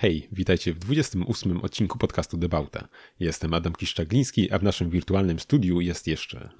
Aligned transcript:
Hej, 0.00 0.28
witajcie 0.32 0.72
w 0.72 0.78
28 0.78 1.60
odcinku 1.60 1.98
podcastu 1.98 2.36
Debauta. 2.36 2.88
Jestem 3.18 3.54
Adam 3.54 3.72
Kiszczagliński, 3.72 4.52
a 4.52 4.58
w 4.58 4.62
naszym 4.62 4.90
wirtualnym 4.90 5.38
studiu 5.38 5.80
jest 5.80 6.06
jeszcze... 6.06 6.50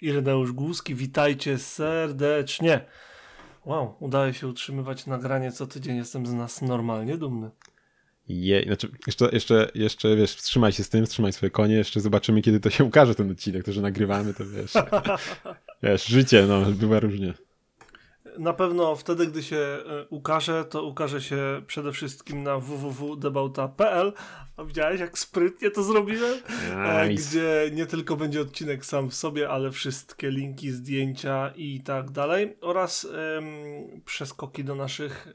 Ireneusz 0.00 0.52
Głuski, 0.52 0.94
witajcie 0.94 1.58
serdecznie. 1.58 2.84
Wow, 3.64 3.94
udaje 4.00 4.34
się 4.34 4.48
utrzymywać 4.48 5.06
nagranie 5.06 5.52
co 5.52 5.66
tydzień, 5.66 5.96
jestem 5.96 6.26
z 6.26 6.32
nas 6.32 6.62
normalnie 6.62 7.16
dumny. 7.18 7.50
Je, 8.28 8.62
znaczy, 8.62 8.88
jeszcze, 9.06 9.28
jeszcze, 9.32 9.70
jeszcze, 9.74 10.16
wiesz, 10.16 10.34
wstrzymaj 10.34 10.72
się 10.72 10.84
z 10.84 10.88
tym, 10.88 11.06
wstrzymaj 11.06 11.32
swoje 11.32 11.50
konie, 11.50 11.74
jeszcze 11.74 12.00
zobaczymy, 12.00 12.42
kiedy 12.42 12.60
to 12.60 12.70
się 12.70 12.84
ukaże 12.84 13.14
ten 13.14 13.30
odcinek, 13.30 13.64
to, 13.64 13.72
że 13.72 13.82
nagrywamy, 13.82 14.34
to 14.34 14.44
wiesz, 14.46 14.72
wiesz, 15.82 16.06
życie, 16.06 16.46
no, 16.48 16.64
bywa 16.72 17.00
różnie. 17.00 17.34
Na 18.38 18.52
pewno 18.52 18.96
wtedy, 18.96 19.26
gdy 19.26 19.42
się 19.42 19.56
e, 19.56 20.06
ukaże, 20.10 20.64
to 20.64 20.84
ukaże 20.84 21.22
się 21.22 21.62
przede 21.66 21.92
wszystkim 21.92 22.42
na 22.42 22.58
www.debauta.pl. 22.58 24.12
A 24.56 24.64
widziałeś, 24.64 25.00
jak 25.00 25.18
sprytnie 25.18 25.70
to 25.70 25.82
zrobiłem? 25.82 26.38
E, 26.72 27.08
nice. 27.08 27.22
Gdzie 27.22 27.70
nie 27.76 27.86
tylko 27.86 28.16
będzie 28.16 28.40
odcinek 28.40 28.84
sam 28.84 29.10
w 29.10 29.14
sobie, 29.14 29.48
ale 29.48 29.70
wszystkie 29.70 30.30
linki, 30.30 30.70
zdjęcia 30.70 31.52
i 31.56 31.80
tak 31.80 32.10
dalej. 32.10 32.56
Oraz 32.60 33.04
um, 33.04 34.00
przeskoki 34.04 34.64
do 34.64 34.74
naszych 34.74 35.28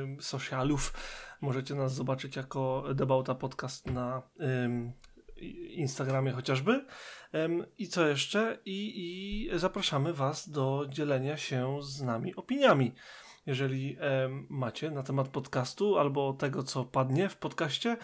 um, 0.00 0.22
socialów. 0.22 0.92
Możecie 1.40 1.74
nas 1.74 1.94
zobaczyć 1.94 2.36
jako 2.36 2.84
Debauta 2.94 3.34
Podcast 3.34 3.86
na 3.86 4.22
um, 4.38 4.92
Instagramie 5.70 6.32
chociażby. 6.32 6.84
I 7.78 7.88
co 7.88 8.06
jeszcze? 8.06 8.58
I, 8.64 8.92
I 9.54 9.58
zapraszamy 9.58 10.12
Was 10.12 10.50
do 10.50 10.86
dzielenia 10.88 11.36
się 11.36 11.78
z 11.82 12.02
nami 12.02 12.34
opiniami. 12.34 12.92
Jeżeli 13.46 13.96
macie 14.48 14.90
na 14.90 15.02
temat 15.02 15.28
podcastu 15.28 15.98
albo 15.98 16.32
tego, 16.32 16.62
co 16.62 16.84
padnie 16.84 17.28
w 17.28 17.36
podcaście, 17.36 17.96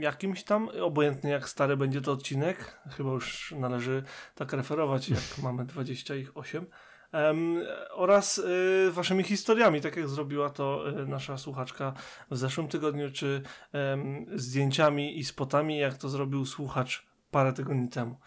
jakimś 0.00 0.44
tam, 0.44 0.68
obojętnie 0.80 1.30
jak 1.30 1.48
stary 1.48 1.76
będzie 1.76 2.00
to 2.00 2.12
odcinek, 2.12 2.80
chyba 2.96 3.10
już 3.10 3.54
należy 3.58 4.02
tak 4.34 4.52
referować, 4.52 5.08
jak 5.08 5.38
mamy 5.42 5.64
28. 5.64 6.66
Um, 7.12 7.60
oraz 7.90 8.38
y, 8.38 8.90
waszymi 8.90 9.24
historiami, 9.24 9.80
tak 9.80 9.96
jak 9.96 10.08
zrobiła 10.08 10.50
to 10.50 10.88
y, 10.88 11.06
nasza 11.06 11.38
słuchaczka 11.38 11.92
w 12.30 12.36
zeszłym 12.36 12.68
tygodniu, 12.68 13.10
czy 13.10 13.42
y, 14.34 14.38
zdjęciami 14.38 15.18
i 15.18 15.24
spotami, 15.24 15.78
jak 15.78 15.98
to 15.98 16.08
zrobił 16.08 16.46
słuchacz 16.46 17.09
parę 17.30 17.52
tygodni 17.52 17.88
temu. 17.88 18.18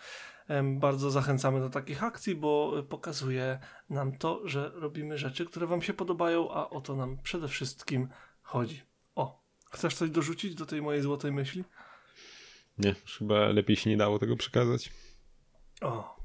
Bardzo 0.63 1.11
zachęcamy 1.11 1.59
do 1.59 1.69
takich 1.69 2.03
akcji, 2.03 2.35
bo 2.35 2.83
pokazuje 2.89 3.59
nam 3.89 4.17
to, 4.17 4.47
że 4.47 4.71
robimy 4.75 5.17
rzeczy, 5.17 5.45
które 5.45 5.67
Wam 5.67 5.81
się 5.81 5.93
podobają, 5.93 6.51
a 6.51 6.69
o 6.69 6.81
to 6.81 6.95
nam 6.95 7.17
przede 7.23 7.47
wszystkim 7.47 8.07
chodzi. 8.41 8.81
O, 9.15 9.43
chcesz 9.71 9.95
coś 9.95 10.09
dorzucić 10.09 10.55
do 10.55 10.65
tej 10.65 10.81
mojej 10.81 11.01
złotej 11.01 11.31
myśli? 11.31 11.63
Nie, 12.77 12.95
chyba 13.17 13.47
lepiej 13.47 13.75
się 13.75 13.89
nie 13.89 13.97
dało 13.97 14.19
tego 14.19 14.35
przekazać. 14.35 14.91
O, 15.81 16.17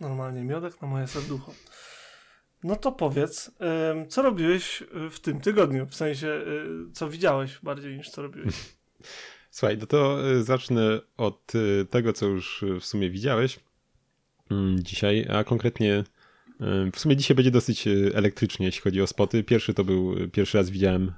normalnie 0.00 0.44
miodek 0.44 0.82
na 0.82 0.88
moje 0.88 1.06
serducho. 1.06 1.52
No 2.64 2.76
to 2.76 2.92
powiedz, 2.92 3.50
co 4.08 4.22
robiłeś 4.22 4.82
w 5.10 5.20
tym 5.20 5.40
tygodniu? 5.40 5.86
W 5.86 5.94
sensie, 5.94 6.26
y, 6.26 6.92
co 6.92 7.08
widziałeś 7.08 7.58
bardziej 7.62 7.96
niż 7.96 8.10
co 8.10 8.22
robiłeś? 8.22 8.54
Słuchaj, 9.54 9.78
no 9.78 9.86
to 9.86 10.30
y, 10.30 10.42
zacznę 10.42 11.00
od 11.16 11.54
y, 11.54 11.86
tego, 11.90 12.12
co 12.12 12.26
już 12.26 12.62
y, 12.62 12.80
w 12.80 12.86
sumie 12.86 13.10
widziałeś 13.10 13.60
mm, 14.50 14.82
dzisiaj, 14.82 15.26
a 15.30 15.44
konkretnie 15.44 16.04
w 16.92 16.98
sumie 16.98 17.16
dzisiaj 17.16 17.34
będzie 17.34 17.50
dosyć 17.50 17.88
elektrycznie, 18.14 18.66
jeśli 18.66 18.82
chodzi 18.82 19.02
o 19.02 19.06
spoty. 19.06 19.44
Pierwszy 19.44 19.74
to 19.74 19.84
był, 19.84 20.14
pierwszy 20.32 20.58
raz 20.58 20.70
widziałem 20.70 21.12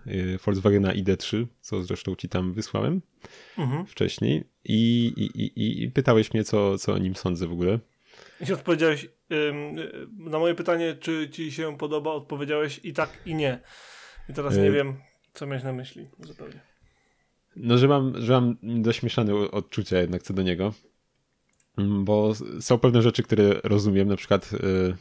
Volkswagena 0.45 0.95
ID3, 0.95 1.47
co 1.61 1.83
zresztą 1.83 2.15
ci 2.17 2.29
tam 2.29 2.53
wysłałem 2.53 3.03
mhm. 3.59 3.87
wcześniej 3.87 4.45
I, 4.65 5.13
i, 5.17 5.43
i, 5.43 5.83
i 5.83 5.91
pytałeś 5.91 6.35
mnie, 6.35 6.45
co, 6.45 6.79
co 6.79 6.93
o 6.93 6.99
nim 6.99 7.17
sądzę 7.17 7.47
w 7.47 7.53
ogóle. 7.53 7.79
I 8.49 8.53
odpowiedziałeś 8.53 9.09
na 10.19 10.39
moje 10.39 10.55
pytanie, 10.55 10.97
czy 11.01 11.29
ci 11.31 11.53
się 11.53 11.79
podoba, 11.79 12.11
odpowiedziałeś 12.11 12.81
i 12.85 12.93
tak, 12.93 13.11
i 13.27 13.35
nie. 13.35 13.61
I 14.29 14.33
teraz 14.33 14.57
nie 14.57 14.71
wiem, 14.71 14.97
co 15.35 15.47
miałeś 15.47 15.65
na 15.65 15.73
myśli 15.73 16.07
zupełnie. 16.21 16.66
No, 17.57 17.79
że 17.79 17.89
mam, 17.89 18.23
że 18.23 18.33
mam 18.33 18.57
dość 18.63 19.03
mieszane 19.03 19.35
odczucia 19.35 20.01
jednak 20.01 20.23
co 20.23 20.35
do 20.35 20.43
niego, 20.43 20.75
bo 21.79 22.33
są 22.61 22.79
pewne 22.79 23.03
rzeczy, 23.03 23.23
które 23.23 23.61
rozumiem, 23.65 24.09
na 24.09 24.17
przykład 24.17 24.53
y, 24.53 24.97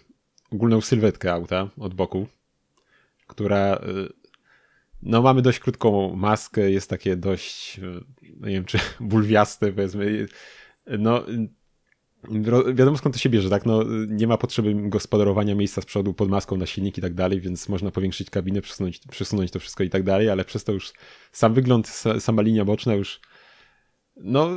ogólną 0.51 0.81
sylwetkę 0.81 1.33
auta 1.33 1.69
od 1.77 1.93
boku, 1.93 2.27
która 3.27 3.75
y, 3.75 4.13
no 5.01 5.21
mamy 5.21 5.41
dość 5.41 5.59
krótką 5.59 6.15
maskę, 6.15 6.71
jest 6.71 6.89
takie 6.89 7.15
dość, 7.15 7.79
y, 7.79 8.03
no 8.39 8.47
nie 8.47 8.53
wiem 8.53 8.65
czy 8.65 8.79
bulwiaste 8.99 9.71
powiedzmy, 9.71 10.27
no 10.87 11.25
wiadomo 12.73 12.97
skąd 12.97 13.15
to 13.15 13.21
się 13.21 13.29
bierze, 13.29 13.49
tak? 13.49 13.65
No, 13.65 13.83
nie 14.07 14.27
ma 14.27 14.37
potrzeby 14.37 14.75
gospodarowania 14.89 15.55
miejsca 15.55 15.81
z 15.81 15.85
przodu 15.85 16.13
pod 16.13 16.29
maską 16.29 16.57
na 16.57 16.65
silnik 16.65 16.97
i 16.97 17.01
tak 17.01 17.13
dalej, 17.13 17.41
więc 17.41 17.69
można 17.69 17.91
powiększyć 17.91 18.29
kabinę, 18.29 18.61
przesunąć, 18.61 18.99
przesunąć 19.11 19.51
to 19.51 19.59
wszystko 19.59 19.83
i 19.83 19.89
tak 19.89 20.03
dalej, 20.03 20.29
ale 20.29 20.45
przez 20.45 20.63
to 20.63 20.71
już 20.71 20.93
sam 21.31 21.53
wygląd, 21.53 22.03
sama 22.19 22.41
linia 22.41 22.65
boczna 22.65 22.93
już 22.93 23.19
no 24.15 24.49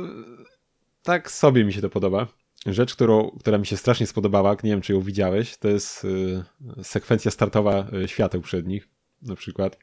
tak 1.03 1.31
sobie 1.31 1.65
mi 1.65 1.73
się 1.73 1.81
to 1.81 1.89
podoba. 1.89 2.27
Rzecz, 2.65 2.95
którą, 2.95 3.31
która 3.39 3.57
mi 3.57 3.65
się 3.65 3.77
strasznie 3.77 4.07
spodobała, 4.07 4.51
nie 4.63 4.71
wiem 4.71 4.81
czy 4.81 4.93
ją 4.93 5.01
widziałeś, 5.01 5.57
to 5.57 5.67
jest 5.67 6.05
y, 6.05 6.43
sekwencja 6.83 7.31
startowa 7.31 7.87
y, 8.03 8.07
świateł 8.07 8.41
przednich 8.41 8.87
na 9.21 9.35
przykład. 9.35 9.79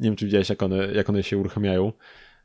Nie 0.00 0.08
wiem 0.08 0.16
czy 0.16 0.24
widziałeś 0.24 0.48
jak 0.48 0.62
one, 0.62 0.92
jak 0.92 1.10
one 1.10 1.22
się 1.22 1.38
uruchamiają. 1.38 1.92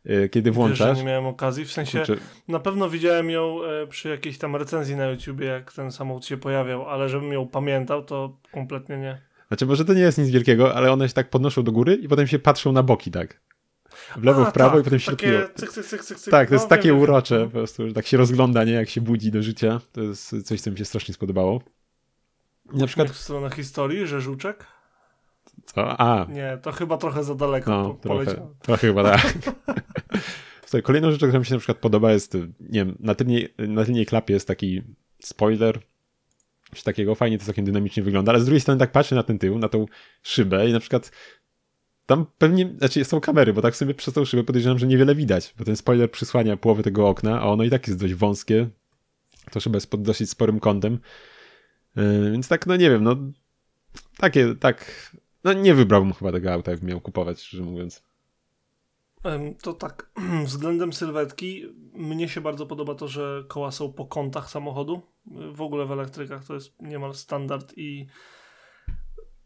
E, 0.05 0.29
kiedy 0.29 0.51
włączasz. 0.51 0.89
Wiesz, 0.89 0.97
nie 0.97 1.03
miałem 1.03 1.25
okazji, 1.25 1.65
w 1.65 1.71
sensie 1.71 1.97
Kurczę. 1.97 2.15
na 2.47 2.59
pewno 2.59 2.89
widziałem 2.89 3.29
ją 3.29 3.63
e, 3.63 3.87
przy 3.87 4.09
jakiejś 4.09 4.37
tam 4.37 4.55
recenzji 4.55 4.95
na 4.95 5.05
YouTubie, 5.05 5.45
jak 5.45 5.73
ten 5.73 5.91
samochód 5.91 6.25
się 6.25 6.37
pojawiał, 6.37 6.89
ale 6.89 7.09
żebym 7.09 7.33
ją 7.33 7.47
pamiętał, 7.47 8.03
to 8.03 8.37
kompletnie 8.51 8.97
nie. 8.97 9.21
Znaczy, 9.47 9.65
może 9.65 9.85
to 9.85 9.93
nie 9.93 10.01
jest 10.01 10.17
nic 10.17 10.29
wielkiego, 10.29 10.75
ale 10.75 10.91
one 10.91 11.07
się 11.07 11.13
tak 11.13 11.29
podnoszą 11.29 11.63
do 11.63 11.71
góry 11.71 11.95
i 11.95 12.07
potem 12.07 12.27
się 12.27 12.39
patrzą 12.39 12.71
na 12.71 12.83
boki, 12.83 13.11
tak. 13.11 13.41
W 14.17 14.23
lewo, 14.23 14.47
A, 14.47 14.49
w 14.51 14.53
prawo 14.53 14.71
tak, 14.71 14.81
i 14.81 14.83
potem 14.83 14.99
się 14.99 15.11
takie 15.11 15.49
cyk, 15.55 15.71
cyk, 15.71 15.85
cyk, 15.85 16.03
cyk, 16.03 16.31
Tak, 16.31 16.47
to 16.47 16.55
jest 16.55 16.65
no, 16.65 16.69
takie 16.69 16.89
wiem, 16.89 16.99
urocze, 16.99 17.37
wiem. 17.37 17.47
po 17.47 17.51
prostu, 17.51 17.87
że 17.87 17.93
tak 17.93 18.07
się 18.07 18.17
rozgląda, 18.17 18.63
nie, 18.63 18.71
jak 18.71 18.89
się 18.89 19.01
budzi 19.01 19.31
do 19.31 19.43
życia. 19.43 19.81
To 19.91 20.01
jest 20.01 20.47
coś, 20.47 20.61
co 20.61 20.71
mi 20.71 20.77
się 20.77 20.85
strasznie 20.85 21.13
spodobało. 21.13 21.61
na 22.73 22.87
przykład... 22.87 23.09
W 23.09 23.17
stronę 23.17 23.49
historii, 23.55 24.07
że 24.07 24.21
żuczek? 24.21 24.65
Co? 25.65 25.99
A. 26.01 26.25
Nie, 26.29 26.57
to 26.61 26.71
chyba 26.71 26.97
trochę 26.97 27.23
za 27.23 27.35
daleko 27.35 27.71
no, 27.71 27.93
po, 27.93 27.99
trochę, 27.99 28.47
trochę 28.61 28.87
chyba 28.87 29.03
tak. 29.03 29.33
Słuchaj, 30.65 30.83
kolejną 30.83 31.11
rzeczą, 31.11 31.27
która 31.27 31.39
mi 31.39 31.45
się 31.45 31.53
na 31.53 31.59
przykład 31.59 31.77
podoba 31.77 32.11
jest, 32.11 32.33
nie 32.59 32.85
wiem, 32.85 32.95
na 32.99 33.15
tylnej, 33.15 33.53
na 33.57 33.85
tylnej 33.85 34.05
klapie 34.05 34.33
jest 34.33 34.47
taki 34.47 34.81
spoiler, 35.19 35.79
coś 36.69 36.83
takiego, 36.83 37.15
fajnie 37.15 37.37
to 37.37 37.45
całkiem 37.45 37.65
dynamicznie 37.65 38.03
wygląda, 38.03 38.31
ale 38.31 38.41
z 38.41 38.45
drugiej 38.45 38.61
strony 38.61 38.79
tak 38.79 38.91
patrzę 38.91 39.15
na 39.15 39.23
ten 39.23 39.39
tył, 39.39 39.59
na 39.59 39.69
tą 39.69 39.85
szybę 40.23 40.69
i 40.69 40.73
na 40.73 40.79
przykład 40.79 41.11
tam 42.05 42.25
pewnie, 42.37 42.75
znaczy 42.77 43.05
są 43.05 43.21
kamery, 43.21 43.53
bo 43.53 43.61
tak 43.61 43.75
sobie 43.75 43.93
przez 43.93 44.13
tą 44.13 44.25
szybę 44.25 44.43
podejrzewam, 44.43 44.79
że 44.79 44.87
niewiele 44.87 45.15
widać, 45.15 45.53
bo 45.57 45.65
ten 45.65 45.75
spoiler 45.75 46.11
przysłania 46.11 46.57
połowę 46.57 46.83
tego 46.83 47.07
okna, 47.07 47.41
a 47.41 47.45
ono 47.45 47.63
i 47.63 47.69
tak 47.69 47.87
jest 47.87 47.99
dość 47.99 48.13
wąskie, 48.13 48.69
to 49.51 49.59
szyba 49.59 49.77
jest 49.77 49.91
pod 49.91 50.01
dosyć 50.01 50.29
sporym 50.29 50.59
kątem, 50.59 50.99
yy, 51.95 52.31
więc 52.31 52.47
tak, 52.47 52.67
no 52.67 52.75
nie 52.75 52.89
wiem, 52.89 53.03
no 53.03 53.15
takie, 54.17 54.55
tak 54.55 55.11
no 55.43 55.53
nie 55.53 55.73
wybrałbym 55.73 56.13
chyba 56.13 56.31
tego 56.31 56.53
auta, 56.53 56.71
jak 56.71 56.81
miał 56.81 57.01
kupować, 57.01 57.41
szczerze 57.41 57.63
mówiąc. 57.63 58.03
To 59.61 59.73
tak, 59.73 60.11
względem 60.45 60.93
sylwetki, 60.93 61.65
mnie 61.93 62.29
się 62.29 62.41
bardzo 62.41 62.65
podoba 62.65 62.95
to, 62.95 63.07
że 63.07 63.43
koła 63.47 63.71
są 63.71 63.93
po 63.93 64.05
kątach 64.05 64.49
samochodu. 64.49 65.01
W 65.53 65.61
ogóle 65.61 65.85
w 65.85 65.91
elektrykach 65.91 66.45
to 66.45 66.53
jest 66.53 66.81
niemal 66.81 67.13
standard 67.13 67.73
i 67.77 68.07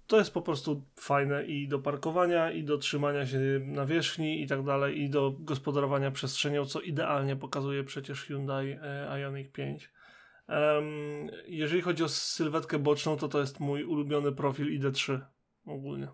to 0.07 0.17
jest 0.17 0.33
po 0.33 0.41
prostu 0.41 0.83
fajne 0.95 1.45
i 1.45 1.67
do 1.67 1.79
parkowania, 1.79 2.51
i 2.51 2.63
do 2.63 2.77
trzymania 2.77 3.25
się 3.25 3.39
na 3.65 3.85
wierzchni 3.85 4.41
i 4.41 4.47
tak 4.47 4.63
dalej, 4.63 5.01
i 5.01 5.09
do 5.09 5.35
gospodarowania 5.39 6.11
przestrzenią, 6.11 6.65
co 6.65 6.81
idealnie 6.81 7.35
pokazuje 7.35 7.83
przecież 7.83 8.23
Hyundai 8.23 8.77
e, 8.81 9.19
Ioniq 9.19 9.51
5. 9.51 9.91
jeżeli 11.47 11.81
chodzi 11.81 12.03
o 12.03 12.09
sylwetkę 12.09 12.79
boczną, 12.79 13.17
to 13.17 13.27
to 13.27 13.39
jest 13.39 13.59
mój 13.59 13.83
ulubiony 13.83 14.31
profil 14.31 14.79
ID3 14.79 15.19
ogólnie. 15.67 16.07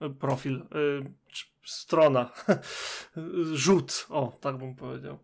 E, 0.00 0.10
profil, 0.10 0.54
y, 0.56 1.12
strona, 1.64 2.32
rzut, 3.54 4.06
o, 4.10 4.38
tak 4.40 4.58
bym 4.58 4.74
powiedział. 4.74 5.18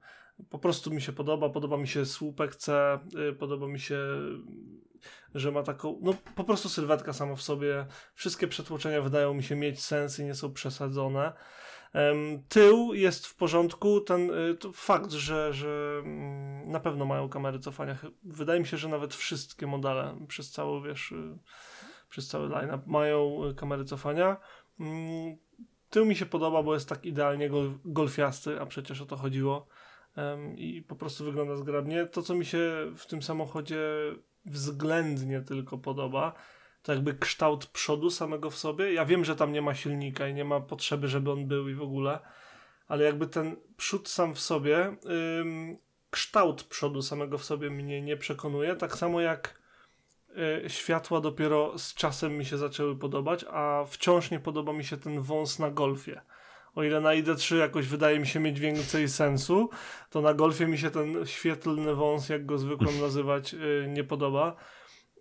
Po 0.51 0.59
prostu 0.59 0.91
mi 0.91 1.03
się 1.03 1.13
podoba, 1.13 1.49
podoba 1.49 1.77
mi 1.77 1.89
się 1.89 2.07
słupek 2.07 2.57
C, 2.57 2.99
y, 3.31 3.33
podoba 3.33 3.67
mi 3.67 3.81
się, 3.81 3.99
że 5.35 5.53
ma 5.53 5.63
taką, 5.63 5.99
no 6.03 6.15
po 6.35 6.45
prostu 6.45 6.69
sylwetka 6.69 7.13
sama 7.13 7.37
w 7.37 7.43
sobie. 7.43 7.87
Wszystkie 8.15 8.49
przetłoczenia 8.49 9.03
wydają 9.03 9.35
mi 9.35 9.43
się 9.43 9.57
mieć 9.57 9.85
sens 9.85 10.19
i 10.19 10.25
nie 10.25 10.35
są 10.35 10.53
przesadzone. 10.53 11.33
Tył 12.49 12.95
jest 12.95 13.27
w 13.27 13.37
porządku, 13.37 14.01
ten 14.01 14.31
fakt, 14.75 15.13
że, 15.13 15.53
że 15.53 16.01
mm, 16.05 16.71
na 16.71 16.81
pewno 16.81 17.05
mają 17.05 17.29
kamery 17.29 17.59
cofania. 17.59 17.97
Wydaje 18.23 18.61
mi 18.61 18.67
się, 18.67 18.77
że 18.77 18.89
nawet 18.89 19.15
wszystkie 19.15 19.67
modele 19.67 20.17
przez 20.29 20.51
całą, 20.51 20.83
wiesz, 20.83 21.15
przez 22.17 22.29
cały 22.29 22.49
line-up 22.49 22.83
mają 22.87 23.45
e, 23.45 23.55
kamery 23.55 23.85
cofania. 23.85 24.37
Mm, 24.81 25.37
tył 25.91 26.07
mi 26.07 26.17
się 26.17 26.27
podoba, 26.27 26.63
bo 26.63 26.75
jest 26.75 26.89
tak 26.89 27.05
idealnie 27.05 27.51
gol, 27.51 27.79
golfiasty, 27.85 28.61
a 28.61 28.67
przecież 28.67 29.01
o 29.01 29.07
to 29.07 29.17
chodziło. 29.17 29.67
I 30.57 30.83
po 30.83 30.97
prostu 30.97 31.25
wygląda 31.25 31.57
zgrabnie. 31.57 32.07
To, 32.07 32.23
co 32.23 32.35
mi 32.35 32.45
się 32.45 32.93
w 32.97 33.07
tym 33.07 33.23
samochodzie 33.23 33.79
względnie 34.47 35.41
tylko 35.41 35.79
podoba, 35.79 36.33
to 36.83 36.93
jakby 36.93 37.15
kształt 37.15 37.67
przodu 37.67 38.11
samego 38.11 38.51
w 38.51 38.57
sobie. 38.57 38.93
Ja 38.93 39.05
wiem, 39.05 39.25
że 39.25 39.37
tam 39.37 39.53
nie 39.53 39.63
ma 39.63 39.75
silnika 39.75 40.29
i 40.29 40.35
nie 40.35 40.45
ma 40.45 40.61
potrzeby, 40.61 41.09
żeby 41.09 41.31
on 41.31 41.47
był 41.47 41.69
i 41.69 41.75
w 41.75 41.83
ogóle, 41.83 42.19
ale 42.89 43.05
jakby 43.05 43.27
ten 43.27 43.57
przód 43.77 44.09
sam 44.09 44.35
w 44.35 44.41
sobie, 44.41 44.97
kształt 46.11 46.63
przodu 46.63 47.03
samego 47.03 47.39
w 47.39 47.45
sobie 47.45 47.71
mnie 47.71 48.03
nie 48.03 48.17
przekonuje. 48.17 48.77
Tak 48.77 48.97
samo 48.97 49.21
jak 49.21 49.66
światła 50.69 51.21
dopiero 51.21 51.79
z 51.79 51.95
czasem 51.95 52.39
mi 52.39 52.45
się 52.45 52.59
zaczęły 52.59 52.97
podobać, 52.97 53.45
a 53.51 53.85
wciąż 53.89 54.31
nie 54.31 54.41
podoba 54.41 54.73
mi 54.73 54.85
się 54.85 54.97
ten 54.97 55.21
wąs 55.21 55.59
na 55.59 55.71
golfie. 55.71 56.21
O 56.75 56.83
ile 56.83 57.01
na 57.01 57.11
ID3 57.11 57.57
jakoś 57.57 57.87
wydaje 57.87 58.19
mi 58.19 58.27
się 58.27 58.41
mieć 58.41 58.61
więcej 58.61 59.09
sensu, 59.09 59.71
to 60.11 60.21
na 60.21 60.35
golfie 60.35 60.67
mi 60.67 60.79
się 60.79 60.91
ten 60.91 61.27
świetlny 61.27 61.95
wąs, 61.95 62.29
jak 62.29 62.47
go 62.47 62.59
zwykłem 62.59 63.01
nazywać, 63.01 63.55
y, 63.55 63.87
nie 63.89 64.05
podoba. 64.05 64.57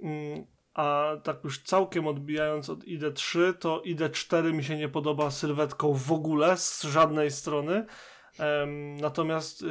Mm, 0.02 0.46
a 0.74 1.12
tak 1.24 1.44
już 1.44 1.64
całkiem 1.64 2.08
odbijając 2.08 2.70
od 2.70 2.84
ID3, 2.84 3.54
to 3.54 3.82
ID4 3.86 4.54
mi 4.54 4.64
się 4.64 4.78
nie 4.78 4.90
podoba 4.90 5.32
sylwetką 5.32 5.94
w 5.94 6.12
ogóle 6.12 6.58
z 6.58 6.84
żadnej 6.84 7.32
strony. 7.32 7.86
Natomiast 9.02 9.62
y, 9.62 9.66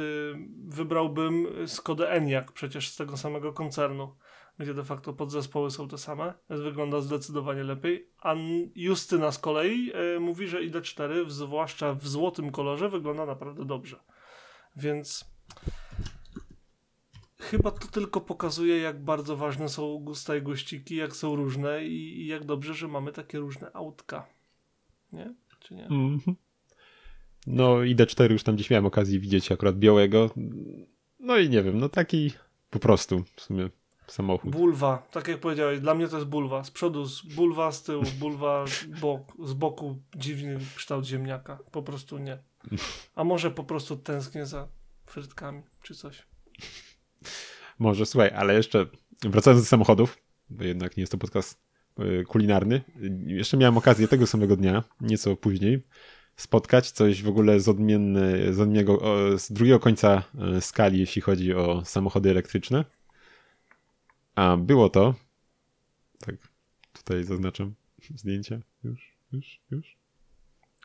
wybrałbym 0.67 1.47
Skodę 1.67 2.11
Enyaq 2.11 2.51
przecież 2.53 2.89
z 2.89 2.95
tego 2.95 3.17
samego 3.17 3.53
koncernu, 3.53 4.15
gdzie 4.59 4.73
de 4.73 4.83
facto 4.83 5.13
podzespoły 5.13 5.71
są 5.71 5.87
te 5.87 5.97
same, 5.97 6.33
wygląda 6.49 7.01
zdecydowanie 7.01 7.63
lepiej. 7.63 8.09
A 8.21 8.35
Justyna 8.75 9.31
z 9.31 9.39
kolei 9.39 9.91
y, 10.15 10.19
mówi, 10.19 10.47
że 10.47 10.61
ID4, 10.61 11.29
zwłaszcza 11.29 11.93
w 11.93 12.07
złotym 12.07 12.51
kolorze, 12.51 12.89
wygląda 12.89 13.25
naprawdę 13.25 13.65
dobrze. 13.65 13.99
Więc 14.75 15.25
chyba 17.39 17.71
to 17.71 17.87
tylko 17.87 18.21
pokazuje, 18.21 18.77
jak 18.77 19.03
bardzo 19.03 19.37
ważne 19.37 19.69
są 19.69 19.97
gusta 19.97 20.35
i 20.35 20.41
gościki, 20.41 20.95
jak 20.95 21.15
są 21.15 21.35
różne 21.35 21.85
i, 21.85 22.21
i 22.21 22.27
jak 22.27 22.45
dobrze, 22.45 22.73
że 22.73 22.87
mamy 22.87 23.11
takie 23.11 23.39
różne 23.39 23.71
autka. 23.73 24.25
Nie? 25.13 25.33
Czy 25.59 25.75
nie? 25.75 25.85
Mm 25.85 26.19
-hmm. 26.19 26.33
No 27.47 27.83
i 27.83 27.95
D4 27.95 28.31
już 28.31 28.43
tam 28.43 28.55
gdzieś 28.55 28.69
miałem 28.69 28.85
okazję 28.85 29.19
widzieć 29.19 29.51
akurat 29.51 29.79
białego. 29.79 30.29
No 31.19 31.37
i 31.37 31.49
nie 31.49 31.63
wiem, 31.63 31.77
no 31.77 31.89
taki 31.89 32.31
po 32.69 32.79
prostu 32.79 33.23
w 33.35 33.41
sumie 33.41 33.69
samochód. 34.07 34.51
Bulwa, 34.51 35.07
tak 35.11 35.27
jak 35.27 35.39
powiedziałeś, 35.39 35.79
dla 35.79 35.95
mnie 35.95 36.07
to 36.07 36.17
jest 36.17 36.29
bulwa. 36.29 36.63
Z 36.63 36.71
przodu 36.71 37.05
z 37.05 37.21
bulwa, 37.21 37.71
z 37.71 37.83
tyłu 37.83 38.03
bulwa, 38.19 38.65
bok, 39.01 39.33
z 39.43 39.53
boku 39.53 40.01
dziwny 40.15 40.59
kształt 40.75 41.05
ziemniaka. 41.05 41.59
Po 41.71 41.83
prostu 41.83 42.17
nie. 42.17 42.37
A 43.15 43.23
może 43.23 43.51
po 43.51 43.63
prostu 43.63 43.97
tęsknię 43.97 44.45
za 44.45 44.67
frytkami 45.05 45.61
czy 45.81 45.95
coś. 45.95 46.27
Może, 47.79 48.05
słuchaj, 48.05 48.31
ale 48.35 48.53
jeszcze 48.53 48.85
wracając 49.21 49.63
do 49.63 49.67
samochodów, 49.67 50.17
bo 50.49 50.63
jednak 50.63 50.97
nie 50.97 51.01
jest 51.01 51.11
to 51.11 51.17
podcast 51.17 51.61
y, 51.99 52.23
kulinarny, 52.27 52.81
jeszcze 53.25 53.57
miałem 53.57 53.77
okazję 53.77 54.07
tego 54.07 54.27
samego 54.27 54.55
dnia, 54.55 54.83
nieco 55.01 55.35
później, 55.35 55.87
spotkać 56.35 56.91
coś 56.91 57.23
w 57.23 57.27
ogóle 57.27 57.59
z, 57.59 57.69
odmienny, 57.69 58.53
z, 58.53 58.59
odmiennego, 58.59 59.01
z 59.39 59.51
drugiego 59.51 59.79
końca 59.79 60.23
y, 60.57 60.61
skali, 60.61 60.99
jeśli 60.99 61.21
chodzi 61.21 61.53
o 61.53 61.85
samochody 61.85 62.29
elektryczne. 62.29 62.85
A 64.35 64.57
było 64.57 64.89
to, 64.89 65.13
tak 66.19 66.35
tutaj 66.93 67.23
zaznaczam 67.23 67.75
zdjęcia, 68.15 68.59
już, 68.83 69.17
już, 69.31 69.59
już. 69.71 69.97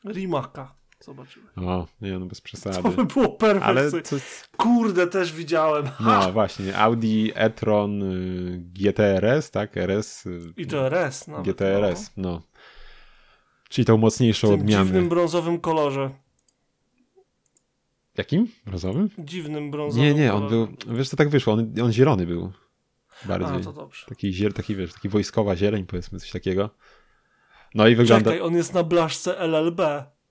Rimaka 0.05 0.75
zobaczyłem. 1.00 1.49
O, 1.56 1.87
nie 2.00 2.19
no, 2.19 2.26
bez 2.26 2.41
przesady. 2.41 2.82
To 2.82 2.88
by 2.88 3.05
było 3.05 3.29
perfekcyjne. 3.29 4.02
To... 4.02 4.17
Kurde, 4.56 5.06
też 5.06 5.32
widziałem. 5.32 5.87
Ha! 5.87 6.23
No 6.26 6.32
właśnie, 6.32 6.79
Audi 6.79 7.31
e-tron 7.35 8.02
y, 8.02 8.58
GTRS, 8.58 9.50
tak? 9.50 9.76
RS. 9.76 10.26
Y, 10.26 10.53
I 10.56 10.67
to 10.67 10.87
RS 10.87 11.26
nawet. 11.29 11.46
GTRS, 11.46 12.11
no. 12.17 12.31
no. 12.31 12.43
Czyli 13.69 13.85
tą 13.85 13.96
mocniejszą 13.96 14.49
w 14.49 14.50
tym 14.50 14.61
odmianę. 14.61 14.85
W 14.85 14.87
dziwnym 14.87 15.08
brązowym 15.08 15.61
kolorze. 15.61 16.11
Jakim? 18.17 18.49
Brązowym? 18.67 19.11
Dziwnym 19.19 19.70
brązowym 19.70 20.05
Nie, 20.05 20.14
nie, 20.14 20.32
on 20.32 20.49
był, 20.49 20.69
wiesz 20.87 21.08
co 21.08 21.17
tak 21.17 21.29
wyszło, 21.29 21.53
on, 21.53 21.75
on 21.82 21.93
zielony 21.93 22.26
był. 22.26 22.53
Bardziej. 23.25 23.61
A, 23.61 23.64
to 23.64 23.72
dobrze. 23.72 24.06
Taki, 24.06 24.32
ziel, 24.32 24.52
taki, 24.52 24.76
wiesz, 24.76 24.93
taki 24.93 25.08
wojskowa 25.08 25.56
zieleń, 25.56 25.87
powiedzmy, 25.87 26.20
coś 26.20 26.31
takiego. 26.31 26.70
No 27.75 27.88
i 27.88 27.96
wygląda... 27.96 28.31
Czekaj, 28.31 28.46
on 28.46 28.55
jest 28.55 28.75
na 28.75 28.82
blaszce 28.82 29.38
LLB. 29.38 29.81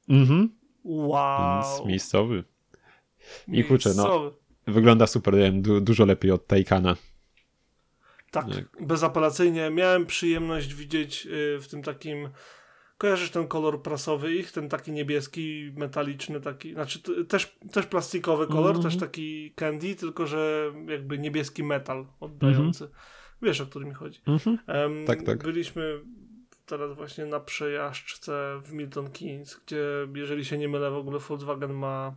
Mhm. 0.10 0.50
Wow. 0.84 1.64
Więc 1.64 1.86
miejscowy. 1.88 2.44
I 3.48 3.64
kurczę, 3.64 3.94
no, 3.96 4.32
wygląda 4.68 5.08
super, 5.08 5.36
wiem, 5.36 5.62
du 5.62 5.82
dużo 5.82 6.06
lepiej 6.06 6.32
od 6.32 6.48
Taycana. 6.48 6.96
Tak, 8.32 8.46
bezapelacyjnie. 8.82 9.70
Miałem 9.70 10.06
przyjemność 10.06 10.74
widzieć 10.74 11.26
y, 11.26 11.60
w 11.62 11.68
tym 11.68 11.84
takim 11.84 12.30
kojarzysz 13.00 13.32
ten 13.32 13.48
kolor 13.48 13.82
prasowy 13.82 14.36
ich, 14.36 14.52
ten 14.52 14.70
taki 14.70 14.92
niebieski, 14.92 15.72
metaliczny 15.76 16.42
taki, 16.42 16.74
znaczy 16.74 17.26
też, 17.26 17.58
też 17.72 17.86
plastikowy 17.86 18.48
kolor, 18.48 18.72
mm 18.72 18.82
-hmm. 18.82 18.84
też 18.84 18.98
taki 18.98 19.54
candy, 19.56 19.96
tylko 19.96 20.28
że 20.28 20.72
jakby 20.88 21.20
niebieski 21.20 21.64
metal 21.64 22.06
oddający. 22.20 22.84
Mm 22.84 22.96
-hmm. 22.96 23.42
Wiesz, 23.42 23.62
o 23.62 23.66
który 23.66 23.86
mi 23.86 23.94
chodzi. 23.94 24.22
Mm 24.28 24.40
-hmm. 24.40 24.84
um, 24.84 25.06
tak, 25.06 25.24
tak. 25.24 25.44
Byliśmy 25.44 26.02
teraz 26.66 26.96
właśnie 26.96 27.26
na 27.26 27.40
przejażdżce 27.40 28.62
w 28.64 28.74
Milton 28.74 29.12
Keynes, 29.12 29.62
gdzie 29.66 29.84
jeżeli 30.16 30.46
się 30.46 30.58
nie 30.58 30.68
mylę 30.68 30.92
w 30.92 30.96
ogóle 30.96 31.20
Volkswagen 31.20 31.74
ma 31.74 32.16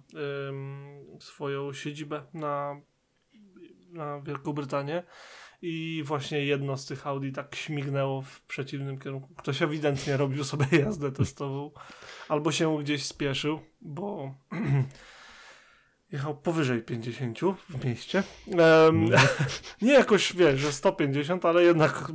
ym, 0.48 1.20
swoją 1.20 1.72
siedzibę 1.72 2.22
na, 2.34 2.80
na 3.92 4.20
Wielką 4.20 4.52
Brytanię 4.52 5.02
i 5.62 6.02
właśnie 6.04 6.44
jedno 6.44 6.76
z 6.76 6.86
tych 6.86 7.06
Audi 7.06 7.30
tak 7.30 7.54
śmignęło 7.54 8.22
w 8.22 8.40
przeciwnym 8.40 8.98
kierunku. 8.98 9.34
Ktoś 9.34 9.62
ewidentnie 9.62 10.16
robił 10.16 10.44
sobie 10.44 10.66
jazdę 10.84 11.12
testową 11.12 11.70
albo 12.28 12.52
się 12.52 12.78
gdzieś 12.78 13.04
spieszył, 13.04 13.60
bo 13.80 14.34
jechał 16.12 16.36
powyżej 16.36 16.82
50 16.82 17.40
w 17.68 17.84
mieście. 17.84 18.22
Um, 18.46 19.06
nie 19.82 19.92
jakoś, 19.92 20.36
wiesz, 20.36 20.60
że 20.60 20.72
150, 20.72 21.44
ale 21.44 21.62
jednak 21.62 22.12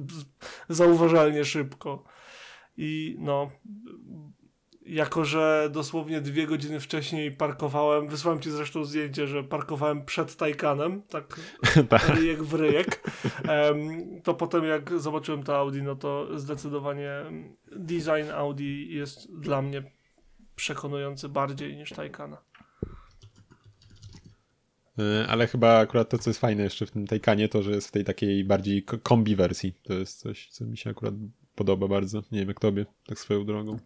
zauważalnie 0.69 1.45
szybko. 1.45 2.03
I 2.77 3.15
no, 3.19 3.51
jako 4.87 5.25
że 5.25 5.69
dosłownie 5.71 6.21
dwie 6.21 6.47
godziny 6.47 6.79
wcześniej 6.79 7.31
parkowałem, 7.31 8.07
wysłałem 8.07 8.41
ci 8.41 8.51
zresztą 8.51 8.83
zdjęcie, 8.83 9.27
że 9.27 9.43
parkowałem 9.43 10.05
przed 10.05 10.35
Taycanem, 10.35 11.01
tak, 11.01 11.39
tak. 11.89 12.09
ryjek 12.09 12.43
w 12.43 12.53
ryjek, 12.53 13.11
to 14.23 14.33
potem 14.33 14.65
jak 14.65 14.99
zobaczyłem 14.99 15.43
to 15.43 15.57
Audi, 15.57 15.81
no 15.81 15.95
to 15.95 16.39
zdecydowanie 16.39 17.11
design 17.71 18.31
Audi 18.35 18.87
jest 18.89 19.39
dla 19.39 19.61
mnie 19.61 19.83
przekonujący 20.55 21.29
bardziej 21.29 21.77
niż 21.77 21.89
Taycana. 21.89 22.37
E, 24.99 25.27
ale 25.27 25.47
chyba 25.47 25.77
akurat 25.77 26.09
to, 26.09 26.17
co 26.17 26.29
jest 26.29 26.39
fajne 26.39 26.63
jeszcze 26.63 26.85
w 26.85 26.91
tym 26.91 27.07
Taycanie, 27.07 27.49
to, 27.49 27.63
że 27.63 27.71
jest 27.71 27.87
w 27.87 27.91
tej 27.91 28.03
takiej 28.03 28.43
bardziej 28.43 28.83
kombi 28.83 29.35
wersji. 29.35 29.73
To 29.83 29.93
jest 29.93 30.19
coś, 30.19 30.47
co 30.47 30.65
mi 30.65 30.77
się 30.77 30.89
akurat 30.89 31.13
podoba 31.55 31.87
bardzo. 31.87 32.23
Nie 32.31 32.39
wiem 32.39 32.47
jak 32.47 32.59
tobie, 32.59 32.85
tak 33.05 33.19
swoją 33.19 33.45
drogą. 33.45 33.79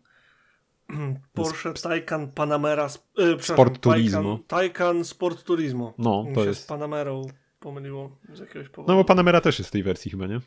Porsche 1.33 1.73
Taycan 1.73 2.31
Panamera 2.31 2.89
yy, 3.17 3.37
Sport 3.43 3.79
Turismo. 3.79 4.39
Taycan 4.47 5.05
Sport 5.05 5.43
Turismo. 5.43 5.93
No, 5.97 6.25
to 6.35 6.45
jest. 6.45 6.63
z 6.63 6.65
Panamerą 6.65 7.25
pomyliło 7.59 8.17
z 8.33 8.39
jakiegoś 8.39 8.69
powodu. 8.69 8.93
No 8.93 8.97
bo 8.97 9.05
Panamera 9.05 9.41
też 9.41 9.59
jest 9.59 9.69
w 9.69 9.73
tej 9.73 9.83
wersji 9.83 10.11
chyba, 10.11 10.27
nie? 10.27 10.39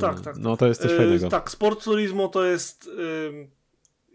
Tak, 0.00 0.20
tak. 0.20 0.36
No 0.38 0.56
to 0.56 0.66
jest 0.66 0.82
coś 0.82 0.90
yy, 0.90 0.96
fajnego. 0.96 1.28
Tak, 1.28 1.50
Sport 1.50 1.84
Turismo 1.84 2.28
to 2.28 2.44
jest 2.44 2.86
yy, 2.86 3.50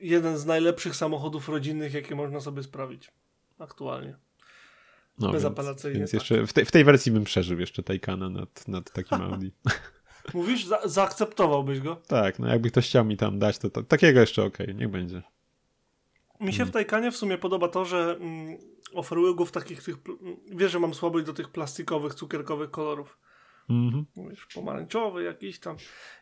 jeden 0.02 0.38
z 0.38 0.46
najlepszych 0.46 0.96
samochodów 0.96 1.50
rodzinnych, 1.50 1.94
jakie 1.94 2.16
można 2.16 2.42
sobie 2.42 2.64
sprawić 2.64 3.12
aktualnie. 3.60 4.16
No, 5.20 5.32
Bezapelacyjnie. 5.32 6.00
Więc, 6.00 6.12
więc 6.12 6.24
tak. 6.24 6.32
jeszcze 6.32 6.48
w, 6.48 6.54
te, 6.54 6.66
w, 6.66 6.72
tej 6.72 6.84
wersji 6.84 7.12
bym 7.12 7.24
przeżył 7.24 7.60
jeszcze 7.60 7.84
Taycana 7.84 8.30
nad, 8.30 8.68
nad 8.68 8.92
takim 8.92 9.22
Audi. 9.22 9.48
Mówisz, 10.34 10.66
za 10.66 10.88
zaakceptowałbyś 10.88 11.80
go? 11.80 11.96
Tak, 11.96 12.40
no 12.40 12.48
jakby 12.48 12.72
ktoś 12.72 12.88
chciał 12.88 13.06
mi 13.06 13.18
tam 13.18 13.40
dać, 13.40 13.58
to, 13.58 13.70
to 13.70 13.84
takiego 13.84 14.20
jeszcze 14.20 14.44
okej, 14.44 14.66
okay, 14.66 14.76
niech 14.76 14.90
będzie. 14.90 15.22
Mi 16.40 16.54
się 16.54 16.66
w 16.66 16.72
Taycanie 16.72 17.12
w 17.12 17.18
sumie 17.18 17.38
podoba 17.38 17.68
to, 17.68 17.86
że 17.86 18.18
mm, 18.20 18.58
oferują 18.94 19.34
go 19.34 19.46
w 19.46 19.52
takich 19.52 19.84
tych, 19.84 19.98
wiesz, 20.52 20.72
że 20.72 20.80
mam 20.80 20.94
słabość 20.94 21.26
do 21.26 21.34
tych 21.34 21.50
plastikowych, 21.50 22.16
cukierkowych 22.16 22.72
kolorów. 22.72 23.18
Mhm. 23.72 24.06
Wiesz, 24.30 24.48
pomarańczowy 24.54 25.24
jakiś 25.24 25.60
tam. 25.60 25.76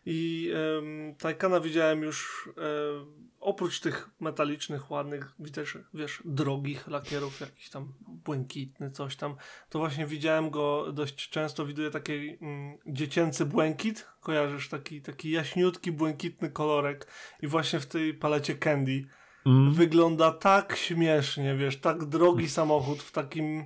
I 0.06 0.52
um, 0.76 1.16
Taycana 1.16 1.60
widziałem 1.60 2.04
już 2.04 2.50
um, 2.58 3.30
oprócz 3.40 3.80
tych 3.80 4.10
metalicznych, 4.20 4.92
ładnych, 4.92 5.34
widzisz, 5.40 5.78
wiesz, 5.94 6.22
drogich 6.26 6.88
lakierów, 6.88 7.40
jakiś 7.40 7.70
tam 7.70 7.94
błękitny, 8.02 8.92
coś 8.92 9.16
tam, 9.16 9.36
to 9.70 9.80
właśnie 9.80 10.06
widziałem 10.06 10.50
go 10.50 10.92
dość 10.94 11.30
często, 11.30 11.66
widuję 11.66 11.90
taki 11.90 12.12
mm, 12.14 12.78
dziecięcy 12.88 13.46
błękit, 13.46 14.08
kojarzysz, 14.22 14.70
taki, 14.70 15.02
taki 15.02 15.32
jaśniutki, 15.32 15.92
błękitny 15.92 16.50
kolorek 16.50 17.08
i 17.42 17.48
właśnie 17.48 17.80
w 17.80 17.86
tej 17.86 18.14
palecie 18.14 18.56
Candy 18.56 19.06
mm. 19.46 19.74
wygląda 19.74 20.32
tak 20.32 20.76
śmiesznie, 20.76 21.56
wiesz, 21.56 21.78
tak 21.78 22.06
drogi 22.06 22.50
samochód 22.50 23.04
w 23.04 23.12
takim 23.12 23.66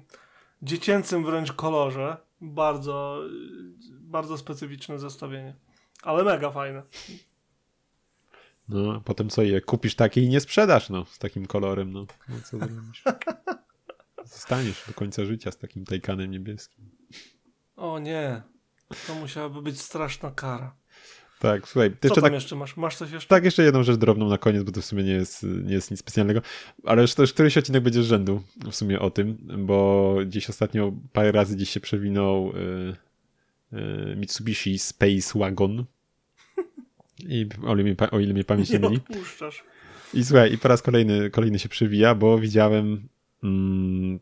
dziecięcym 0.61 1.25
wręcz 1.25 1.53
kolorze. 1.53 2.17
Bardzo, 2.43 3.23
bardzo 3.91 4.37
specyficzne 4.37 4.99
zestawienie. 4.99 5.55
Ale 6.01 6.23
mega 6.23 6.51
fajne. 6.51 6.83
No, 8.69 9.01
potem 9.01 9.29
co 9.29 9.41
je 9.41 9.61
kupisz 9.61 9.95
takie 9.95 10.21
i 10.21 10.29
nie 10.29 10.39
sprzedasz, 10.39 10.89
no, 10.89 11.05
z 11.05 11.19
takim 11.19 11.45
kolorem, 11.45 11.91
no. 11.91 12.05
no 12.29 12.35
co 12.45 12.57
zrobisz? 12.57 13.03
Zostaniesz 14.25 14.83
do 14.87 14.93
końca 14.93 15.25
życia 15.25 15.51
z 15.51 15.57
takim 15.57 15.85
tajkanem 15.85 16.31
niebieskim. 16.31 16.89
O 17.75 17.99
nie, 17.99 18.41
to 19.07 19.15
musiałaby 19.15 19.61
być 19.61 19.81
straszna 19.81 20.31
kara. 20.31 20.75
Tak, 21.43 21.67
słuchaj. 21.67 21.89
Co 21.89 21.95
jeszcze 22.03 22.15
tam 22.15 22.23
tak, 22.23 22.33
jeszcze 22.33 22.55
masz? 22.55 22.77
Masz 22.77 22.95
coś 22.95 23.11
jeszcze? 23.11 23.29
Tak, 23.29 23.45
jeszcze 23.45 23.63
jedną 23.63 23.83
rzecz 23.83 23.97
drobną 23.97 24.29
na 24.29 24.37
koniec, 24.37 24.63
bo 24.63 24.71
to 24.71 24.81
w 24.81 24.85
sumie 24.85 25.03
nie 25.03 25.11
jest, 25.11 25.43
nie 25.43 25.73
jest 25.73 25.91
nic 25.91 25.99
specjalnego, 25.99 26.41
ale 26.83 27.01
już 27.01 27.13
też 27.13 27.33
któryś 27.33 27.57
odcinek 27.57 27.83
będzie 27.83 28.03
z 28.03 28.05
rzędu 28.05 28.43
w 28.71 28.75
sumie 28.75 28.99
o 28.99 29.09
tym, 29.09 29.37
bo 29.57 30.15
dziś 30.25 30.49
ostatnio 30.49 30.93
parę 31.13 31.31
razy 31.31 31.57
dziś 31.57 31.69
się 31.69 31.79
przewinął 31.79 32.51
y, 32.51 32.95
y, 33.73 34.15
Mitsubishi 34.15 34.79
Space 34.79 35.39
Wagon 35.39 35.85
i 37.19 37.49
o 37.65 37.73
ile 37.73 37.83
mnie, 37.83 37.95
o 38.11 38.19
ile 38.19 38.33
mnie 38.33 38.43
pamięć 38.43 38.69
nie, 38.69 38.79
myli. 38.79 38.99
I 40.13 40.25
słuchaj, 40.25 40.53
i 40.53 40.57
po 40.57 40.67
raz 40.67 40.81
kolejny, 40.81 41.29
kolejny 41.29 41.59
się 41.59 41.69
przewija, 41.69 42.15
bo 42.15 42.39
widziałem 42.39 43.07
mm, 43.43 44.19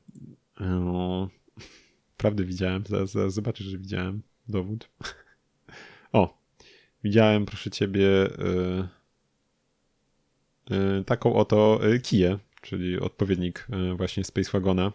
o, 0.60 1.30
prawdę 2.18 2.44
widziałem, 2.44 2.84
zaraz, 2.90 3.12
zaraz 3.12 3.34
zobaczysz, 3.34 3.68
że 3.68 3.78
widziałem 3.78 4.22
dowód. 4.48 4.90
O, 6.14 6.41
widziałem, 7.04 7.46
proszę 7.46 7.70
ciebie, 7.70 8.08
y, 8.26 8.88
y, 11.00 11.04
taką 11.06 11.36
oto 11.36 11.80
y, 11.94 12.00
Kiję, 12.00 12.38
czyli 12.62 13.00
odpowiednik 13.00 13.68
właśnie 13.96 14.24
Space 14.24 14.52
Wagona, 14.52 14.92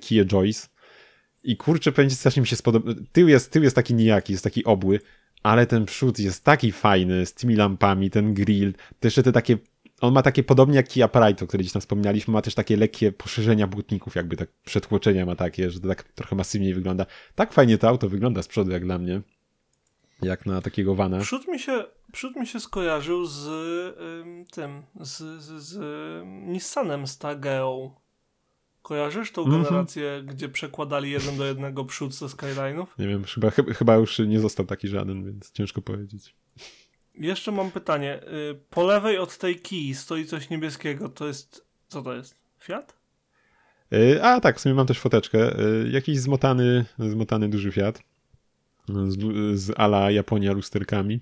Kia 0.00 0.24
Joyce. 0.24 0.68
I 1.42 1.56
kurczę, 1.56 1.92
powiem 1.92 2.10
strasznie 2.10 2.40
mi 2.40 2.46
się 2.46 2.56
spodoba. 2.56 2.92
Tył 3.12 3.28
jest, 3.28 3.52
tył 3.52 3.62
jest 3.62 3.76
taki 3.76 3.94
nijaki, 3.94 4.32
jest 4.32 4.44
taki 4.44 4.64
obły, 4.64 5.00
ale 5.42 5.66
ten 5.66 5.86
przód 5.86 6.18
jest 6.18 6.44
taki 6.44 6.72
fajny, 6.72 7.26
z 7.26 7.34
tymi 7.34 7.56
lampami, 7.56 8.10
ten 8.10 8.34
grill, 8.34 8.72
to 8.72 9.06
jeszcze 9.06 9.22
te 9.22 9.32
takie 9.32 9.56
on 10.00 10.14
ma 10.14 10.22
takie 10.22 10.42
podobnie 10.42 10.76
jak 10.76 10.88
Kia 10.88 11.08
Pride, 11.08 11.44
o 11.44 11.46
której 11.46 11.64
gdzieś 11.64 11.72
tam 11.72 11.80
wspomnieliśmy, 11.80 12.32
ma 12.32 12.42
też 12.42 12.54
takie 12.54 12.76
lekkie 12.76 13.12
poszerzenia 13.12 13.66
błotników, 13.66 14.14
jakby 14.14 14.36
tak 14.36 14.48
przetłoczenia 14.64 15.26
ma 15.26 15.36
takie, 15.36 15.70
że 15.70 15.80
to 15.80 15.88
tak 15.88 16.02
trochę 16.02 16.36
masywniej 16.36 16.74
wygląda. 16.74 17.06
Tak 17.34 17.52
fajnie 17.52 17.78
to 17.78 17.88
auto 17.88 18.08
wygląda 18.08 18.42
z 18.42 18.48
przodu 18.48 18.70
jak 18.70 18.84
dla 18.84 18.98
mnie 18.98 19.20
jak 20.22 20.46
na 20.46 20.62
takiego 20.62 20.94
vana. 20.94 21.18
Przód 21.18 21.48
mi 21.48 21.58
się, 21.58 21.84
przód 22.12 22.36
mi 22.36 22.46
się 22.46 22.60
skojarzył 22.60 23.26
z 23.26 23.46
ym, 23.46 24.44
tym, 24.50 24.82
z, 25.00 25.42
z, 25.42 25.62
z 25.62 25.78
Nissanem 26.26 27.06
Stageo. 27.06 28.00
Kojarzysz 28.82 29.32
tą 29.32 29.44
mm 29.44 29.60
-hmm. 29.60 29.64
generację, 29.64 30.22
gdzie 30.26 30.48
przekładali 30.48 31.10
jeden 31.10 31.36
do 31.36 31.44
jednego 31.44 31.84
przód 31.84 32.14
ze 32.14 32.26
Skyline'ów? 32.26 32.86
Nie 32.98 33.08
wiem, 33.08 33.24
chyba, 33.24 33.50
chyba 33.50 33.96
już 33.96 34.18
nie 34.18 34.40
został 34.40 34.66
taki 34.66 34.88
żaden, 34.88 35.24
więc 35.24 35.52
ciężko 35.52 35.82
powiedzieć. 35.82 36.34
Jeszcze 37.14 37.52
mam 37.52 37.70
pytanie. 37.70 38.20
Y, 38.22 38.60
po 38.70 38.86
lewej 38.86 39.18
od 39.18 39.38
tej 39.38 39.56
kij 39.56 39.94
stoi 39.94 40.24
coś 40.24 40.50
niebieskiego. 40.50 41.08
To 41.08 41.26
jest. 41.26 41.66
Co 41.88 42.02
to 42.02 42.14
jest? 42.14 42.34
Fiat? 42.60 42.96
Y, 43.92 44.22
a 44.22 44.40
tak, 44.40 44.58
w 44.58 44.60
sumie 44.60 44.74
mam 44.74 44.86
też 44.86 44.98
foteczkę. 44.98 45.60
Y, 45.60 45.88
jakiś 45.90 46.18
zmotany, 46.18 46.84
zmotany 46.98 47.48
duży 47.48 47.72
Fiat 47.72 48.02
z, 49.08 49.18
z 49.60 49.72
ala 49.76 50.10
Japonia 50.10 50.52
lusterkami. 50.52 51.20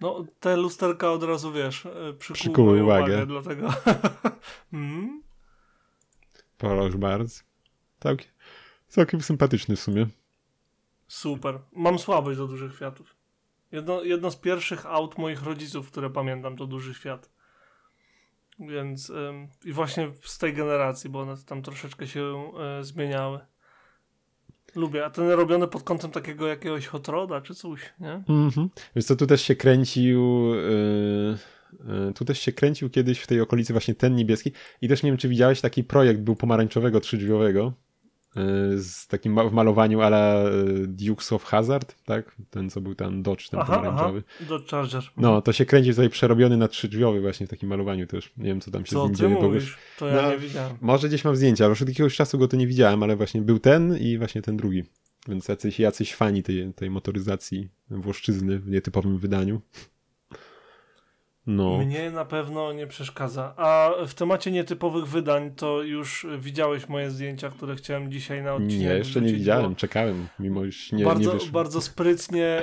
No, 0.00 0.24
te 0.40 0.56
lusterka 0.56 1.12
od 1.12 1.22
razu 1.22 1.52
wiesz, 1.52 1.86
e, 1.86 2.12
przykuły 2.34 2.82
uwagę. 2.82 3.04
uwagę. 3.04 3.26
Dlatego. 3.26 3.68
hmm? 4.70 5.22
Proszę 6.58 6.98
bardzo. 6.98 7.40
Całkiem, 8.00 8.28
całkiem 8.88 9.20
sympatyczny 9.20 9.76
w 9.76 9.80
sumie. 9.80 10.06
Super. 11.08 11.58
Mam 11.72 11.98
słabość 11.98 12.38
do 12.38 12.46
dużych 12.46 12.78
Fiatów. 12.78 13.16
Jedno, 13.72 14.02
jedno 14.02 14.30
z 14.30 14.36
pierwszych 14.36 14.86
aut 14.86 15.18
moich 15.18 15.42
rodziców, 15.42 15.90
które 15.90 16.10
pamiętam, 16.10 16.56
to 16.56 16.66
duży 16.66 16.94
Fiat. 16.94 17.30
Więc 18.58 19.10
ym, 19.10 19.48
i 19.64 19.72
właśnie 19.72 20.10
z 20.22 20.38
tej 20.38 20.52
generacji, 20.52 21.10
bo 21.10 21.20
one 21.20 21.36
tam 21.46 21.62
troszeczkę 21.62 22.06
się 22.06 22.52
y, 22.80 22.84
zmieniały. 22.84 23.40
Lubię, 24.76 25.04
a 25.04 25.10
ten 25.10 25.30
robiony 25.30 25.68
pod 25.68 25.82
kątem 25.82 26.10
takiego 26.10 26.46
jakiegoś 26.46 26.86
hot 26.86 27.08
roda 27.08 27.40
czy 27.40 27.54
coś, 27.54 27.80
nie? 28.00 28.22
Mhm. 28.28 28.70
Wiesz 28.96 29.04
co, 29.04 29.16
tu 29.16 29.26
też 29.26 29.42
się 29.42 29.56
kręcił 29.56 30.54
yy, 30.54 32.12
tu 32.14 32.24
też 32.24 32.40
się 32.40 32.52
kręcił 32.52 32.90
kiedyś 32.90 33.20
w 33.20 33.26
tej 33.26 33.40
okolicy 33.40 33.72
właśnie 33.72 33.94
ten 33.94 34.14
niebieski 34.14 34.52
i 34.82 34.88
też 34.88 35.02
nie 35.02 35.10
wiem, 35.10 35.16
czy 35.16 35.28
widziałeś, 35.28 35.60
taki 35.60 35.84
projekt 35.84 36.20
był 36.20 36.36
pomarańczowego 36.36 37.00
trzydrzwiowego 37.00 37.72
z 38.76 39.06
takim 39.06 39.48
w 39.48 39.52
malowaniu 39.52 40.00
ala 40.00 40.44
y, 40.44 40.86
Dukes 40.86 41.32
of 41.32 41.44
Hazard, 41.44 42.04
tak? 42.04 42.36
Ten, 42.50 42.70
co 42.70 42.80
był 42.80 42.94
tam 42.94 43.22
Dodge, 43.22 43.48
ten 43.48 43.60
aha, 43.60 43.76
pomarańczowy. 43.76 44.22
Aha, 44.26 44.48
Dodge 44.48 44.70
Charger. 44.70 45.02
No, 45.16 45.42
to 45.42 45.52
się 45.52 45.66
kręci 45.66 45.90
tutaj 45.90 46.10
przerobiony 46.10 46.56
na 46.56 46.68
trzydrzwiowy 46.68 47.20
właśnie 47.20 47.46
w 47.46 47.50
takim 47.50 47.68
malowaniu 47.68 48.06
też. 48.06 48.32
Nie 48.36 48.44
wiem, 48.44 48.60
co 48.60 48.70
tam 48.70 48.86
się 48.86 48.92
co 48.92 49.06
z 49.06 49.06
nim 49.06 49.14
dzieje. 49.14 49.42
Mówisz? 49.42 49.76
To 49.98 50.08
ja 50.08 50.22
no, 50.22 50.30
nie 50.30 50.38
widziałem. 50.38 50.76
Może 50.80 51.08
gdzieś 51.08 51.24
mam 51.24 51.36
zdjęcia, 51.36 51.64
ale 51.64 51.70
już 51.72 51.82
od 51.82 51.88
jakiegoś 51.88 52.16
czasu 52.16 52.38
go 52.38 52.48
to 52.48 52.56
nie 52.56 52.66
widziałem, 52.66 53.02
ale 53.02 53.16
właśnie 53.16 53.42
był 53.42 53.58
ten 53.58 53.98
i 53.98 54.18
właśnie 54.18 54.42
ten 54.42 54.56
drugi. 54.56 54.84
Więc 55.28 55.48
jacyś, 55.48 55.80
jacyś 55.80 56.14
fani 56.14 56.42
tej, 56.42 56.72
tej 56.74 56.90
motoryzacji 56.90 57.68
włoszczyzny 57.90 58.58
w 58.58 58.68
nietypowym 58.68 59.18
wydaniu. 59.18 59.60
No. 61.46 61.78
Mnie 61.78 62.10
na 62.10 62.24
pewno 62.24 62.72
nie 62.72 62.86
przeszkadza. 62.86 63.54
A 63.56 63.90
w 64.06 64.14
temacie 64.14 64.50
nietypowych 64.50 65.06
wydań, 65.06 65.54
to 65.54 65.82
już 65.82 66.26
widziałeś 66.38 66.88
moje 66.88 67.10
zdjęcia, 67.10 67.50
które 67.50 67.76
chciałem 67.76 68.12
dzisiaj 68.12 68.42
na 68.42 68.54
odcinek. 68.54 68.80
Nie, 68.80 68.94
jeszcze 68.94 69.20
nie 69.20 69.32
widziałem, 69.32 69.74
czekałem, 69.74 70.26
mimo 70.38 70.64
już 70.64 70.92
nie 70.92 71.04
Bardzo, 71.04 71.34
nie 71.34 71.50
bardzo 71.50 71.80
sprytnie 71.80 72.62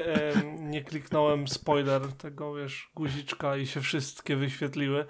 nie 0.60 0.84
kliknąłem 0.84 1.48
spoiler 1.48 2.02
tego, 2.14 2.54
wiesz, 2.54 2.90
guziczka 2.96 3.58
i 3.58 3.68
się 3.68 3.82
wszystkie 3.82 4.36
wyświetliły. 4.36 5.06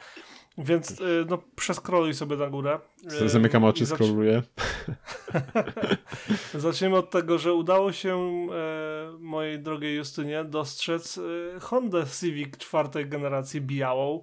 Więc 0.57 1.01
y, 1.01 1.25
no, 1.29 1.37
przeskroluj 1.55 2.13
sobie 2.13 2.35
na 2.35 2.47
górę. 2.47 2.79
Y, 3.21 3.29
zamykam 3.29 3.63
oczy, 3.63 3.85
zac... 3.85 3.97
scrolluję. 3.97 4.43
Zacznijmy 6.53 6.97
od 6.97 7.09
tego, 7.09 7.37
że 7.37 7.53
udało 7.53 7.91
się 7.91 8.17
e, 8.17 9.17
mojej 9.19 9.59
drogiej 9.59 9.95
Justynie 9.95 10.43
dostrzec 10.43 11.19
Honda 11.61 12.05
Civic 12.05 12.57
czwartej 12.57 13.09
generacji 13.09 13.61
białą 13.61 14.21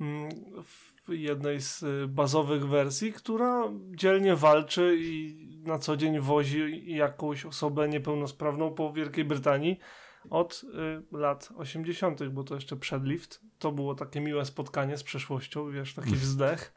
mm, 0.00 0.30
w 0.64 0.92
jednej 1.08 1.60
z 1.60 1.84
bazowych 2.08 2.68
wersji, 2.68 3.12
która 3.12 3.62
dzielnie 3.90 4.36
walczy 4.36 4.96
i 5.00 5.36
na 5.64 5.78
co 5.78 5.96
dzień 5.96 6.20
wozi 6.20 6.82
jakąś 6.94 7.46
osobę 7.46 7.88
niepełnosprawną 7.88 8.74
po 8.74 8.92
Wielkiej 8.92 9.24
Brytanii 9.24 9.78
od 10.30 10.64
y, 11.12 11.16
lat 11.18 11.48
80., 11.56 12.28
bo 12.28 12.44
to 12.44 12.54
jeszcze 12.54 12.76
przed 12.76 13.04
lift. 13.04 13.40
To 13.58 13.72
było 13.72 13.94
takie 13.94 14.20
miłe 14.20 14.44
spotkanie 14.44 14.96
z 14.96 15.02
przeszłością, 15.02 15.70
wiesz, 15.70 15.94
taki 15.94 16.08
mm. 16.08 16.20
wzdech. 16.20 16.74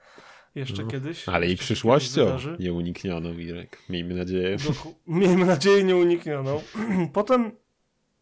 Jeszcze 0.56 0.84
no, 0.84 0.90
kiedyś. 0.90 1.30
Ale 1.30 1.48
i 1.48 1.58
przyszłością 1.58 2.38
nieuniknioną, 2.60 3.34
Irek. 3.34 3.82
Miejmy 3.90 4.16
nadzieję. 4.16 4.58
Miejmy 5.08 5.46
nadzieję 5.46 5.84
nieuniknioną. 5.84 6.62
Potem 7.14 7.52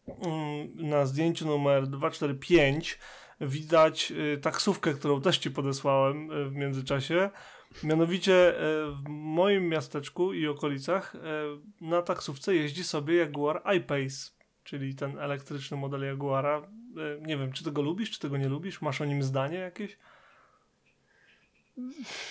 mm, 0.06 0.88
na 0.88 1.06
zdjęciu 1.06 1.46
numer 1.46 1.86
245 1.86 2.98
widać 3.40 4.12
y, 4.34 4.38
taksówkę, 4.38 4.94
którą 4.94 5.20
też 5.20 5.38
ci 5.38 5.50
podesłałem 5.50 6.30
y, 6.30 6.50
w 6.50 6.54
międzyczasie. 6.54 7.30
Mianowicie 7.82 8.50
y, 8.50 8.54
w 8.92 9.08
moim 9.08 9.68
miasteczku 9.68 10.32
i 10.32 10.46
okolicach 10.46 11.16
na 11.80 12.02
taksówce 12.02 12.54
jeździ 12.54 12.84
sobie 12.84 13.14
Jaguar 13.14 13.62
I-Pace 13.76 14.33
czyli 14.64 14.94
ten 14.94 15.18
elektryczny 15.18 15.76
model 15.76 16.02
Jaguara. 16.02 16.68
E, 16.96 17.26
nie 17.26 17.36
wiem, 17.36 17.52
czy 17.52 17.64
tego 17.64 17.82
lubisz, 17.82 18.10
czy 18.10 18.20
tego 18.20 18.36
nie 18.36 18.48
lubisz? 18.48 18.82
Masz 18.82 19.00
o 19.00 19.04
nim 19.04 19.22
zdanie 19.22 19.58
jakieś? 19.58 19.98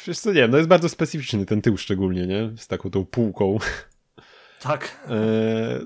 Wiesz 0.08 0.20
co, 0.20 0.34
nie, 0.34 0.48
no 0.48 0.58
jest 0.58 0.70
bardzo 0.70 0.90
specyficzny 0.90 1.46
ten 1.46 1.62
tył 1.62 1.78
szczególnie, 1.78 2.28
nie? 2.28 2.50
Z 2.58 2.68
taką 2.68 2.90
tą 2.90 3.06
półką. 3.06 3.58
Tak. 4.62 5.06
E, 5.10 5.80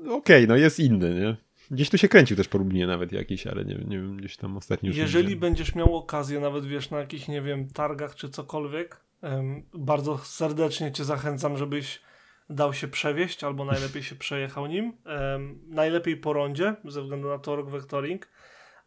Okej, 0.00 0.14
okay, 0.16 0.46
no 0.46 0.56
jest 0.56 0.80
inny, 0.80 1.20
nie? 1.20 1.36
Gdzieś 1.70 1.90
tu 1.90 1.98
się 1.98 2.08
kręcił 2.08 2.36
też 2.36 2.48
po 2.48 2.58
Lublinie 2.58 2.86
nawet 2.86 3.12
jakiś, 3.12 3.46
ale 3.46 3.64
nie, 3.64 3.74
nie 3.74 3.98
wiem, 3.98 4.16
gdzieś 4.16 4.36
tam 4.36 4.56
ostatnio 4.56 4.88
już 4.88 4.96
Jeżeli 4.96 5.36
będziesz 5.36 5.74
miał 5.74 5.96
okazję, 5.96 6.40
nawet 6.40 6.66
wiesz, 6.66 6.90
na 6.90 6.98
jakichś, 6.98 7.28
nie 7.28 7.42
wiem, 7.42 7.68
targach 7.68 8.14
czy 8.14 8.28
cokolwiek, 8.28 9.00
bardzo 9.74 10.18
serdecznie 10.18 10.92
cię 10.92 11.04
zachęcam, 11.04 11.56
żebyś 11.56 12.00
dał 12.50 12.74
się 12.74 12.88
przewieźć, 12.88 13.44
albo 13.44 13.64
najlepiej 13.64 14.02
się 14.02 14.14
przejechał 14.14 14.66
nim. 14.66 14.92
Um, 15.06 15.60
najlepiej 15.66 16.16
po 16.16 16.32
rondzie, 16.32 16.74
ze 16.84 17.02
względu 17.02 17.28
na 17.28 17.38
torque 17.38 17.70
vectoring, 17.70 18.28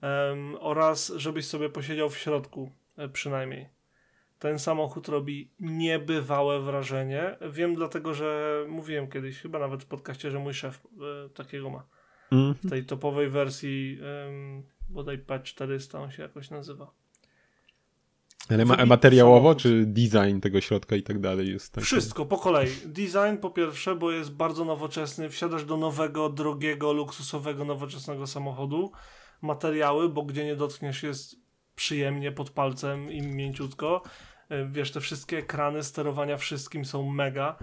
um, 0.02 0.58
oraz 0.60 1.14
żebyś 1.16 1.46
sobie 1.46 1.70
posiedział 1.70 2.10
w 2.10 2.18
środku 2.18 2.72
e, 2.98 3.10
przynajmniej. 3.10 3.70
Ten 4.40 4.60
samochód 4.60 5.08
robi 5.08 5.52
niebywałe 5.60 6.60
wrażenie. 6.60 7.38
Wiem 7.52 7.76
dlatego, 7.76 8.14
że 8.14 8.60
mówiłem 8.70 9.08
kiedyś, 9.08 9.40
chyba 9.40 9.60
nawet 9.60 9.84
w 9.84 9.88
podcaście, 9.88 10.32
że 10.32 10.40
mój 10.40 10.54
szef 10.54 10.88
e, 11.26 11.30
takiego 11.30 11.70
ma. 11.70 11.88
Mm 12.32 12.54
-hmm. 12.54 12.68
W 12.68 12.70
tej 12.70 12.86
topowej 12.86 13.30
wersji, 13.30 14.00
um, 14.26 14.64
bodaj 14.90 15.18
P400 15.18 15.98
on 16.04 16.12
się 16.12 16.24
jakoś 16.24 16.50
nazywa. 16.50 17.03
Ale 18.50 18.66
ma, 18.66 18.86
materiałowo, 18.86 19.56
czy 19.56 19.86
design 19.86 20.40
tego 20.40 20.62
środka 20.62 20.96
i 20.96 21.04
tak 21.04 21.20
dalej 21.20 21.50
jest? 21.50 21.74
Tak 21.74 21.84
Wszystko, 21.84 22.26
po 22.26 22.38
kolei. 22.38 22.70
Design 22.86 23.38
po 23.42 23.50
pierwsze, 23.50 23.96
bo 23.96 24.12
jest 24.12 24.32
bardzo 24.32 24.66
nowoczesny. 24.66 25.30
Wsiadasz 25.30 25.66
do 25.66 25.78
nowego, 25.78 26.30
drogiego, 26.30 26.94
luksusowego, 26.94 27.66
nowoczesnego 27.66 28.28
samochodu. 28.28 28.92
Materiały, 29.42 30.10
bo 30.10 30.24
gdzie 30.24 30.46
nie 30.46 30.56
dotkniesz 30.56 31.04
jest 31.04 31.36
przyjemnie 31.76 32.32
pod 32.32 32.50
palcem 32.50 33.12
i 33.12 33.22
mięciutko. 33.22 34.02
E, 34.50 34.66
wiesz, 34.66 34.92
te 34.92 35.00
wszystkie 35.00 35.38
ekrany 35.38 35.84
sterowania 35.84 36.38
wszystkim 36.38 36.86
są 36.86 37.10
mega. 37.10 37.58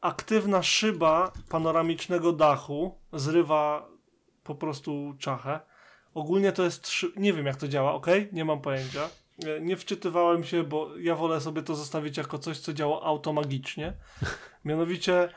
Aktywna 0.00 0.62
szyba 0.62 1.32
panoramicznego 1.48 2.32
dachu 2.32 2.98
zrywa 3.12 3.88
po 4.44 4.54
prostu 4.54 5.14
czachę. 5.18 5.60
Ogólnie 6.14 6.52
to 6.52 6.64
jest. 6.64 6.90
Nie 7.16 7.32
wiem, 7.32 7.46
jak 7.46 7.56
to 7.56 7.68
działa, 7.68 7.94
ok? 7.94 8.06
Nie 8.32 8.44
mam 8.44 8.60
pojęcia. 8.60 9.08
E, 9.42 9.60
nie 9.60 9.76
wczytywałem 9.76 10.44
się, 10.44 10.62
bo 10.62 10.96
ja 10.96 11.16
wolę 11.16 11.40
sobie 11.40 11.62
to 11.62 11.74
zostawić 11.74 12.16
jako 12.16 12.38
coś, 12.38 12.58
co 12.58 12.72
działa 12.72 13.02
automagicznie. 13.02 13.96
Mianowicie 14.64 15.28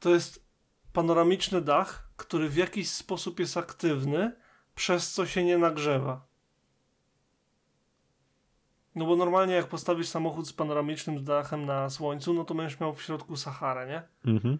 to 0.00 0.10
jest 0.10 0.46
panoramiczny 0.92 1.60
dach, 1.60 2.08
który 2.16 2.48
w 2.48 2.56
jakiś 2.56 2.90
sposób 2.90 3.40
jest 3.40 3.56
aktywny, 3.56 4.32
przez 4.74 5.12
co 5.12 5.26
się 5.26 5.44
nie 5.44 5.58
nagrzewa. 5.58 6.26
No 8.94 9.06
bo 9.06 9.16
normalnie 9.16 9.54
jak 9.54 9.66
postawisz 9.66 10.08
samochód 10.08 10.48
z 10.48 10.52
panoramicznym 10.52 11.24
dachem 11.24 11.66
na 11.66 11.90
słońcu, 11.90 12.34
no 12.34 12.44
to 12.44 12.54
będziesz 12.54 12.80
miał 12.80 12.94
w 12.94 13.02
środku 13.02 13.36
Saharę, 13.36 13.86
nie? 13.86 14.32
Mhm. 14.32 14.58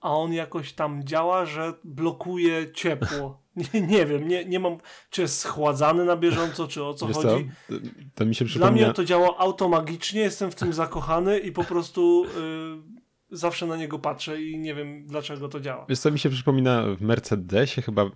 A 0.00 0.10
on 0.10 0.32
jakoś 0.32 0.72
tam 0.72 1.04
działa, 1.04 1.46
że 1.46 1.72
blokuje 1.84 2.72
ciepło. 2.72 3.42
Nie, 3.74 3.80
nie 3.80 4.06
wiem, 4.06 4.28
nie, 4.28 4.44
nie 4.44 4.60
mam, 4.60 4.78
czy 5.10 5.22
jest 5.22 5.38
schładzany 5.38 6.04
na 6.04 6.16
bieżąco, 6.16 6.68
czy 6.68 6.84
o 6.84 6.94
co 6.94 7.06
Wiesz 7.06 7.16
chodzi. 7.16 7.50
Co? 7.68 7.74
To 8.14 8.26
mi 8.26 8.34
się 8.34 8.44
przypomina... 8.44 8.76
Dla 8.76 8.86
mnie 8.86 8.94
to 8.94 9.04
działa 9.04 9.38
automagicznie, 9.38 10.20
jestem 10.20 10.50
w 10.50 10.54
tym 10.54 10.72
zakochany 10.72 11.38
i 11.38 11.52
po 11.52 11.64
prostu 11.64 12.24
y, 12.24 13.36
zawsze 13.36 13.66
na 13.66 13.76
niego 13.76 13.98
patrzę 13.98 14.42
i 14.42 14.58
nie 14.58 14.74
wiem 14.74 15.06
dlaczego 15.06 15.48
to 15.48 15.60
działa. 15.60 15.86
Wiesz 15.88 15.98
co, 15.98 16.10
mi 16.10 16.18
się 16.18 16.30
przypomina 16.30 16.84
w 16.96 17.02
Mercedesie 17.02 17.82
chyba 17.82 18.10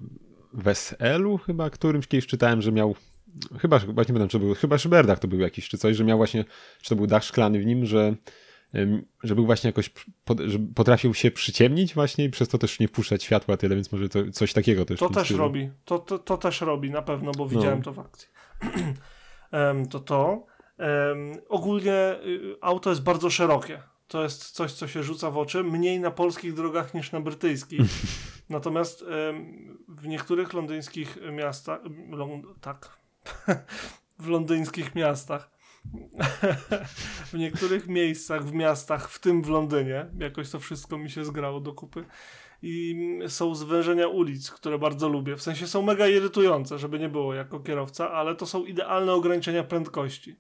w 0.53 0.69
SL-u 0.69 1.39
chyba, 1.39 1.71
którymś 1.71 2.07
kiedyś 2.07 2.27
czytałem, 2.27 2.63
że 2.63 2.73
miał 2.73 2.95
chyba, 3.59 3.79
chyba 3.79 4.03
nie 4.03 4.07
pamiętam, 4.07 4.29
czy 4.29 4.39
był, 4.39 4.55
chyba 4.55 4.79
Szyberdach 4.79 5.19
to 5.19 5.29
był 5.29 5.41
jakiś, 5.41 5.69
czy 5.69 5.79
coś, 5.79 5.97
że 5.97 6.05
miał 6.05 6.19
właśnie, 6.19 6.45
czy 6.83 6.89
to 6.89 6.97
był 6.97 7.07
dach 7.07 7.25
szklany 7.25 7.59
w 7.59 7.67
nim, 7.67 7.87
że 7.87 8.15
że 9.23 9.35
był 9.35 9.47
właśnie 9.47 9.69
jakoś, 9.69 9.91
że 10.47 10.59
potrafił 10.75 11.15
się 11.15 11.31
przyciemnić 11.31 11.95
właśnie 11.95 12.25
i 12.25 12.31
przez 12.31 12.49
to 12.49 12.59
też 12.59 12.81
nie 12.81 12.89
wpuszczać 12.89 13.23
światła 13.23 13.57
tyle, 13.57 13.75
więc 13.75 13.93
może 13.93 14.09
to, 14.09 14.31
coś 14.33 14.53
takiego 14.53 14.85
też. 14.85 15.01
To 15.01 15.11
też 15.11 15.25
stylu. 15.25 15.39
robi, 15.39 15.71
to, 15.85 15.99
to, 15.99 16.19
to, 16.19 16.37
też 16.37 16.61
robi 16.61 16.91
na 16.91 17.03
pewno, 17.03 17.33
bo 17.33 17.49
widziałem 17.49 17.79
no. 17.79 17.85
to 17.85 17.93
w 17.93 17.99
akcji. 17.99 18.29
to 19.91 20.01
to. 20.01 20.47
Um, 20.79 21.33
ogólnie 21.49 22.17
y, 22.27 22.57
auto 22.61 22.91
jest 22.91 23.03
bardzo 23.03 23.31
szerokie. 23.31 23.83
To 24.09 24.23
jest 24.23 24.51
coś, 24.51 24.73
co 24.73 24.89
się 24.89 25.03
rzuca 25.03 25.31
w 25.31 25.39
oczy, 25.39 25.65
mniej 25.65 26.01
na 26.01 26.11
polskich 26.11 26.55
drogach 26.55 26.95
niż 26.95 27.13
na 27.13 27.21
brytyjskich. 27.21 27.81
Natomiast 28.49 29.03
um, 29.03 29.79
w 29.89 30.07
niektórych 30.07 30.53
londyńskich 30.53 31.19
miastach, 31.33 31.81
tak, 32.61 32.99
w 34.19 34.29
londyńskich 34.29 34.95
miastach 34.95 35.52
w 37.33 37.35
niektórych 37.35 37.87
miejscach, 37.87 38.45
w 38.45 38.53
miastach, 38.53 39.11
w 39.11 39.19
tym 39.19 39.43
w 39.43 39.49
Londynie, 39.49 40.07
jakoś 40.19 40.51
to 40.51 40.61
wszystko 40.61 40.99
mi 40.99 41.11
się 41.11 41.25
zgrało 41.25 41.61
do 41.61 41.73
kupy. 41.73 42.05
I 42.63 42.97
są 43.29 43.55
zwężenia 43.55 44.09
ulic, 44.09 44.51
które 44.51 44.79
bardzo 44.79 45.09
lubię. 45.09 45.37
W 45.37 45.43
sensie 45.43 45.67
są 45.67 45.83
mega 45.83 46.09
irytujące, 46.09 46.79
żeby 46.79 46.99
nie 46.99 47.09
było 47.09 47.35
jako 47.35 47.61
kierowca, 47.61 48.11
ale 48.11 48.35
to 48.35 48.47
są 48.47 48.65
idealne 48.65 49.13
ograniczenia 49.13 49.65
prędkości. 49.65 50.37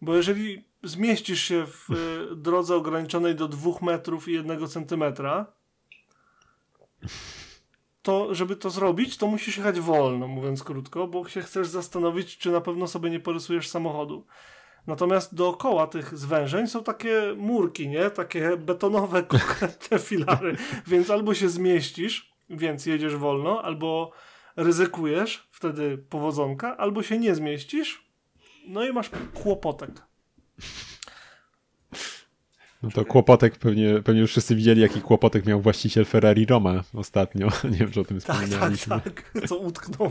Bo 0.00 0.16
jeżeli 0.16 0.64
zmieścisz 0.82 1.40
się 1.40 1.66
w 1.66 1.90
y, 1.90 2.36
drodze 2.36 2.76
ograniczonej 2.76 3.34
do 3.34 3.48
2 3.48 3.70
metrów 3.82 4.28
i 4.28 4.32
1 4.32 4.68
centymetra, 4.68 5.52
to 8.02 8.34
żeby 8.34 8.56
to 8.56 8.70
zrobić, 8.70 9.16
to 9.16 9.26
musisz 9.26 9.56
jechać 9.56 9.80
wolno, 9.80 10.28
mówiąc 10.28 10.64
krótko, 10.64 11.06
bo 11.06 11.28
się 11.28 11.42
chcesz 11.42 11.68
zastanowić, 11.68 12.38
czy 12.38 12.50
na 12.50 12.60
pewno 12.60 12.86
sobie 12.86 13.10
nie 13.10 13.20
porysujesz 13.20 13.68
samochodu. 13.68 14.26
Natomiast 14.86 15.34
dookoła 15.34 15.86
tych 15.86 16.18
zwężeń 16.18 16.66
są 16.66 16.84
takie 16.84 17.34
murki, 17.36 17.88
nie? 17.88 18.10
Takie 18.10 18.56
betonowe, 18.56 19.22
konkretne 19.38 19.98
filary. 19.98 20.56
Więc 20.86 21.10
albo 21.10 21.34
się 21.34 21.48
zmieścisz, 21.48 22.32
więc 22.50 22.86
jedziesz 22.86 23.16
wolno, 23.16 23.62
albo 23.62 24.12
ryzykujesz, 24.56 25.48
wtedy 25.50 25.98
powodzonka, 25.98 26.76
albo 26.76 27.02
się 27.02 27.18
nie 27.18 27.34
zmieścisz, 27.34 28.06
no 28.68 28.84
i 28.84 28.92
masz 28.92 29.10
kłopotek. 29.34 29.90
No 32.82 32.90
to 32.90 33.04
kłopotek 33.04 33.58
pewnie, 33.58 34.02
pewnie 34.02 34.20
już 34.20 34.30
wszyscy 34.30 34.56
widzieli, 34.56 34.80
jaki 34.80 35.00
kłopotek 35.00 35.46
miał 35.46 35.60
właściciel 35.60 36.04
Ferrari 36.04 36.46
Roma 36.46 36.84
ostatnio. 36.94 37.48
Nie 37.70 37.78
wiem, 37.78 37.90
czy 37.90 38.00
o 38.00 38.04
tym 38.04 38.20
tak, 38.20 38.36
wspominaliśmy. 38.36 39.00
Tak, 39.00 39.30
tak, 39.32 39.48
co 39.48 39.58
utknął 39.58 40.10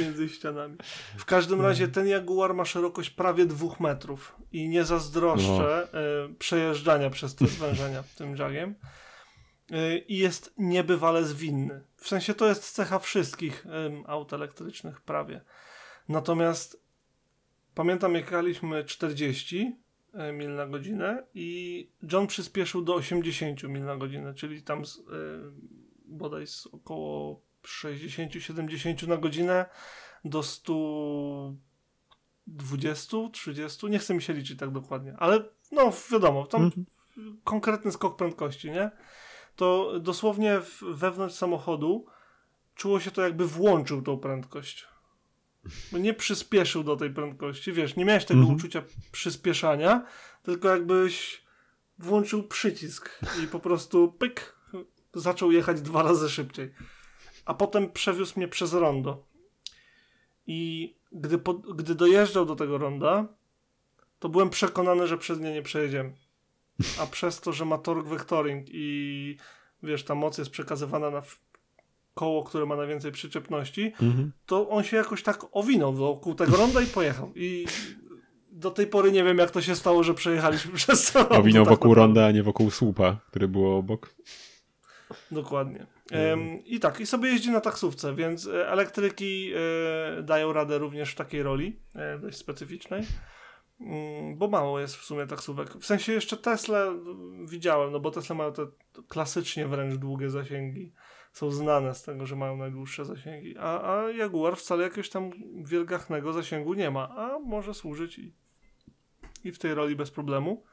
między 0.00 0.28
ścianami. 0.28 0.76
W 1.16 1.24
każdym 1.24 1.60
razie 1.60 1.88
ten 1.88 2.06
Jaguar 2.06 2.54
ma 2.54 2.64
szerokość 2.64 3.10
prawie 3.10 3.46
dwóch 3.46 3.80
metrów 3.80 4.36
i 4.52 4.68
nie 4.68 4.84
zazdroszczę 4.84 5.88
no. 5.92 6.00
y, 6.00 6.34
przejeżdżania 6.38 7.10
przez 7.10 7.34
te 7.34 7.46
zwężenia 7.46 8.04
tym 8.16 8.36
jagiem. 8.36 8.74
Y, 9.72 9.98
I 9.98 10.18
jest 10.18 10.54
niebywale 10.58 11.24
zwinny. 11.24 11.84
W 11.96 12.08
sensie 12.08 12.34
to 12.34 12.48
jest 12.48 12.72
cecha 12.72 12.98
wszystkich 12.98 13.66
aut 14.06 14.32
elektrycznych 14.32 15.00
prawie. 15.00 15.40
Natomiast 16.08 16.82
pamiętam, 17.74 18.14
jak 18.14 18.24
jechaliśmy 18.24 18.84
40 18.84 19.66
E, 19.66 19.81
mil 20.32 20.54
na 20.54 20.66
godzinę 20.66 21.26
i 21.34 21.88
John 22.12 22.26
przyspieszył 22.26 22.82
do 22.82 22.94
80 22.94 23.62
mil 23.62 23.84
na 23.84 23.96
godzinę, 23.96 24.34
czyli 24.34 24.62
tam 24.62 24.86
z, 24.86 24.96
yy, 24.96 25.04
bodaj 26.04 26.46
z 26.46 26.66
około 26.66 27.40
60-70 27.62 29.08
na 29.08 29.16
godzinę 29.16 29.66
do 30.24 30.42
120, 30.42 33.16
30, 33.32 33.86
nie 33.86 33.98
chcę 33.98 34.14
mi 34.14 34.22
się 34.22 34.32
liczyć 34.32 34.58
tak 34.58 34.70
dokładnie, 34.70 35.14
ale 35.18 35.44
no 35.72 35.92
wiadomo, 36.12 36.46
tam 36.46 36.70
mm. 37.16 37.40
konkretny 37.44 37.92
skok 37.92 38.16
prędkości, 38.16 38.70
nie? 38.70 38.90
To 39.56 40.00
dosłownie 40.00 40.60
wewnątrz 40.90 41.34
samochodu 41.34 42.06
czuło 42.74 43.00
się 43.00 43.10
to 43.10 43.22
jakby 43.22 43.46
włączył 43.46 44.02
tą 44.02 44.18
prędkość 44.18 44.91
nie 45.92 46.14
przyspieszył 46.14 46.84
do 46.84 46.96
tej 46.96 47.10
prędkości, 47.10 47.72
wiesz, 47.72 47.96
nie 47.96 48.04
miałeś 48.04 48.24
tego 48.24 48.40
mhm. 48.40 48.56
uczucia 48.56 48.82
przyspieszania, 49.12 50.06
tylko 50.42 50.68
jakbyś 50.68 51.42
włączył 51.98 52.42
przycisk 52.42 53.20
i 53.44 53.46
po 53.46 53.60
prostu 53.60 54.12
pyk, 54.12 54.56
zaczął 55.14 55.52
jechać 55.52 55.80
dwa 55.80 56.02
razy 56.02 56.30
szybciej. 56.30 56.74
A 57.44 57.54
potem 57.54 57.90
przewiózł 57.90 58.32
mnie 58.36 58.48
przez 58.48 58.72
rondo. 58.72 59.24
I 60.46 60.94
gdy, 61.12 61.38
po, 61.38 61.54
gdy 61.54 61.94
dojeżdżał 61.94 62.46
do 62.46 62.56
tego 62.56 62.78
ronda, 62.78 63.26
to 64.18 64.28
byłem 64.28 64.50
przekonany, 64.50 65.06
że 65.06 65.18
przez 65.18 65.40
nie 65.40 65.52
nie 65.52 65.62
przejedziemy. 65.62 66.12
A 67.00 67.06
przez 67.06 67.40
to, 67.40 67.52
że 67.52 67.64
ma 67.64 67.78
torque 67.78 68.08
vectoring 68.08 68.66
i 68.68 69.36
wiesz, 69.82 70.04
ta 70.04 70.14
moc 70.14 70.38
jest 70.38 70.50
przekazywana 70.50 71.10
na 71.10 71.22
koło, 72.14 72.44
które 72.44 72.66
ma 72.66 72.76
najwięcej 72.76 73.12
przyczepności, 73.12 73.92
mhm. 74.02 74.32
to 74.46 74.68
on 74.68 74.84
się 74.84 74.96
jakoś 74.96 75.22
tak 75.22 75.44
owinął 75.52 75.94
wokół 75.94 76.34
tego 76.34 76.56
ronda 76.56 76.80
i 76.80 76.86
pojechał. 76.86 77.32
I 77.34 77.66
do 78.52 78.70
tej 78.70 78.86
pory 78.86 79.12
nie 79.12 79.24
wiem, 79.24 79.38
jak 79.38 79.50
to 79.50 79.62
się 79.62 79.76
stało, 79.76 80.02
że 80.02 80.14
przejechaliśmy 80.14 80.72
przez 80.82 81.12
to. 81.12 81.28
Owinął 81.28 81.64
tak 81.64 81.70
wokół 81.70 81.94
ronda, 81.94 82.26
a 82.26 82.30
nie 82.30 82.42
wokół 82.42 82.70
słupa, 82.70 83.16
który 83.30 83.48
było 83.48 83.76
obok. 83.76 84.14
Dokładnie. 85.30 85.86
Um, 86.12 86.64
I 86.64 86.80
tak, 86.80 87.00
i 87.00 87.06
sobie 87.06 87.28
jeździ 87.28 87.50
na 87.50 87.60
taksówce, 87.60 88.14
więc 88.14 88.46
e, 88.46 88.68
elektryki 88.68 89.52
e, 90.18 90.22
dają 90.22 90.52
radę 90.52 90.78
również 90.78 91.12
w 91.12 91.14
takiej 91.14 91.42
roli, 91.42 91.80
e, 91.94 92.18
dość 92.18 92.38
specyficznej, 92.38 93.02
mm, 93.80 94.38
bo 94.38 94.48
mało 94.48 94.80
jest 94.80 94.96
w 94.96 95.04
sumie 95.04 95.26
taksówek. 95.26 95.74
W 95.76 95.86
sensie 95.86 96.12
jeszcze 96.12 96.36
Tesla 96.36 96.86
widziałem, 97.44 97.92
no 97.92 98.00
bo 98.00 98.10
Tesla 98.10 98.36
mają 98.36 98.52
te 98.52 98.66
klasycznie 99.08 99.68
wręcz 99.68 99.94
długie 99.94 100.30
zasięgi 100.30 100.92
są 101.32 101.50
znane 101.50 101.94
z 101.94 102.02
tego, 102.02 102.26
że 102.26 102.36
mają 102.36 102.56
najdłuższe 102.56 103.04
zasięgi, 103.04 103.58
a, 103.58 103.94
a 103.94 104.10
Jaguar 104.10 104.56
wcale 104.56 104.82
jakiegoś 104.82 105.10
tam 105.10 105.30
wielgachnego 105.64 106.32
zasięgu 106.32 106.74
nie 106.74 106.90
ma, 106.90 107.08
a 107.08 107.38
może 107.38 107.74
służyć 107.74 108.18
i, 108.18 108.34
i 109.44 109.52
w 109.52 109.58
tej 109.58 109.74
roli 109.74 109.96
bez 109.96 110.10
problemu. 110.10 110.64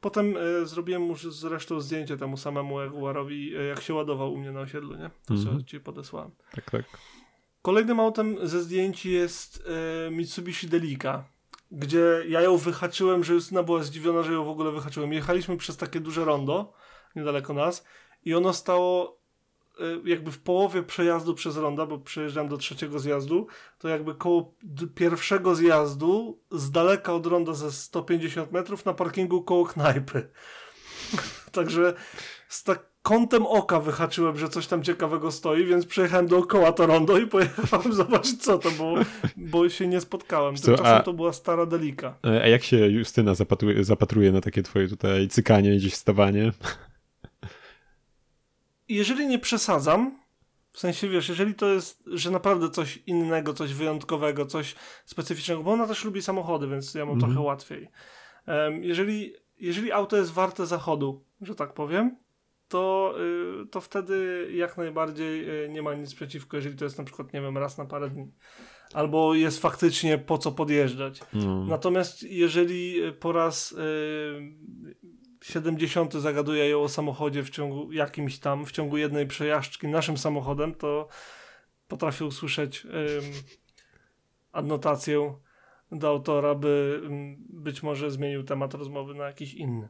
Potem 0.00 0.36
y, 0.36 0.66
zrobiłem 0.66 1.06
już 1.06 1.22
zresztą 1.22 1.80
zdjęcie 1.80 2.16
temu 2.16 2.36
samemu 2.36 2.80
Jaguarowi, 2.80 3.56
y, 3.56 3.64
jak 3.64 3.80
się 3.80 3.94
ładował 3.94 4.32
u 4.32 4.36
mnie 4.36 4.52
na 4.52 4.60
osiedlu, 4.60 4.96
nie? 4.96 5.10
To 5.26 5.34
mm 5.34 5.46
-hmm. 5.46 5.64
ci 5.64 5.80
podesłałem. 5.80 6.30
Tak, 6.52 6.70
tak. 6.70 6.84
Kolejnym 7.62 8.00
autem 8.00 8.48
ze 8.48 8.62
zdjęć 8.62 9.06
jest 9.06 9.64
y, 10.06 10.10
Mitsubishi 10.10 10.68
Delica, 10.68 11.24
gdzie 11.70 12.22
ja 12.28 12.40
ją 12.40 12.56
wyhaczyłem, 12.56 13.24
że 13.24 13.34
Justyna 13.34 13.62
była 13.62 13.82
zdziwiona, 13.82 14.22
że 14.22 14.32
ją 14.32 14.44
w 14.44 14.48
ogóle 14.48 14.72
wyhaczyłem. 14.72 15.12
Jechaliśmy 15.12 15.56
przez 15.56 15.76
takie 15.76 16.00
duże 16.00 16.24
rondo 16.24 16.72
niedaleko 17.16 17.54
nas 17.54 17.84
i 18.24 18.34
ono 18.34 18.52
stało 18.52 19.20
jakby 20.04 20.32
w 20.32 20.38
połowie 20.38 20.82
przejazdu 20.82 21.34
przez 21.34 21.56
ronda, 21.56 21.86
bo 21.86 21.98
przejeżdżam 21.98 22.48
do 22.48 22.56
trzeciego 22.56 22.98
zjazdu, 22.98 23.46
to 23.78 23.88
jakby 23.88 24.14
koło 24.14 24.54
pierwszego 24.94 25.54
zjazdu 25.54 26.40
z 26.50 26.70
daleka 26.70 27.14
od 27.14 27.26
ronda 27.26 27.54
ze 27.54 27.72
150 27.72 28.52
metrów 28.52 28.84
na 28.84 28.94
parkingu 28.94 29.42
koło 29.42 29.66
knajpy. 29.66 30.28
Także 31.52 31.94
z 32.48 32.64
tak 32.64 32.96
kątem 33.02 33.46
oka 33.46 33.80
wyhaczyłem, 33.80 34.38
że 34.38 34.48
coś 34.48 34.66
tam 34.66 34.82
ciekawego 34.82 35.30
stoi, 35.30 35.64
więc 35.64 35.86
przejechałem 35.86 36.26
dookoła 36.26 36.72
to 36.72 36.86
rondo 36.86 37.18
i 37.18 37.26
pojechałem 37.26 37.92
zobaczyć 38.02 38.42
co 38.42 38.58
to, 38.58 38.70
bo, 38.70 38.94
bo 39.36 39.68
się 39.68 39.86
nie 39.86 40.00
spotkałem. 40.00 40.54
Tymczasem 40.54 40.86
a, 40.86 41.00
to 41.00 41.12
była 41.12 41.32
stara 41.32 41.66
delika. 41.66 42.18
A 42.22 42.46
jak 42.46 42.64
się 42.64 42.76
Justyna 42.76 43.34
zapatruje, 43.34 43.84
zapatruje 43.84 44.32
na 44.32 44.40
takie 44.40 44.62
twoje 44.62 44.88
tutaj 44.88 45.28
cykanie 45.28 45.74
i 45.74 45.78
gdzieś 45.78 45.94
stawanie? 45.94 46.52
Jeżeli 48.88 49.26
nie 49.26 49.38
przesadzam, 49.38 50.18
w 50.72 50.80
sensie 50.80 51.08
wiesz, 51.08 51.28
jeżeli 51.28 51.54
to 51.54 51.66
jest, 51.66 52.02
że 52.06 52.30
naprawdę 52.30 52.70
coś 52.70 52.96
innego, 52.96 53.54
coś 53.54 53.74
wyjątkowego, 53.74 54.46
coś 54.46 54.74
specyficznego, 55.04 55.62
bo 55.62 55.72
ona 55.72 55.86
też 55.86 56.04
lubi 56.04 56.22
samochody, 56.22 56.68
więc 56.68 56.94
ja 56.94 57.04
mam 57.06 57.08
mm 57.14 57.18
-hmm. 57.20 57.24
trochę 57.24 57.40
łatwiej. 57.40 57.88
Um, 58.46 58.84
jeżeli, 58.84 59.34
jeżeli 59.60 59.92
auto 59.92 60.16
jest 60.16 60.32
warte 60.32 60.66
zachodu, 60.66 61.24
że 61.40 61.54
tak 61.54 61.72
powiem, 61.72 62.16
to, 62.68 63.14
y, 63.62 63.66
to 63.66 63.80
wtedy 63.80 64.48
jak 64.54 64.76
najbardziej 64.76 65.64
y, 65.64 65.68
nie 65.68 65.82
ma 65.82 65.94
nic 65.94 66.14
przeciwko, 66.14 66.56
jeżeli 66.56 66.76
to 66.76 66.84
jest 66.84 66.98
na 66.98 67.04
przykład, 67.04 67.32
nie 67.32 67.40
wiem, 67.40 67.58
raz 67.58 67.78
na 67.78 67.84
parę 67.84 68.10
dni. 68.10 68.32
Albo 68.94 69.34
jest 69.34 69.62
faktycznie 69.62 70.18
po 70.18 70.38
co 70.38 70.52
podjeżdżać. 70.52 71.20
No. 71.32 71.64
Natomiast 71.64 72.22
jeżeli 72.22 73.00
po 73.20 73.32
raz 73.32 73.72
y, 73.72 73.76
70 75.46 76.14
zagaduje 76.14 76.68
ją 76.68 76.82
o 76.82 76.88
samochodzie 76.88 77.42
w 77.42 77.50
ciągu 77.50 77.92
jakimś 77.92 78.38
tam, 78.38 78.66
w 78.66 78.72
ciągu 78.72 78.96
jednej 78.96 79.26
przejażdżki 79.26 79.88
naszym 79.88 80.18
samochodem, 80.18 80.74
to 80.74 81.08
potrafię 81.88 82.24
usłyszeć 82.24 82.84
y, 82.84 82.88
adnotację 84.52 85.34
do 85.92 86.08
autora, 86.08 86.54
by 86.54 87.02
być 87.38 87.82
może 87.82 88.10
zmienił 88.10 88.42
temat 88.42 88.74
rozmowy 88.74 89.14
na 89.14 89.24
jakiś 89.24 89.54
inny. 89.54 89.88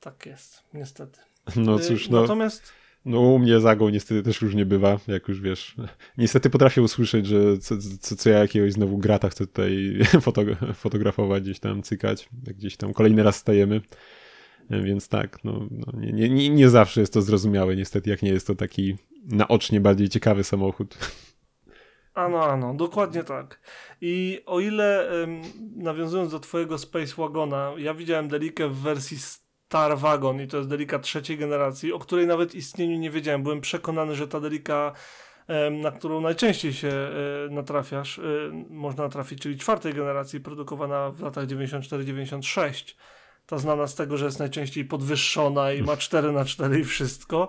Tak 0.00 0.26
jest, 0.26 0.64
niestety. 0.74 1.20
No 1.56 1.76
y, 1.76 1.80
cóż, 1.80 2.08
no. 2.08 2.20
Natomiast. 2.20 2.72
No 3.04 3.20
u 3.20 3.38
mnie 3.38 3.60
zagą 3.60 3.88
niestety 3.88 4.22
też 4.22 4.42
różnie 4.42 4.66
bywa, 4.66 4.98
jak 5.08 5.28
już 5.28 5.40
wiesz. 5.40 5.76
Niestety 6.18 6.50
potrafię 6.50 6.82
usłyszeć, 6.82 7.26
że 7.26 7.58
co, 7.58 7.74
co, 8.00 8.16
co 8.16 8.30
ja 8.30 8.38
jakiegoś 8.38 8.72
znowu 8.72 8.98
grata 8.98 9.28
chcę 9.28 9.46
tutaj 9.46 9.98
fotografować, 10.74 11.42
gdzieś 11.42 11.60
tam 11.60 11.82
cykać, 11.82 12.28
gdzieś 12.32 12.76
tam 12.76 12.92
kolejny 12.92 13.22
raz 13.22 13.36
stajemy. 13.36 13.80
Więc 14.70 15.08
tak, 15.08 15.44
no, 15.44 15.66
no 15.70 16.00
nie, 16.00 16.28
nie, 16.28 16.50
nie 16.50 16.70
zawsze 16.70 17.00
jest 17.00 17.12
to 17.12 17.22
zrozumiałe, 17.22 17.76
niestety, 17.76 18.10
jak 18.10 18.22
nie 18.22 18.30
jest 18.30 18.46
to 18.46 18.54
taki 18.54 18.96
naocznie 19.24 19.80
bardziej 19.80 20.08
ciekawy 20.08 20.44
samochód. 20.44 20.98
Ano, 22.14 22.44
ano, 22.44 22.74
dokładnie 22.74 23.24
tak. 23.24 23.60
I 24.00 24.40
o 24.46 24.60
ile 24.60 25.10
nawiązując 25.76 26.30
do 26.32 26.40
twojego 26.40 26.78
Space 26.78 27.14
Wagona, 27.16 27.72
ja 27.78 27.94
widziałem 27.94 28.28
Delikę 28.28 28.68
w 28.68 28.76
wersji 28.76 29.18
Star 29.72 29.98
Wagon 29.98 30.40
i 30.40 30.46
to 30.46 30.56
jest 30.56 30.68
delika 30.68 30.98
trzeciej 30.98 31.38
generacji, 31.38 31.92
o 31.92 31.98
której 31.98 32.26
nawet 32.26 32.54
istnieniu 32.54 32.98
nie 32.98 33.10
wiedziałem. 33.10 33.42
Byłem 33.42 33.60
przekonany, 33.60 34.14
że 34.14 34.28
ta 34.28 34.40
delika, 34.40 34.92
na 35.70 35.90
którą 35.90 36.20
najczęściej 36.20 36.72
się 36.72 36.88
e, 36.88 37.10
natrafiasz, 37.50 38.18
e, 38.18 38.22
można 38.70 39.04
natrafić, 39.04 39.40
czyli 39.40 39.58
czwartej 39.58 39.94
generacji, 39.94 40.40
produkowana 40.40 41.10
w 41.10 41.20
latach 41.20 41.46
94-96. 41.46 42.96
Ta 43.46 43.58
znana 43.58 43.86
z 43.86 43.94
tego, 43.94 44.16
że 44.16 44.24
jest 44.24 44.38
najczęściej 44.38 44.84
podwyższona 44.84 45.72
i 45.72 45.82
ma 45.82 45.96
4 45.96 46.32
na 46.32 46.44
4 46.44 46.80
i 46.80 46.84
wszystko. 46.84 47.48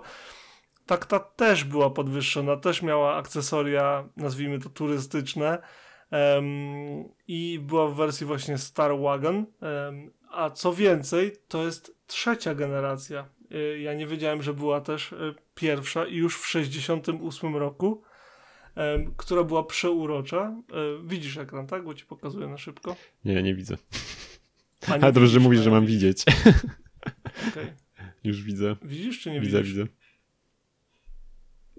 Tak 0.86 1.06
ta 1.06 1.18
też 1.18 1.64
była 1.64 1.90
podwyższona, 1.90 2.56
też 2.56 2.82
miała 2.82 3.16
akcesoria, 3.16 4.08
nazwijmy 4.16 4.58
to 4.58 4.68
turystyczne. 4.68 5.58
Um, 6.10 7.08
i 7.28 7.58
była 7.62 7.88
w 7.88 7.94
wersji 7.94 8.26
właśnie 8.26 8.58
Star 8.58 8.98
Wagon. 9.00 9.36
Um, 9.36 10.10
a 10.30 10.50
co 10.50 10.72
więcej, 10.72 11.36
to 11.48 11.64
jest 11.64 11.96
trzecia 12.06 12.54
generacja. 12.54 13.28
Y, 13.52 13.78
ja 13.78 13.94
nie 13.94 14.06
wiedziałem, 14.06 14.42
że 14.42 14.54
była 14.54 14.80
też 14.80 15.12
y, 15.12 15.34
pierwsza 15.54 16.06
i 16.06 16.16
już 16.16 16.38
w 16.38 16.46
68 16.46 17.56
roku, 17.56 18.02
która 19.16 19.44
była 19.44 19.62
przeurocza. 19.62 20.56
Y, 21.02 21.08
widzisz 21.08 21.38
ekran, 21.38 21.66
tak? 21.66 21.84
Bo 21.84 21.94
ci 21.94 22.04
pokazuję 22.06 22.46
na 22.46 22.58
szybko. 22.58 22.96
Nie, 23.24 23.42
nie 23.42 23.54
widzę. 23.54 23.76
A 24.88 24.92
Ale 24.92 25.12
dobrze, 25.12 25.28
że 25.28 25.40
mówisz, 25.40 25.60
że 25.60 25.70
mam 25.70 25.86
widzieć. 25.86 26.24
Okay. 27.48 27.74
Już 28.24 28.42
widzę. 28.42 28.76
Widzisz 28.82 29.20
czy 29.20 29.30
nie 29.30 29.40
widzę, 29.40 29.62
widzisz? 29.62 29.74
Widzę, 29.74 29.86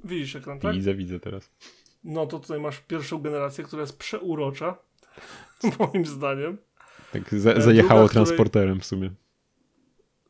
Widzisz 0.05 0.35
ekran, 0.35 0.59
tak? 0.59 0.75
Widzę, 0.75 0.95
widzę 0.95 1.19
teraz. 1.19 1.51
No 2.03 2.27
to 2.27 2.39
tutaj 2.39 2.59
masz 2.59 2.79
pierwszą 2.79 3.21
generację, 3.21 3.63
która 3.63 3.81
jest 3.81 3.97
przeurocza, 3.97 4.77
moim 5.79 6.05
zdaniem. 6.05 6.57
Tak 7.11 7.35
za, 7.35 7.61
zajechało 7.61 7.99
Druga, 7.99 8.13
transporterem 8.13 8.79
w 8.79 8.85
sumie. 8.85 9.11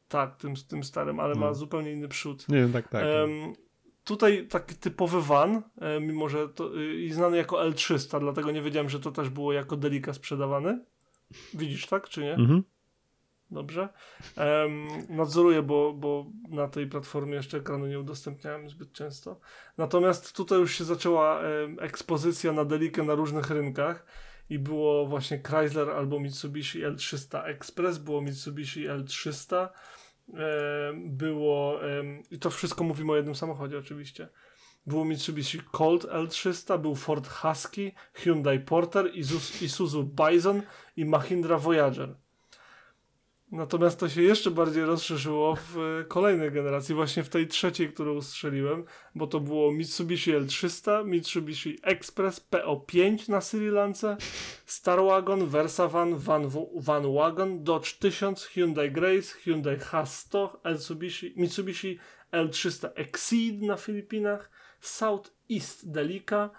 Tak, 0.07 0.35
tym, 0.35 0.53
tym 0.67 0.83
starym, 0.83 1.19
ale 1.19 1.33
no. 1.33 1.39
ma 1.39 1.53
zupełnie 1.53 1.91
inny 1.91 2.07
przód. 2.07 2.49
Nie, 2.49 2.67
tak, 2.67 2.87
tak. 2.87 3.05
Um, 3.05 3.53
tutaj 4.03 4.47
taki 4.47 4.75
typowy 4.75 5.21
van, 5.21 5.61
e, 5.81 5.99
mimo 5.99 6.29
że 6.29 6.49
to, 6.49 6.81
i 6.81 7.11
znany 7.11 7.37
jako 7.37 7.57
L300, 7.57 8.19
dlatego 8.19 8.51
nie 8.51 8.61
wiedziałem, 8.61 8.89
że 8.89 8.99
to 8.99 9.11
też 9.11 9.29
było 9.29 9.53
jako 9.53 9.77
Delika 9.77 10.13
sprzedawany. 10.13 10.85
Widzisz, 11.53 11.87
tak, 11.87 12.09
czy 12.09 12.21
nie? 12.21 12.33
Mhm. 12.33 12.63
Dobrze. 13.51 13.89
Um, 14.37 14.87
nadzoruję, 15.09 15.61
bo, 15.61 15.93
bo 15.93 16.25
na 16.49 16.67
tej 16.67 16.87
platformie 16.87 17.35
jeszcze 17.35 17.57
ekranu 17.57 17.87
nie 17.87 17.99
udostępniałem 17.99 18.69
zbyt 18.69 18.91
często. 18.91 19.39
Natomiast 19.77 20.35
tutaj 20.35 20.59
już 20.59 20.77
się 20.77 20.83
zaczęła 20.83 21.39
um, 21.39 21.77
ekspozycja 21.79 22.51
na 22.51 22.65
Delikę 22.65 23.03
na 23.03 23.15
różnych 23.15 23.49
rynkach 23.49 24.05
i 24.49 24.59
było 24.59 25.05
właśnie 25.05 25.41
Chrysler 25.47 25.89
albo 25.89 26.19
Mitsubishi 26.19 26.83
L300 26.83 27.45
Express, 27.45 27.97
było 27.97 28.21
Mitsubishi 28.21 28.87
L300, 28.87 29.67
było 30.95 31.79
i 32.31 32.39
to 32.39 32.49
wszystko 32.49 32.83
mówimy 32.83 33.11
o 33.11 33.15
jednym 33.15 33.35
samochodzie 33.35 33.77
oczywiście. 33.77 34.29
Było 34.85 35.05
Mitsubishi 35.05 35.59
Colt 35.71 36.03
L300, 36.03 36.79
był 36.81 36.95
Ford 36.95 37.27
Husky, 37.27 37.91
Hyundai 38.13 38.59
Porter, 38.59 39.11
Isuzu 39.61 40.03
Bison 40.03 40.61
i 40.95 41.05
Mahindra 41.05 41.57
Voyager. 41.57 42.15
Natomiast 43.51 43.99
to 43.99 44.09
się 44.09 44.21
jeszcze 44.21 44.51
bardziej 44.51 44.83
rozszerzyło 44.83 45.55
w 45.55 45.77
e, 45.77 46.03
kolejnej 46.03 46.51
generacji, 46.51 46.95
właśnie 46.95 47.23
w 47.23 47.29
tej 47.29 47.47
trzeciej, 47.47 47.93
którą 47.93 48.21
strzeliłem, 48.21 48.85
bo 49.15 49.27
to 49.27 49.39
było 49.39 49.71
Mitsubishi 49.71 50.33
L300, 50.33 51.05
Mitsubishi 51.05 51.79
Express 51.83 52.47
PO5 52.51 53.29
na 53.29 53.41
Sri 53.41 53.69
Lance, 53.69 54.17
Star 54.65 54.99
Wagon, 55.03 55.47
Versa 55.47 55.87
Van, 55.87 56.17
Van, 56.17 56.49
Van 56.75 57.13
Wagon, 57.13 57.63
Dodge 57.63 57.99
1000, 57.99 58.43
Hyundai 58.43 58.91
Grace, 58.91 59.35
Hyundai 59.43 59.77
H100, 59.77 60.49
Mitsubishi, 60.65 61.33
Mitsubishi 61.37 61.99
L300 62.33 62.89
Exceed 62.95 63.61
na 63.61 63.77
Filipinach, 63.77 64.49
South 64.87 65.31
East 65.49 65.91
Delica, 65.91 66.49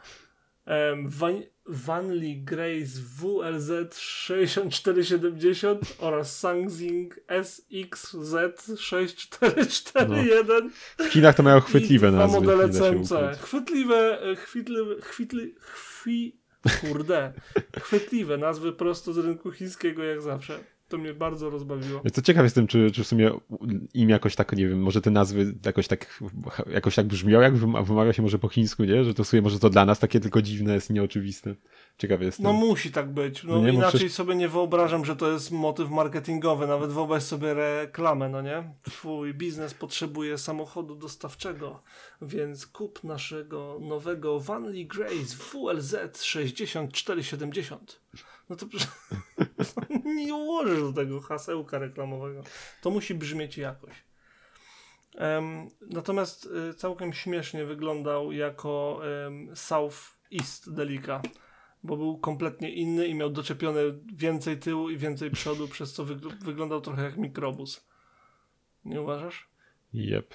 um, 0.66 1.08
Van, 1.08 1.42
Vanley 1.66 2.36
Grace 2.36 3.00
WLZ 3.22 3.98
6470 3.98 5.96
oraz 5.98 6.38
Sangzing 6.38 7.20
SXZ 7.42 8.34
6441. 8.80 10.70
No. 10.98 11.04
W 11.04 11.08
Chinach 11.10 11.36
to 11.36 11.42
mają 11.42 11.60
chwytliwe 11.60 12.10
nazwy. 12.10 12.40
modele 12.40 12.68
CMC. 12.68 13.10
Chwytliwe, 13.40 14.22
e, 14.22 14.36
chwytliwe, 14.36 15.00
chwytli, 15.00 15.54
chwi, 15.60 16.36
kurde, 16.80 17.32
chwytliwe 17.84 18.38
nazwy 18.38 18.72
prosto 18.72 19.12
z 19.12 19.18
rynku 19.18 19.50
chińskiego 19.52 20.04
jak 20.04 20.22
zawsze. 20.22 20.58
To 20.88 20.98
mnie 20.98 21.14
bardzo 21.14 21.50
rozbawiło. 21.50 22.02
Co 22.12 22.22
ciekaw 22.22 22.44
jestem, 22.44 22.66
czy, 22.66 22.90
czy 22.90 23.04
w 23.04 23.06
sumie 23.06 23.30
im 23.94 24.08
jakoś 24.08 24.36
tak, 24.36 24.52
nie 24.52 24.68
wiem, 24.68 24.82
może 24.82 25.00
te 25.00 25.10
nazwy 25.10 25.54
jakoś 25.64 25.88
tak, 25.88 26.22
jakoś 26.70 26.94
tak 26.94 27.06
brzmią, 27.06 27.40
jak 27.40 27.56
wymawia 27.56 28.12
się 28.12 28.22
może 28.22 28.38
po 28.38 28.48
chińsku, 28.48 28.84
nie? 28.84 29.04
Że 29.04 29.14
to 29.14 29.24
w 29.24 29.28
sumie 29.28 29.42
może 29.42 29.58
to 29.58 29.70
dla 29.70 29.84
nas 29.84 29.98
takie 29.98 30.20
tylko 30.20 30.42
dziwne 30.42 30.74
jest, 30.74 30.90
nieoczywiste. 30.90 31.54
Ciekawy 31.98 32.24
jestem. 32.24 32.44
No 32.44 32.52
musi 32.52 32.92
tak 32.92 33.12
być. 33.12 33.44
No, 33.44 33.52
no 33.52 33.66
nie, 33.66 33.72
inaczej 33.72 33.90
przecież... 33.90 34.12
sobie 34.12 34.34
nie 34.34 34.48
wyobrażam, 34.48 35.04
że 35.04 35.16
to 35.16 35.32
jest 35.32 35.50
motyw 35.50 35.90
marketingowy. 35.90 36.66
Nawet 36.66 36.92
wyobraź 36.92 37.22
sobie 37.22 37.54
reklamę, 37.54 38.28
no 38.28 38.42
nie? 38.42 38.74
Twój 38.82 39.34
biznes 39.34 39.74
potrzebuje 39.74 40.38
samochodu 40.38 40.94
dostawczego, 40.94 41.82
więc 42.22 42.66
kup 42.66 43.04
naszego 43.04 43.78
nowego 43.80 44.40
Vanley 44.40 44.86
Grace 44.86 45.36
WLZ 45.52 46.22
6470 46.22 48.00
no 48.48 48.56
to 48.56 48.66
nie 50.24 50.34
ułożysz 50.34 50.80
do 50.80 50.92
tego 50.92 51.20
hasełka 51.20 51.78
reklamowego. 51.78 52.42
To 52.82 52.90
musi 52.90 53.14
brzmieć 53.14 53.58
jakoś. 53.58 54.04
Um, 55.14 55.70
natomiast 55.80 56.48
y, 56.70 56.74
całkiem 56.74 57.12
śmiesznie 57.12 57.64
wyglądał 57.64 58.32
jako 58.32 59.00
South 59.54 60.16
East 60.40 60.74
Delica, 60.74 61.22
bo 61.82 61.96
był 61.96 62.18
kompletnie 62.18 62.74
inny 62.74 63.06
i 63.06 63.14
miał 63.14 63.30
doczepione 63.30 63.80
więcej 64.14 64.58
tyłu 64.58 64.90
i 64.90 64.96
więcej 64.96 65.30
przodu, 65.30 65.68
przez 65.68 65.92
co 65.92 66.04
wygl 66.04 66.30
wyglądał 66.44 66.80
trochę 66.80 67.02
jak 67.02 67.16
mikrobus. 67.16 67.86
Nie 68.84 69.02
uważasz? 69.02 69.48
Jep. 69.92 70.34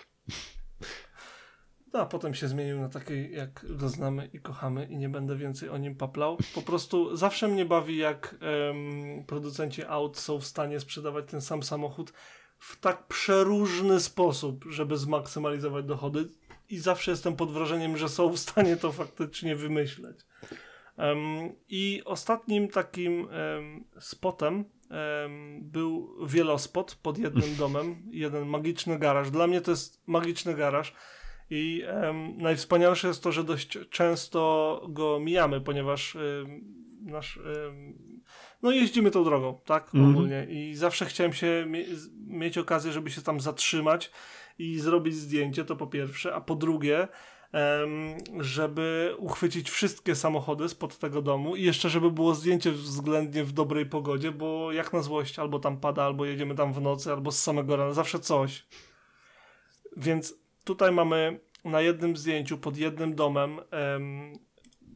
No, 1.94 2.00
a 2.00 2.06
potem 2.06 2.34
się 2.34 2.48
zmienił 2.48 2.80
na 2.80 2.90
taki, 2.90 3.32
jak 3.32 3.66
go 3.76 3.90
znamy 3.90 4.30
i 4.34 4.40
kochamy 4.40 4.86
i 4.86 4.98
nie 4.98 5.10
będę 5.10 5.36
więcej 5.36 5.70
o 5.70 5.78
nim 5.78 5.96
paplał. 5.96 6.38
Po 6.56 6.62
prostu 6.62 7.16
zawsze 7.16 7.48
mnie 7.48 7.66
bawi, 7.66 7.98
jak 7.98 8.36
um, 8.68 9.24
producenci 9.26 9.84
aut 9.84 10.18
są 10.18 10.40
w 10.40 10.46
stanie 10.46 10.80
sprzedawać 10.80 11.26
ten 11.30 11.42
sam 11.42 11.64
samochód 11.64 12.14
w 12.60 12.80
tak 12.80 13.08
przeróżny 13.08 14.00
sposób, 14.00 14.66
żeby 14.70 14.98
zmaksymalizować 14.98 15.86
dochody 15.86 16.30
i 16.70 16.78
zawsze 16.78 17.12
jestem 17.12 17.36
pod 17.36 17.52
wrażeniem, 17.52 17.98
że 17.98 18.10
są 18.10 18.30
w 18.30 18.40
stanie 18.40 18.78
to 18.78 18.92
faktycznie 18.92 19.56
wymyśleć. 19.56 20.20
Um, 20.98 21.56
I 21.70 22.02
ostatnim 22.06 22.68
takim 22.68 23.28
um, 23.28 23.86
spotem 24.00 24.66
był 25.62 26.26
wielospot 26.28 26.96
pod 26.96 27.18
jednym 27.18 27.56
domem, 27.60 28.04
jeden 28.12 28.46
magiczny 28.48 29.00
garaż. 29.00 29.32
Dla 29.32 29.48
mnie 29.48 29.62
to 29.62 29.72
jest 29.72 30.08
magiczny 30.08 30.54
garaż 30.54 30.94
i 31.54 31.84
um, 32.04 32.38
najwspanialsze 32.38 33.08
jest 33.08 33.24
to, 33.24 33.32
że 33.32 33.44
dość 33.44 33.78
często 33.90 34.82
go 34.90 35.20
mijamy, 35.20 35.62
ponieważ 35.62 36.16
um, 36.16 36.62
nasz, 37.02 37.38
um, 37.38 37.94
no 38.62 38.72
jeździmy 38.72 39.12
tą 39.12 39.24
drogą, 39.24 39.60
tak, 39.66 39.96
mm 39.96 40.06
-hmm. 40.06 40.12
ogólnie 40.12 40.48
i 40.50 40.76
zawsze 40.76 41.06
chciałem 41.06 41.34
się 41.34 41.66
mie 41.68 41.86
mieć 42.28 42.58
okazję, 42.58 42.92
żeby 42.92 43.12
się 43.12 43.22
tam 43.22 43.40
zatrzymać 43.40 44.12
i 44.60 44.80
zrobić 44.80 45.16
zdjęcie, 45.16 45.66
to 45.66 45.76
po 45.76 45.88
pierwsze, 45.88 46.36
a 46.36 46.42
po 46.42 46.56
drugie, 46.56 47.08
żeby 48.40 49.16
uchwycić 49.18 49.70
wszystkie 49.70 50.16
samochody 50.16 50.70
spod 50.70 50.98
tego 50.98 51.22
domu 51.22 51.56
i 51.56 51.64
jeszcze, 51.64 51.90
żeby 51.90 52.12
było 52.12 52.36
zdjęcie 52.36 52.72
względnie 52.72 53.44
w 53.44 53.52
dobrej 53.52 53.86
pogodzie, 53.86 54.32
bo 54.32 54.72
jak 54.72 54.94
na 54.94 55.02
złość, 55.02 55.40
albo 55.40 55.60
tam 55.60 55.78
pada, 55.78 56.04
albo 56.04 56.26
jedziemy 56.26 56.56
tam 56.56 56.74
w 56.74 56.82
nocy, 56.82 57.12
albo 57.12 57.32
z 57.32 57.42
samego 57.42 57.76
rana, 57.76 57.94
zawsze 57.94 58.20
coś. 58.20 58.66
Więc 59.98 60.41
tutaj 60.64 60.92
mamy 60.92 61.40
na 61.66 61.82
jednym 61.82 62.18
zdjęciu 62.18 62.58
pod 62.58 62.78
jednym 62.78 63.16
domem 63.16 63.60
um, 63.94 64.34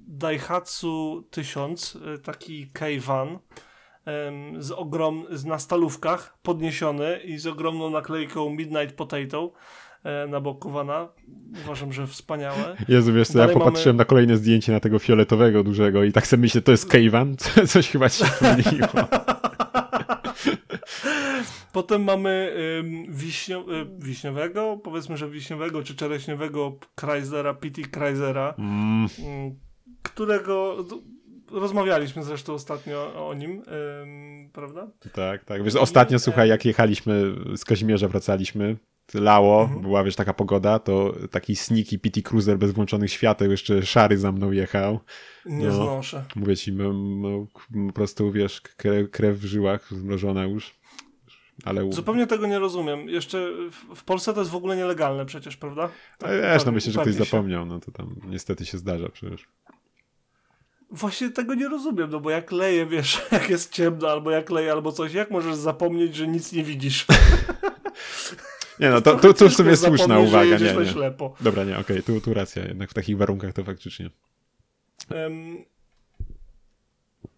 Daihatsu 0.08 1.28
1000, 1.32 1.95
y, 1.95 2.19
taki 2.19 2.67
K-Van 2.73 3.30
um, 3.30 4.63
z 4.63 4.71
ogrom, 4.71 5.25
z, 5.32 5.45
na 5.45 5.60
stalówkach 5.60 6.38
podniesiony 6.41 7.19
i 7.23 7.38
z 7.38 7.47
ogromną 7.47 7.89
naklejką 7.89 8.49
Midnight 8.49 8.95
Potato 8.95 9.51
e, 10.04 10.28
na 10.28 10.39
boku 10.41 10.69
vana. 10.69 11.10
Uważam, 11.63 11.93
że 11.93 12.08
wspaniałe. 12.08 12.78
Jezu, 12.88 13.13
wiesz 13.13 13.28
co, 13.28 13.39
ja 13.39 13.47
popatrzyłem 13.47 13.95
mamy... 13.95 13.97
na 13.97 14.06
kolejne 14.06 14.38
zdjęcie 14.38 14.71
na 14.71 14.80
tego 14.80 14.99
fioletowego 14.99 15.63
dużego 15.63 16.04
i 16.04 16.12
tak 16.12 16.28
sobie 16.28 16.41
myślę, 16.41 16.62
to 16.62 16.71
jest 16.71 16.89
K-Van? 16.89 17.36
Coś 17.73 17.89
chyba 17.89 18.10
się 18.10 18.25
pomyliło. 18.39 19.08
Potem 21.76 22.04
mamy 22.04 22.56
wiśnio, 23.10 23.60
y, 23.60 23.86
wiśniowego, 24.00 24.80
powiedzmy, 24.84 25.18
że 25.18 25.30
wiśniowego 25.30 25.84
czy 25.84 25.96
czereśniowego 25.96 26.80
Chryslera, 27.00 27.54
PT 27.54 27.82
Chryslera, 27.82 28.54
mm. 28.58 29.06
y, 29.06 29.56
którego 30.04 30.86
rozmawialiśmy 31.52 32.24
zresztą 32.24 32.54
ostatnio 32.54 33.28
o 33.28 33.34
nim, 33.34 33.64
prawda? 34.54 34.88
Tak, 35.14 35.44
tak. 35.44 35.64
Wiesz, 35.64 35.76
ostatnio, 35.76 36.18
I, 36.18 36.20
słuchaj, 36.20 36.50
jak 36.50 36.66
jechaliśmy 36.66 37.36
z 37.56 37.66
Kazimierza, 37.66 38.08
wracaliśmy, 38.08 38.78
lało, 39.14 39.62
mhm. 39.62 39.82
była 39.82 40.04
wiesz 40.04 40.16
taka 40.16 40.34
pogoda, 40.34 40.80
to 40.80 41.16
taki 41.32 41.56
sneaky 41.56 42.00
PT 42.00 42.22
Cruiser 42.22 42.58
bez 42.58 42.72
włączonych 42.72 43.12
świateł, 43.12 43.52
jeszcze 43.52 43.86
szary 43.86 44.18
za 44.18 44.32
mną 44.32 44.52
jechał. 44.52 45.00
Nie 45.46 45.68
no, 45.68 45.74
znoszę. 45.74 46.24
Mówię 46.36 46.58
ci, 46.58 46.74
no, 46.74 47.48
po 47.88 47.94
prostu 47.94 48.32
wiesz, 48.32 48.62
krew, 48.62 49.12
krew 49.12 49.38
w 49.38 49.46
żyłach, 49.46 49.94
zmrożona 49.94 50.44
już. 50.44 50.76
Ale... 51.63 51.91
Zupełnie 51.91 52.28
tego 52.28 52.48
nie 52.48 52.60
rozumiem. 52.60 53.10
Jeszcze 53.10 53.52
w 53.96 54.04
Polsce 54.04 54.34
to 54.34 54.39
jest 54.39 54.52
w 54.52 54.56
ogóle 54.56 54.76
nielegalne 54.78 55.26
przecież, 55.26 55.58
prawda? 55.58 55.89
Tak, 56.18 56.32
wiesz, 56.41 56.65
no 56.65 56.72
myślę, 56.72 56.91
że 56.91 57.02
ktoś 57.02 57.13
się. 57.13 57.24
zapomniał, 57.24 57.65
no 57.65 57.80
to 57.80 57.91
tam 57.91 58.15
niestety 58.26 58.65
się 58.65 58.78
zdarza 58.78 59.10
przecież. 59.10 59.48
Właśnie 60.91 61.30
tego 61.30 61.54
nie 61.54 61.68
rozumiem, 61.68 62.10
no 62.10 62.20
bo 62.20 62.30
jak 62.30 62.52
leje, 62.52 62.86
wiesz, 62.86 63.22
jak 63.32 63.50
jest 63.50 63.72
ciemno, 63.72 64.10
albo 64.10 64.32
jak 64.32 64.50
leje, 64.50 64.72
albo 64.72 64.91
coś, 64.91 65.13
jak 65.13 65.32
możesz 65.32 65.56
zapomnieć, 65.56 66.15
że 66.15 66.28
nic 66.28 66.52
nie 66.52 66.63
widzisz? 66.63 67.06
Nie 68.80 68.89
no, 68.89 69.02
to, 69.02 69.15
tu, 69.20 69.34
tu 69.34 69.50
w 69.50 69.54
sumie 69.54 69.78
słuszna 69.78 70.20
uwaga. 70.20 70.58
Nie, 70.58 70.74
nie. 70.74 70.86
Ślepo. 70.86 71.36
Dobra, 71.41 71.63
nie, 71.63 71.78
okej, 71.78 72.00
okay, 72.00 72.04
tu, 72.04 72.22
tu 72.22 72.34
racja, 72.34 72.65
jednak 72.65 72.89
w 72.89 72.94
takich 72.94 73.18
warunkach 73.18 73.54
to 73.54 73.63
faktycznie. 73.63 74.10
Um, 75.12 75.65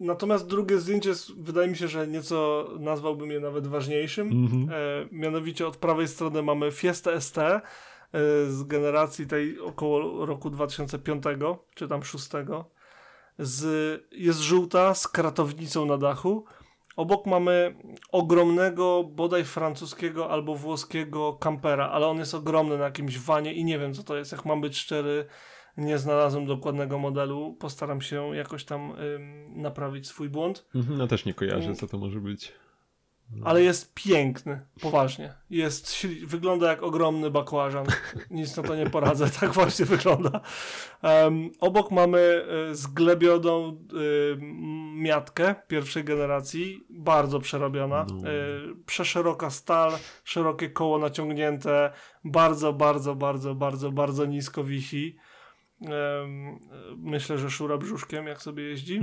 natomiast 0.00 0.46
drugie 0.46 0.78
zdjęcie 0.78 1.12
wydaje 1.36 1.68
mi 1.68 1.76
się, 1.76 1.88
że 1.88 2.06
nieco 2.06 2.68
nazwałbym 2.80 3.30
je 3.30 3.40
nawet 3.40 3.66
ważniejszym. 3.66 4.28
Mm 4.28 4.48
-hmm. 4.48 4.72
e, 4.72 5.08
mianowicie 5.12 5.66
od 5.66 5.76
prawej 5.76 6.08
strony 6.08 6.42
mamy 6.42 6.72
Fiesta 6.72 7.20
ST 7.20 7.38
e, 7.38 7.62
z 8.48 8.62
generacji 8.62 9.26
tej 9.26 9.60
około 9.60 10.26
roku 10.26 10.50
2005 10.50 11.24
czy 11.74 11.88
tam 11.88 12.02
6. 12.02 12.28
Z, 13.38 13.64
jest 14.12 14.40
żółta 14.40 14.94
z 14.94 15.08
kratownicą 15.08 15.86
na 15.86 15.98
dachu 15.98 16.44
Obok 16.98 17.26
mamy 17.26 17.74
ogromnego, 18.12 19.04
bodaj 19.04 19.44
francuskiego 19.44 20.30
albo 20.30 20.54
włoskiego 20.54 21.32
kampera, 21.32 21.88
ale 21.88 22.06
on 22.06 22.18
jest 22.18 22.34
ogromny 22.34 22.78
na 22.78 22.84
jakimś 22.84 23.18
wanie 23.18 23.52
i 23.52 23.64
nie 23.64 23.78
wiem 23.78 23.94
co 23.94 24.02
to 24.02 24.16
jest. 24.16 24.32
Jak 24.32 24.44
mam 24.44 24.60
być 24.60 24.76
szczery, 24.76 25.26
nie 25.78 25.98
znalazłem 25.98 26.46
dokładnego 26.46 26.98
modelu. 26.98 27.56
Postaram 27.60 28.00
się 28.00 28.36
jakoś 28.36 28.64
tam 28.64 28.90
ym, 28.90 29.62
naprawić 29.62 30.06
swój 30.06 30.28
błąd. 30.28 30.66
No 30.74 31.06
też 31.06 31.24
nie 31.24 31.34
kojarzę, 31.34 31.74
co 31.74 31.86
to 31.86 31.98
może 31.98 32.20
być. 32.20 32.52
Ale 33.44 33.62
jest 33.62 33.94
piękny, 33.94 34.60
poważnie. 34.80 35.34
Jest, 35.50 36.06
wygląda 36.26 36.70
jak 36.70 36.82
ogromny 36.82 37.30
bakłażan. 37.30 37.86
Nic 38.30 38.56
na 38.56 38.62
to 38.62 38.76
nie 38.76 38.90
poradzę, 38.90 39.30
tak 39.40 39.52
właśnie 39.52 39.84
wygląda. 39.84 40.40
Um, 41.02 41.50
obok 41.60 41.90
mamy 41.90 42.44
y, 42.70 42.74
zglebioną 42.74 43.84
y, 43.92 44.38
miatkę 44.94 45.54
pierwszej 45.68 46.04
generacji, 46.04 46.86
bardzo 46.90 47.40
przerobiona. 47.40 48.06
No. 48.10 48.30
Y, 48.30 48.76
przeszeroka 48.86 49.50
stal, 49.50 49.92
szerokie 50.24 50.70
koło 50.70 50.98
naciągnięte, 50.98 51.92
bardzo, 52.24 52.72
bardzo, 52.72 53.14
bardzo, 53.14 53.54
bardzo, 53.54 53.92
bardzo 53.92 54.26
nisko 54.26 54.64
wisi. 54.64 55.16
Myślę, 56.96 57.38
że 57.38 57.50
szura 57.50 57.78
brzuszkiem, 57.78 58.26
jak 58.26 58.42
sobie 58.42 58.62
jeździ. 58.62 59.00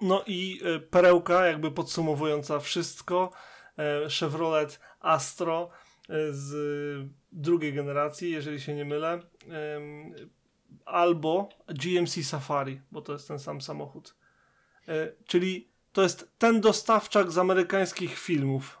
No 0.00 0.24
i 0.26 0.60
e, 0.64 0.80
perełka, 0.80 1.46
jakby 1.46 1.70
podsumowująca 1.70 2.60
wszystko, 2.60 3.32
e, 3.78 4.08
Chevrolet 4.20 4.80
Astro 5.00 5.70
e, 6.08 6.32
z 6.32 6.52
drugiej 7.32 7.72
generacji, 7.72 8.30
jeżeli 8.30 8.60
się 8.60 8.74
nie 8.74 8.84
mylę, 8.84 9.20
albo 10.84 11.48
GMC 11.68 12.24
Safari, 12.24 12.80
bo 12.92 13.02
to 13.02 13.12
jest 13.12 13.28
ten 13.28 13.38
sam 13.38 13.60
samochód. 13.60 14.14
Czyli 15.26 15.68
to 15.92 16.02
jest 16.02 16.30
ten 16.38 16.60
dostawczak 16.60 17.32
z 17.32 17.38
amerykańskich 17.38 18.18
filmów. 18.18 18.78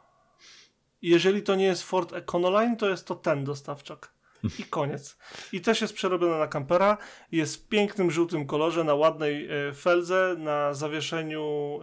Jeżeli 1.02 1.42
to 1.42 1.54
nie 1.54 1.64
jest 1.64 1.82
Ford 1.82 2.12
Econoline, 2.12 2.76
to 2.76 2.88
jest 2.88 3.06
to 3.06 3.14
ten 3.14 3.44
dostawczak 3.44 4.12
i 4.58 4.64
koniec. 4.64 5.18
I 5.52 5.60
też 5.60 5.80
jest 5.80 5.94
przerobiona 5.94 6.38
na 6.38 6.46
kampera, 6.46 6.98
jest 7.32 7.56
w 7.56 7.68
pięknym 7.68 8.10
żółtym 8.10 8.46
kolorze, 8.46 8.84
na 8.84 8.94
ładnej 8.94 9.48
e, 9.50 9.72
feldze, 9.72 10.36
na 10.38 10.74
zawieszeniu 10.74 11.80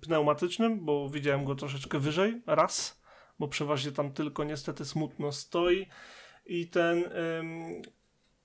pneumatycznym, 0.00 0.84
bo 0.84 1.08
widziałem 1.08 1.44
go 1.44 1.54
troszeczkę 1.54 1.98
wyżej, 1.98 2.42
raz, 2.46 3.02
bo 3.38 3.48
przeważnie 3.48 3.92
tam 3.92 4.12
tylko 4.12 4.44
niestety 4.44 4.84
smutno 4.84 5.32
stoi. 5.32 5.86
I 6.46 6.68
ten 6.68 7.04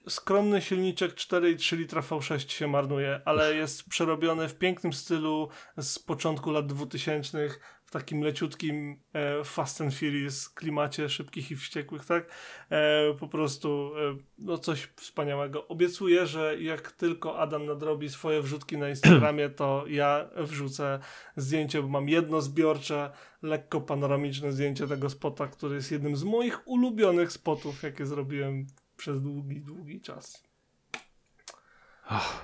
skromny 0.09 0.61
silniczek 0.61 1.13
4,3 1.13 1.77
litra 1.77 2.01
V6 2.01 2.49
się 2.49 2.67
marnuje, 2.67 3.21
ale 3.25 3.55
jest 3.55 3.89
przerobiony 3.89 4.49
w 4.49 4.57
pięknym 4.57 4.93
stylu 4.93 5.49
z 5.77 5.99
początku 5.99 6.51
lat 6.51 6.67
2000 6.67 7.49
w 7.87 7.91
takim 7.91 8.21
leciutkim 8.21 8.99
e, 9.13 9.43
Fast 9.43 9.81
and 9.81 9.95
Furious 9.95 10.49
klimacie 10.49 11.09
szybkich 11.09 11.51
i 11.51 11.55
wściekłych, 11.55 12.05
tak? 12.05 12.31
E, 12.69 13.13
po 13.13 13.27
prostu 13.27 13.91
e, 13.97 14.17
no 14.37 14.57
coś 14.57 14.87
wspaniałego. 14.95 15.67
Obiecuję, 15.67 16.27
że 16.27 16.61
jak 16.61 16.91
tylko 16.91 17.39
Adam 17.39 17.65
nadrobi 17.65 18.09
swoje 18.09 18.41
wrzutki 18.41 18.77
na 18.77 18.89
Instagramie, 18.89 19.49
to 19.49 19.83
ja 19.87 20.29
wrzucę 20.37 20.99
zdjęcie, 21.35 21.81
bo 21.81 21.87
mam 21.87 22.09
jedno 22.09 22.41
zbiorcze, 22.41 23.11
lekko 23.41 23.81
panoramiczne 23.81 24.51
zdjęcie 24.51 24.87
tego 24.87 25.09
spota, 25.09 25.47
który 25.47 25.75
jest 25.75 25.91
jednym 25.91 26.15
z 26.15 26.23
moich 26.23 26.67
ulubionych 26.67 27.31
spotów, 27.31 27.83
jakie 27.83 28.05
zrobiłem 28.05 28.67
przez 28.97 29.21
długi, 29.21 29.61
długi 29.61 30.01
czas. 30.01 30.43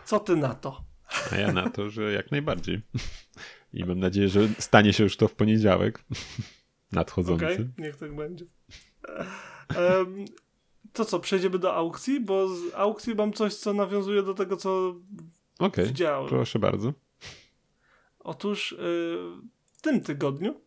Co 0.05 0.19
ty 0.19 0.35
na 0.35 0.55
to? 0.55 0.83
A 1.31 1.35
ja 1.35 1.51
na 1.51 1.69
to, 1.69 1.89
że 1.89 2.13
jak 2.13 2.31
najbardziej. 2.31 2.81
I 3.73 3.85
mam 3.85 3.99
nadzieję, 3.99 4.29
że 4.29 4.47
stanie 4.59 4.93
się 4.93 5.03
już 5.03 5.17
to 5.17 5.27
w 5.27 5.35
poniedziałek 5.35 6.05
nadchodzący. 6.91 7.45
Okej, 7.45 7.55
okay, 7.55 7.71
niech 7.77 7.95
tak 7.95 8.15
będzie. 8.15 8.45
Um, 9.77 10.25
to 10.93 11.05
co, 11.05 11.19
przejdziemy 11.19 11.59
do 11.59 11.75
aukcji? 11.75 12.19
Bo 12.19 12.47
z 12.47 12.73
aukcji 12.75 13.15
mam 13.15 13.33
coś, 13.33 13.55
co 13.55 13.73
nawiązuje 13.73 14.23
do 14.23 14.33
tego, 14.33 14.57
co 14.57 14.95
okay, 15.59 15.85
widziałem. 15.85 16.29
proszę 16.29 16.59
bardzo. 16.59 16.93
Otóż 18.19 18.71
yy, 18.71 18.77
w 19.73 19.81
tym 19.81 20.01
tygodniu 20.01 20.61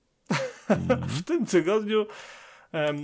mm. 0.68 1.08
w 1.18 1.24
tym 1.24 1.46
tygodniu 1.46 2.06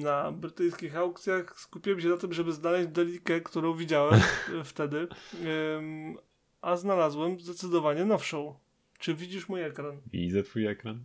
na 0.03 0.33
brytyjskich 0.33 0.97
aukcjach. 0.97 1.61
Skupiłem 1.61 2.01
się 2.01 2.09
na 2.09 2.17
tym, 2.17 2.33
żeby 2.33 2.53
znaleźć 2.53 2.89
delikę, 2.89 3.41
którą 3.41 3.75
widziałem 3.75 4.21
wtedy, 4.65 5.09
a 6.63 6.77
znalazłem 6.77 7.41
zdecydowanie 7.41 8.05
nowszą. 8.05 8.55
Czy 9.03 9.15
widzisz 9.15 9.49
mój 9.49 9.63
ekran? 9.63 10.01
Widzę 10.13 10.43
twój 10.43 10.67
ekran. 10.67 11.05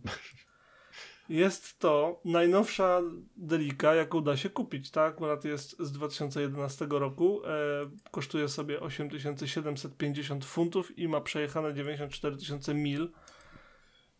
Jest 1.28 1.78
to 1.78 2.20
najnowsza 2.24 3.00
delika, 3.36 3.94
jaką 3.94 4.22
da 4.22 4.36
się 4.36 4.50
kupić. 4.50 4.90
Tak, 4.90 5.14
akurat 5.14 5.44
jest 5.44 5.76
z 5.80 5.92
2011 5.92 6.86
roku. 6.90 7.46
E, 7.46 7.50
kosztuje 8.10 8.48
sobie 8.48 8.80
8750 8.80 10.44
funtów 10.44 10.98
i 10.98 11.08
ma 11.08 11.20
przejechane 11.20 11.74
94 11.74 12.36
tysiące 12.36 12.74
mil. 12.74 13.08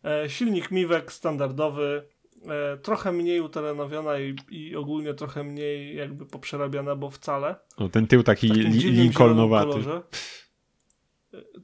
E, 0.03 0.29
silnik 0.29 0.71
Miwek 0.71 1.11
standardowy, 1.11 2.07
e, 2.47 2.77
trochę 2.77 3.11
mniej 3.11 3.41
uterenowiona 3.41 4.19
i, 4.19 4.35
i, 4.49 4.75
ogólnie 4.75 5.13
trochę 5.13 5.43
mniej 5.43 5.95
jakby 5.95 6.25
poprzerabiana, 6.25 6.95
bo 6.95 7.09
wcale. 7.09 7.55
O, 7.77 7.89
ten 7.89 8.07
tył 8.07 8.23
taki 8.23 8.47
li 8.47 8.91
Lincolnowaty. 8.91 9.79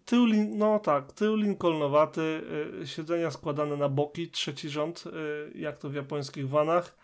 Tył, 0.05 0.27
no 0.47 0.79
tak, 0.79 1.11
tył 1.11 1.35
Lincolnowaty, 1.35 2.41
y, 2.81 2.87
siedzenia 2.87 3.31
składane 3.31 3.77
na 3.77 3.89
boki, 3.89 4.31
trzeci 4.31 4.69
rząd, 4.69 5.03
y, 5.05 5.57
jak 5.57 5.77
to 5.77 5.89
w 5.89 5.93
japońskich 5.93 6.49
vanach. 6.49 6.97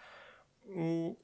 Mm. 0.65 1.15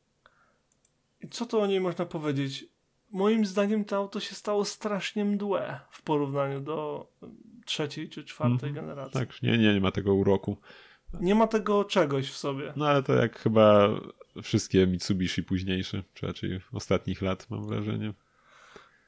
I 1.21 1.29
co 1.29 1.45
to 1.45 1.59
o 1.59 1.67
niej 1.67 1.81
można 1.81 2.05
powiedzieć? 2.05 2.65
Moim 3.11 3.45
zdaniem 3.45 3.85
to 3.85 3.95
auto 3.95 4.19
się 4.19 4.35
stało 4.35 4.65
strasznie 4.65 5.25
mdłe 5.25 5.79
w 5.91 6.01
porównaniu 6.01 6.61
do 6.61 7.07
trzeciej 7.65 8.09
czy 8.09 8.23
czwartej 8.23 8.69
mm, 8.69 8.75
generacji. 8.75 9.13
Tak, 9.13 9.41
nie, 9.41 9.57
nie, 9.57 9.73
nie 9.73 9.81
ma 9.81 9.91
tego 9.91 10.13
uroku. 10.13 10.57
Nie 11.21 11.35
ma 11.35 11.47
tego 11.47 11.85
czegoś 11.85 12.29
w 12.29 12.37
sobie. 12.37 12.73
No 12.75 12.87
ale 12.87 13.03
to 13.03 13.13
jak 13.13 13.39
chyba 13.39 13.89
wszystkie 14.41 14.87
Mitsubishi 14.87 15.43
późniejsze, 15.43 16.03
czy 16.13 16.27
raczej 16.27 16.59
ostatnich 16.73 17.21
lat 17.21 17.49
mam 17.49 17.67
wrażenie. 17.67 18.13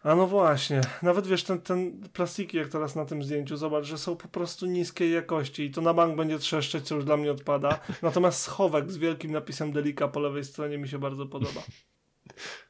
A 0.03 0.15
no 0.15 0.27
właśnie, 0.27 0.81
nawet 1.01 1.27
wiesz, 1.27 1.43
ten, 1.43 1.61
ten 1.61 2.01
plastiki 2.13 2.57
jak 2.57 2.69
teraz 2.69 2.95
na 2.95 3.05
tym 3.05 3.23
zdjęciu, 3.23 3.57
zobacz, 3.57 3.85
że 3.85 3.97
są 3.97 4.15
po 4.15 4.27
prostu 4.27 4.65
niskiej 4.65 5.11
jakości 5.11 5.63
i 5.63 5.71
to 5.71 5.81
na 5.81 5.93
bank 5.93 6.15
będzie 6.15 6.39
trzeszczeć, 6.39 6.87
co 6.87 6.95
już 6.95 7.05
dla 7.05 7.17
mnie 7.17 7.31
odpada. 7.31 7.79
Natomiast 8.01 8.41
schowek 8.41 8.91
z 8.91 8.97
wielkim 8.97 9.31
napisem 9.31 9.71
Delika 9.71 10.07
po 10.07 10.19
lewej 10.19 10.43
stronie 10.43 10.77
mi 10.77 10.87
się 10.87 10.99
bardzo 10.99 11.25
podoba. 11.25 11.61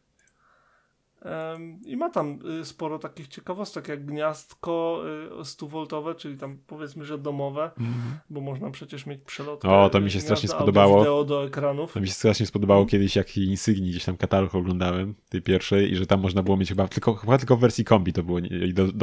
I 1.85 1.97
ma 1.97 2.09
tam 2.09 2.39
y, 2.61 2.65
sporo 2.65 2.99
takich 2.99 3.27
ciekawostek, 3.27 3.87
jak 3.87 4.05
gniazdko 4.05 5.01
100V, 5.39 6.11
y, 6.11 6.15
czyli 6.15 6.37
tam 6.37 6.57
powiedzmy, 6.67 7.05
że 7.05 7.17
domowe, 7.17 7.71
mm 7.79 7.99
bo 8.29 8.41
można 8.41 8.71
przecież 8.71 9.05
mieć 9.05 9.21
przelot. 9.21 9.65
O, 9.65 9.89
to 9.89 10.01
mi 10.01 10.11
się 10.11 10.21
strasznie 10.21 10.49
spodobało. 10.49 10.99
Wideo 10.99 11.23
do 11.23 11.45
ekranów. 11.45 11.93
To 11.93 11.99
mi 11.99 12.07
się 12.07 12.13
strasznie 12.13 12.45
spodobało 12.45 12.79
mm. 12.79 12.89
kiedyś, 12.89 13.15
jak 13.15 13.37
Insigni 13.37 13.89
gdzieś 13.89 14.05
tam 14.05 14.17
katalog 14.17 14.55
oglądałem, 14.55 15.15
tej 15.29 15.41
pierwszej, 15.41 15.91
i 15.91 15.95
że 15.95 16.05
tam 16.05 16.21
można 16.21 16.43
było 16.43 16.57
mieć 16.57 16.69
chyba 16.69 16.87
tylko, 16.87 17.13
chyba 17.13 17.37
tylko 17.37 17.57
w 17.57 17.59
wersji 17.59 17.85
kombi 17.85 18.13
to 18.13 18.23
było, 18.23 18.39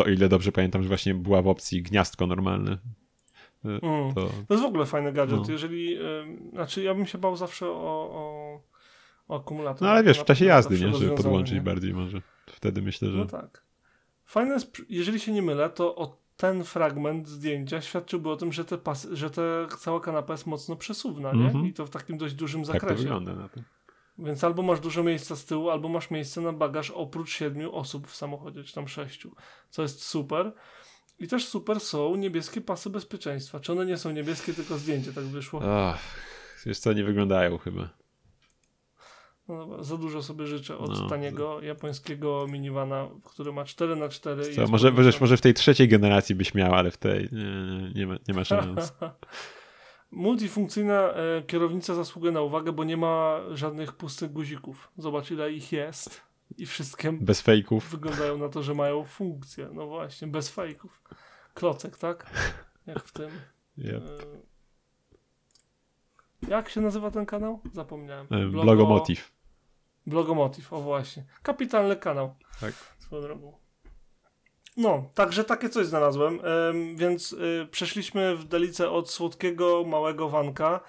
o 0.05 0.09
ile 0.09 0.29
dobrze 0.29 0.53
pamiętam, 0.53 0.83
że 0.83 0.89
właśnie 0.89 1.15
była 1.15 1.43
w 1.43 1.49
opcji 1.49 1.83
gniazdko 1.83 2.27
normalne. 2.27 2.79
Y, 3.65 3.69
mm. 3.83 4.15
To... 4.15 4.31
to... 4.49 4.55
jest 4.55 4.65
w 4.65 4.69
ogóle 4.69 4.87
fajny 4.87 5.13
gadżet. 5.13 5.39
No. 5.39 5.53
Jeżeli, 5.53 5.99
znaczy 6.53 6.83
ja 6.83 6.95
bym 6.95 7.07
się 7.07 7.19
bał 7.19 7.37
zawsze 7.37 7.67
o, 7.67 8.11
o 8.13 8.61
akumulator. 9.29 9.83
No 9.83 9.89
ale 9.89 10.05
wiesz, 10.05 10.19
w 10.19 10.25
czasie 10.25 10.45
jazdy, 10.45 10.81
nie? 10.81 10.95
Żeby 10.95 11.17
podłączyć 11.17 11.55
nie? 11.55 11.61
bardziej 11.61 11.95
może. 11.95 12.23
Wtedy 12.47 12.83
myślę, 12.83 13.11
że... 13.11 13.19
No 13.19 13.27
tak. 13.27 13.63
Fajne 14.25 14.55
jest, 14.55 14.83
jeżeli 14.89 15.21
się 15.21 15.33
nie 15.33 15.43
mylę, 15.43 15.71
to 15.71 15.97
o 15.97 16.19
ten 16.37 16.65
fragment 16.65 17.29
zdjęcia 17.29 17.81
świadczyłby 17.81 18.31
o 18.31 18.37
tym, 18.37 18.53
że, 18.53 18.65
te 18.65 18.79
pas, 18.79 19.09
że 19.13 19.31
te 19.31 19.67
cała 19.79 20.01
kanapa 20.01 20.33
jest 20.33 20.47
mocno 20.47 20.77
przesuwna, 20.77 21.33
nie? 21.33 21.41
Mm 21.41 21.53
-hmm. 21.53 21.67
I 21.67 21.73
to 21.73 21.87
w 21.87 21.91
takim 21.91 22.19
dość 22.19 22.35
dużym 22.35 22.65
zakresie. 22.65 22.87
Tak 22.87 22.97
to 22.97 23.03
wygląda 23.03 23.35
na 23.35 23.49
to. 23.49 23.61
Więc 24.19 24.45
albo 24.45 24.63
masz 24.63 24.81
dużo 24.81 25.03
miejsca 25.03 25.37
z 25.37 25.45
tyłu, 25.45 25.71
albo 25.71 25.89
masz 25.89 26.11
miejsce 26.11 26.41
na 26.41 26.53
bagaż 26.53 26.91
oprócz 26.91 27.31
siedmiu 27.31 27.75
osób 27.75 28.07
w 28.07 28.17
samochodzie, 28.17 28.65
czy 28.65 28.75
tam 28.75 28.89
sześciu, 28.89 29.35
co 29.71 29.83
jest 29.83 30.03
super. 30.03 30.53
I 31.19 31.29
też 31.29 31.49
super 31.49 31.81
są 31.81 32.17
niebieskie 32.17 32.61
pasy 32.61 32.91
bezpieczeństwa. 32.91 33.61
Czy 33.61 33.73
one 33.73 33.87
nie 33.87 33.97
są 33.97 34.11
niebieskie, 34.11 34.55
tylko 34.55 34.79
zdjęcie 34.79 35.13
tak 35.13 35.25
wyszło? 35.25 35.61
Ach, 35.65 35.99
wiesz 36.67 36.79
co, 36.79 36.93
nie 36.93 37.05
wyglądają 37.05 37.59
chyba. 37.59 37.89
No, 39.49 39.85
za 39.85 39.97
dużo 39.97 40.23
sobie 40.23 40.47
życzę 40.47 40.79
od 40.79 41.01
no. 41.01 41.09
taniego 41.09 41.63
japońskiego 41.63 42.47
minivana, 42.49 43.09
który 43.25 43.53
ma 43.53 43.65
4 43.65 43.97
na 43.97 44.09
4 44.09 44.55
Co, 44.55 44.67
może, 44.67 44.93
wiesz, 44.93 45.21
może 45.21 45.37
w 45.37 45.41
tej 45.41 45.55
trzeciej 45.55 45.89
generacji 45.89 46.35
byś 46.35 46.55
miał, 46.55 46.75
ale 46.75 46.91
w 46.91 46.97
tej 46.97 47.29
nie, 47.33 47.93
nie, 47.95 48.07
ma, 48.07 48.17
nie 48.29 48.35
ma 48.35 48.45
szans. 48.45 48.93
Multifunkcyjna 50.11 51.13
e, 51.13 51.43
kierownica 51.43 51.95
zasługuje 51.95 52.33
na 52.33 52.41
uwagę, 52.41 52.73
bo 52.73 52.85
nie 52.85 52.97
ma 52.97 53.41
żadnych 53.51 53.93
pustych 53.93 54.33
guzików. 54.33 54.93
Zobacz 54.99 55.31
ile 55.31 55.53
ich 55.53 55.73
jest. 55.73 56.21
I 56.59 56.67
wszystkie 56.67 57.13
bez 57.13 57.41
fejków. 57.43 57.91
Wyglądają 57.91 58.39
na 58.39 58.49
to, 58.49 58.63
że 58.63 58.75
mają 58.75 59.05
funkcję. 59.05 59.69
No 59.73 59.87
właśnie, 59.87 60.29
bez 60.29 60.49
fejków. 60.49 61.03
Klocek, 61.55 61.99
tak? 61.99 62.31
Jak 62.87 63.05
w 63.05 63.13
tym. 63.13 63.31
Yep. 63.79 64.05
E... 64.05 64.47
Jak 66.49 66.69
się 66.69 66.81
nazywa 66.81 67.11
ten 67.11 67.27
kanał? 67.27 67.61
Zapomniałem. 67.73 68.27
E, 68.27 68.47
Blogo... 68.47 68.63
Blogomotiv. 68.63 69.36
Blogomotiv, 70.07 70.73
o 70.73 70.81
właśnie. 70.81 71.25
Kapitalny 71.43 71.97
kanał. 71.97 72.35
Tak. 72.61 72.73
Swoją 72.99 73.23
drogą. 73.23 73.59
No, 74.77 75.11
także 75.15 75.45
takie 75.45 75.69
coś 75.69 75.87
znalazłem, 75.87 76.41
ym, 76.71 76.97
więc 76.97 77.33
y, 77.33 77.69
przeszliśmy 77.71 78.37
w 78.37 78.45
delicę 78.45 78.91
od 78.91 79.11
słodkiego, 79.11 79.85
małego 79.87 80.29
wanka 80.29 80.81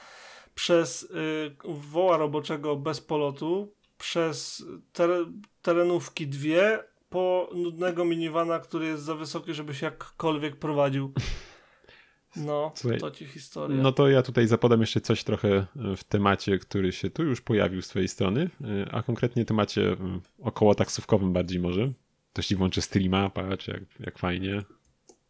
przez 0.56 1.04
y, 1.04 1.56
woła 1.66 2.18
roboczego 2.18 2.76
bez 2.76 3.02
polotu, 3.02 3.74
przez 3.98 4.66
ter 4.94 5.10
terenówki 5.62 6.28
dwie, 6.28 6.84
po 7.10 7.50
nudnego 7.56 8.06
miniwana, 8.06 8.60
który 8.60 8.86
jest 8.86 9.04
za 9.04 9.16
wysoki, 9.16 9.54
żeby 9.54 9.74
się 9.74 9.86
jakkolwiek 9.86 10.56
prowadził. 10.56 11.14
No, 12.46 12.72
Słuchaj, 12.76 13.00
to 13.00 13.12
ci 13.12 13.26
historia. 13.26 13.82
No 13.82 13.92
to 13.92 14.10
ja 14.10 14.22
tutaj 14.22 14.48
zapodam 14.48 14.82
jeszcze 14.82 15.02
coś 15.02 15.24
trochę 15.24 15.50
e, 15.50 15.96
w 15.96 16.04
temacie, 16.04 16.60
który 16.60 16.92
się 16.92 17.10
tu 17.10 17.24
już 17.24 17.42
pojawił 17.42 17.82
z 17.82 17.88
twojej 17.88 18.08
strony, 18.08 18.50
e, 18.64 18.92
a 18.92 19.04
konkretnie 19.04 19.46
temacie 19.46 19.98
około 20.40 20.76
taksówkowym 20.76 21.34
bardziej 21.34 21.60
może. 21.60 21.92
To 22.34 22.44
ci 22.44 22.56
włączę 22.56 22.82
streama, 22.82 23.30
patrz 23.30 23.68
jak, 23.68 23.84
jak 24.00 24.18
fajnie. 24.18 24.64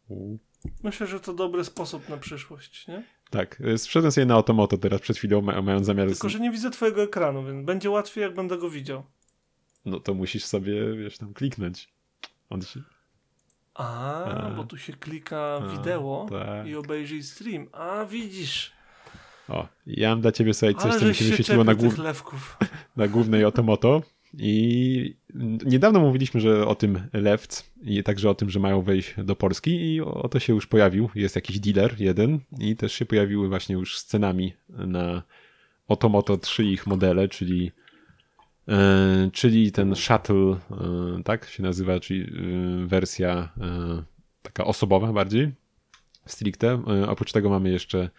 U. 0.09 0.37
Myślę, 0.83 1.07
że 1.07 1.19
to 1.19 1.33
dobry 1.33 1.63
sposób 1.63 2.09
na 2.09 2.17
przyszłość, 2.17 2.87
nie? 2.87 3.03
Tak, 3.29 3.61
e, 3.61 3.77
zszedłem 3.77 4.11
sobie 4.11 4.25
na 4.25 4.33
Automoto 4.33 4.77
teraz 4.77 5.01
przed 5.01 5.17
chwilą, 5.17 5.41
mając 5.41 5.85
zamiar... 5.85 6.07
Tylko, 6.07 6.29
że 6.29 6.39
nie 6.39 6.51
widzę 6.51 6.71
twojego 6.71 7.03
ekranu, 7.03 7.45
więc 7.45 7.65
będzie 7.65 7.89
łatwiej, 7.89 8.21
jak 8.21 8.33
będę 8.33 8.57
go 8.57 8.69
widział. 8.69 9.03
No 9.85 9.99
to 9.99 10.13
musisz 10.13 10.45
sobie, 10.45 10.95
wiesz, 10.95 11.17
tam 11.17 11.33
kliknąć. 11.33 11.89
On 12.49 12.61
się... 12.61 12.81
A, 13.77 14.51
bo 14.55 14.63
tu 14.63 14.77
się 14.77 14.93
klika 14.93 15.37
A, 15.37 15.77
wideo 15.77 16.25
tak. 16.29 16.67
i 16.67 16.75
obejrzyj 16.75 17.23
stream. 17.23 17.67
A, 17.71 18.05
widzisz. 18.05 18.71
O, 19.49 19.67
ja 19.87 20.09
mam 20.09 20.21
dla 20.21 20.31
ciebie 20.31 20.53
sobie 20.53 20.73
coś, 20.73 20.91
Ale 20.91 20.99
co 20.99 21.05
mi 21.05 21.15
się 21.15 21.25
wyświetliło 21.25 21.63
na, 21.63 21.75
głów... 21.75 21.95
na 22.95 23.07
głównej 23.07 23.45
Otomoto. 23.45 24.01
I 24.37 25.15
niedawno 25.65 25.99
mówiliśmy, 25.99 26.41
że 26.41 26.67
o 26.67 26.75
tym 26.75 27.07
left 27.13 27.71
i 27.81 28.03
także 28.03 28.29
o 28.29 28.35
tym, 28.35 28.49
że 28.49 28.59
mają 28.59 28.81
wejść 28.81 29.15
do 29.17 29.35
Polski 29.35 29.71
i 29.71 30.01
oto 30.01 30.39
się 30.39 30.53
już 30.53 30.67
pojawił. 30.67 31.09
Jest 31.15 31.35
jakiś 31.35 31.59
dealer 31.59 32.01
jeden 32.01 32.39
i 32.59 32.75
też 32.75 32.93
się 32.93 33.05
pojawiły 33.05 33.49
właśnie 33.49 33.75
już 33.75 33.97
scenami 33.97 34.53
na 34.69 35.23
Otomoto 35.87 36.37
3 36.37 36.65
ich 36.65 36.87
modele, 36.87 37.27
czyli 37.27 37.71
E, 37.71 37.86
czyli 39.33 39.71
ten 39.71 39.95
shuttle, 39.95 40.35
e, 40.35 40.57
tak 41.23 41.45
się 41.45 41.63
nazywa, 41.63 41.99
czyli 41.99 42.21
e, 42.21 42.87
wersja 42.87 43.53
taka 44.41 44.65
osobowa 44.65 45.13
bardziej, 45.13 45.51
stricte. 46.25 46.83
Oprócz 47.07 47.31
tego 47.31 47.49
mamy 47.49 47.69
jeszcze 47.69 48.09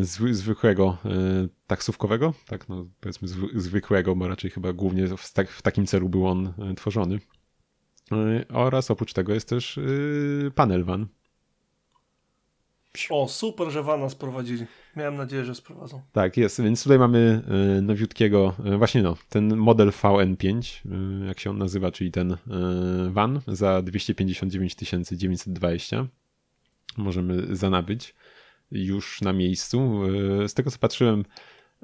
zwy, 0.00 0.34
zwykłego 0.34 0.98
taksówkowego, 1.66 2.34
tak 2.46 2.68
no 2.68 2.86
powiedzmy 3.00 3.28
zwykłego, 3.54 4.16
bo 4.16 4.28
raczej 4.28 4.50
chyba 4.50 4.72
głównie 4.72 5.06
w, 5.16 5.32
tak, 5.32 5.50
w 5.50 5.62
takim 5.62 5.86
celu 5.86 6.08
był 6.08 6.26
on 6.26 6.52
tworzony. 6.76 7.18
Oraz 8.48 8.90
oprócz 8.90 9.12
tego 9.12 9.34
jest 9.34 9.48
też 9.48 9.80
panel 10.54 10.84
van, 10.84 11.06
o, 13.10 13.28
super, 13.28 13.70
że 13.70 13.82
Wana 13.82 14.08
sprowadzili. 14.08 14.66
Miałem 14.96 15.16
nadzieję, 15.16 15.44
że 15.44 15.54
sprowadzą. 15.54 16.02
Tak, 16.12 16.36
jest. 16.36 16.62
Więc 16.62 16.82
tutaj 16.82 16.98
mamy 16.98 17.42
y, 17.78 17.82
nowiutkiego, 17.82 18.54
y, 18.74 18.78
właśnie 18.78 19.02
no, 19.02 19.16
ten 19.28 19.56
model 19.56 19.88
VN5, 19.88 20.80
y, 21.22 21.26
jak 21.26 21.40
się 21.40 21.50
on 21.50 21.58
nazywa, 21.58 21.92
czyli 21.92 22.10
ten 22.10 22.36
van 23.10 23.40
za 23.46 23.82
259 23.82 24.74
920. 25.12 26.06
Możemy 26.96 27.56
zanabyć 27.56 28.14
już 28.70 29.22
na 29.22 29.32
miejscu. 29.32 30.00
Z 30.46 30.54
tego 30.54 30.70
co 30.70 30.78
patrzyłem, 30.78 31.24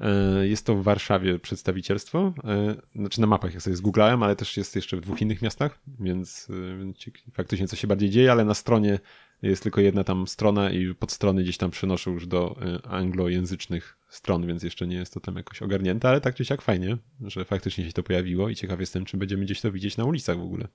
E, 0.00 0.48
jest 0.48 0.66
to 0.66 0.74
w 0.74 0.82
Warszawie 0.82 1.38
przedstawicielstwo. 1.38 2.32
E, 2.44 2.74
znaczy 2.94 3.20
na 3.20 3.26
mapach 3.26 3.54
jak 3.54 3.62
sobie 3.62 3.76
zgooglałem, 3.76 4.22
ale 4.22 4.36
też 4.36 4.56
jest 4.56 4.76
jeszcze 4.76 4.96
w 4.96 5.00
dwóch 5.00 5.22
innych 5.22 5.42
miastach, 5.42 5.78
więc 6.00 6.48
e, 6.50 7.32
faktycznie 7.32 7.68
coś 7.68 7.80
się 7.80 7.86
bardziej 7.86 8.10
dzieje, 8.10 8.32
ale 8.32 8.44
na 8.44 8.54
stronie 8.54 8.98
jest 9.42 9.62
tylko 9.62 9.80
jedna 9.80 10.04
tam 10.04 10.26
strona 10.26 10.70
i 10.70 10.94
podstrony 10.94 11.42
gdzieś 11.42 11.56
tam 11.56 11.70
przenoszą 11.70 12.12
już 12.12 12.26
do 12.26 12.56
anglojęzycznych 12.88 13.96
stron, 14.08 14.46
więc 14.46 14.62
jeszcze 14.62 14.86
nie 14.86 14.96
jest 14.96 15.14
to 15.14 15.20
tam 15.20 15.36
jakoś 15.36 15.62
ogarnięte, 15.62 16.08
ale 16.08 16.20
tak 16.20 16.34
czy 16.34 16.44
siak 16.44 16.62
fajnie, 16.62 16.96
że 17.20 17.44
faktycznie 17.44 17.84
się 17.84 17.92
to 17.92 18.02
pojawiło 18.02 18.48
i 18.48 18.56
ciekaw 18.56 18.80
jestem, 18.80 19.04
czy 19.04 19.16
będziemy 19.16 19.44
gdzieś 19.44 19.60
to 19.60 19.72
widzieć 19.72 19.96
na 19.96 20.04
ulicach 20.04 20.38
w 20.38 20.42
ogóle. 20.42 20.68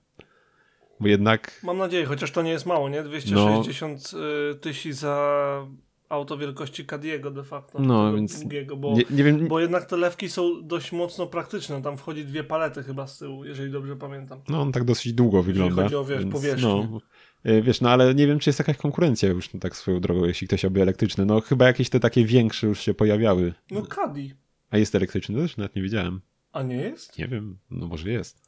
Bo 1.00 1.08
jednak... 1.08 1.60
Mam 1.62 1.78
nadzieję, 1.78 2.04
chociaż 2.04 2.30
to 2.30 2.42
nie 2.42 2.50
jest 2.50 2.66
mało, 2.66 2.88
nie? 2.88 3.02
260 3.02 4.12
no... 4.12 4.54
tysięcy 4.54 4.92
za 4.92 5.66
auto 6.08 6.38
wielkości 6.38 6.86
Cadiego 6.86 7.30
de 7.30 7.44
facto. 7.44 7.78
No, 7.80 8.14
więc 8.14 8.40
długiego, 8.40 8.76
bo, 8.76 8.92
nie, 8.92 9.02
nie 9.10 9.24
wiem... 9.24 9.48
bo 9.48 9.60
jednak 9.60 9.84
te 9.84 9.96
lewki 9.96 10.28
są 10.28 10.66
dość 10.66 10.92
mocno 10.92 11.26
praktyczne. 11.26 11.82
Tam 11.82 11.96
wchodzi 11.96 12.24
dwie 12.24 12.44
palety 12.44 12.82
chyba 12.82 13.06
z 13.06 13.18
tyłu, 13.18 13.44
jeżeli 13.44 13.72
dobrze 13.72 13.96
pamiętam. 13.96 14.40
No, 14.48 14.60
on 14.60 14.72
tak 14.72 14.84
dosyć 14.84 15.12
długo 15.12 15.42
wygląda. 15.42 15.82
Jeżeli 15.82 15.84
chodzi 15.84 15.96
o, 15.96 16.04
wiesz, 16.04 16.24
więc, 16.24 16.34
powierzchnię. 16.34 16.88
No, 16.90 16.96
e, 16.96 17.00
wiesz, 17.44 17.80
no 17.80 17.90
ale 17.90 18.14
nie 18.14 18.26
wiem, 18.26 18.38
czy 18.38 18.48
jest 18.50 18.58
jakaś 18.58 18.76
konkurencja 18.76 19.28
już 19.28 19.54
no, 19.54 19.60
tak 19.60 19.76
swoją 19.76 20.00
drogą, 20.00 20.24
jeśli 20.24 20.46
ktoś 20.46 20.64
oby 20.64 20.82
elektryczny. 20.82 21.24
No 21.24 21.40
chyba 21.40 21.66
jakieś 21.66 21.90
te 21.90 22.00
takie 22.00 22.24
większe 22.24 22.66
już 22.66 22.80
się 22.80 22.94
pojawiały. 22.94 23.54
No 23.70 23.82
Cadi. 23.82 24.34
A 24.70 24.78
jest 24.78 24.94
elektryczny 24.94 25.42
też? 25.42 25.56
Nawet 25.56 25.76
nie 25.76 25.82
wiedziałem. 25.82 26.20
A 26.52 26.62
nie 26.62 26.76
jest? 26.76 27.18
Nie 27.18 27.28
wiem, 27.28 27.58
no 27.70 27.86
może 27.86 28.10
jest. 28.10 28.46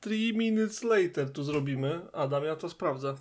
Three 0.00 0.36
minutes 0.36 0.82
later 0.82 1.32
tu 1.32 1.42
zrobimy. 1.42 2.00
Adam, 2.12 2.44
ja 2.44 2.56
to 2.56 2.68
sprawdzę. 2.68 3.14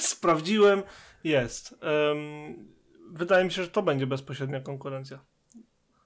Sprawdziłem, 0.00 0.82
jest. 1.24 1.74
Um, 1.82 2.68
wydaje 3.10 3.44
mi 3.44 3.52
się, 3.52 3.62
że 3.62 3.68
to 3.68 3.82
będzie 3.82 4.06
bezpośrednia 4.06 4.60
konkurencja. 4.60 5.18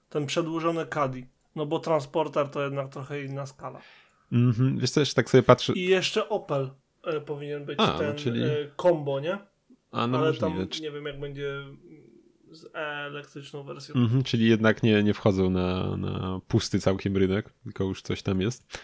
Ten 0.09 0.25
przedłużony 0.25 0.85
Caddy. 0.85 1.27
No 1.55 1.65
bo 1.65 1.79
transporter 1.79 2.49
to 2.49 2.63
jednak 2.63 2.89
trochę 2.89 3.23
inna 3.23 3.45
skala. 3.45 3.81
Mhm, 4.31 4.79
wiesz 4.79 4.91
co, 4.91 4.99
jeszcze 4.99 5.15
tak 5.15 5.29
sobie 5.29 5.43
patrzę. 5.43 5.73
I 5.73 5.85
jeszcze 5.85 6.29
Opel 6.29 6.69
powinien 7.25 7.65
być 7.65 7.79
A, 7.79 7.97
ten 7.97 8.15
czyli... 8.15 8.43
e, 8.43 8.71
combo, 8.81 9.19
nie? 9.19 9.37
A, 9.91 10.07
no 10.07 10.17
Ale 10.17 10.27
możliwe. 10.27 10.67
tam 10.67 10.81
nie 10.81 10.91
wiem 10.91 11.05
jak 11.05 11.19
będzie 11.19 11.63
z 12.51 12.65
elektryczną 12.73 13.63
wersją. 13.63 13.95
Mhm, 13.95 14.23
czyli 14.23 14.49
jednak 14.49 14.83
nie, 14.83 15.03
nie 15.03 15.13
wchodzą 15.13 15.49
na, 15.49 15.97
na 15.97 16.41
pusty 16.47 16.79
całkiem 16.79 17.17
rynek, 17.17 17.49
tylko 17.63 17.83
już 17.83 18.01
coś 18.01 18.21
tam 18.21 18.41
jest. 18.41 18.79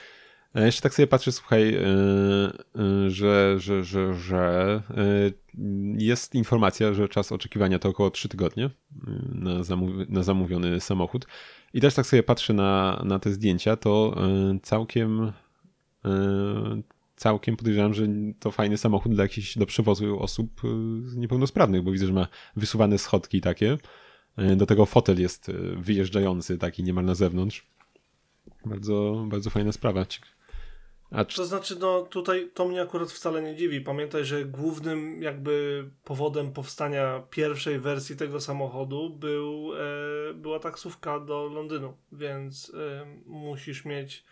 E, 0.55 0.65
jeszcze 0.65 0.81
tak 0.81 0.93
sobie 0.93 1.07
patrzę, 1.07 1.31
słuchaj, 1.31 1.75
e, 1.75 1.79
e, 1.81 3.09
że, 3.09 3.59
że, 3.59 3.83
że, 3.83 4.13
że 4.13 4.81
jest 5.97 6.35
informacja, 6.35 6.93
że 6.93 7.09
czas 7.09 7.31
oczekiwania 7.31 7.79
to 7.79 7.89
około 7.89 8.11
3 8.11 8.29
tygodnie 8.29 8.69
na, 9.31 9.63
zamówi 9.63 10.05
na 10.09 10.23
zamówiony 10.23 10.79
samochód. 10.79 11.27
I 11.73 11.81
też 11.81 11.93
tak 11.93 12.05
sobie 12.05 12.23
patrzę 12.23 12.53
na, 12.53 13.01
na 13.05 13.19
te 13.19 13.31
zdjęcia, 13.31 13.75
to 13.75 14.15
całkiem 14.63 15.31
całkiem 17.15 17.57
podejrzewam, 17.57 17.93
że 17.93 18.07
to 18.39 18.51
fajny 18.51 18.77
samochód 18.77 19.13
dla 19.13 19.23
jakichś, 19.23 19.57
do 19.57 19.65
przewozu 19.65 20.19
osób 20.19 20.61
niepełnosprawnych, 21.15 21.81
bo 21.81 21.91
widzę, 21.91 22.05
że 22.05 22.13
ma 22.13 22.27
wysuwane 22.55 22.97
schodki 22.97 23.41
takie. 23.41 23.77
Do 24.55 24.65
tego 24.65 24.85
fotel 24.85 25.21
jest 25.21 25.51
wyjeżdżający, 25.77 26.57
taki 26.57 26.83
niemal 26.83 27.05
na 27.05 27.15
zewnątrz. 27.15 27.67
Bardzo, 28.65 29.25
bardzo 29.27 29.49
fajna 29.49 29.71
sprawa. 29.71 30.05
Czy... 30.05 31.35
To 31.35 31.45
znaczy, 31.45 31.75
no 31.79 32.01
tutaj 32.01 32.51
to 32.53 32.67
mnie 32.67 32.81
akurat 32.81 33.11
wcale 33.11 33.41
nie 33.41 33.55
dziwi. 33.55 33.81
Pamiętaj, 33.81 34.25
że 34.25 34.45
głównym 34.45 35.21
jakby 35.21 35.85
powodem 36.03 36.51
powstania 36.51 37.23
pierwszej 37.29 37.79
wersji 37.79 38.15
tego 38.15 38.41
samochodu 38.41 39.09
był, 39.09 39.71
e, 39.73 40.33
była 40.33 40.59
taksówka 40.59 41.19
do 41.19 41.47
Londynu, 41.47 41.93
więc 42.11 42.71
e, 42.75 43.05
musisz 43.25 43.85
mieć 43.85 44.23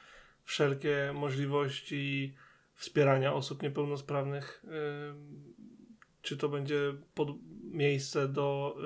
wszelkie 0.44 1.12
możliwości 1.14 2.34
wspierania 2.82 3.34
osób 3.34 3.64
niepełnosprawnych. 3.64 4.66
Czy 6.22 6.38
to 6.38 6.50
będzie 6.50 6.94
pod 7.16 7.30
miejsce 7.64 8.28
do 8.28 8.78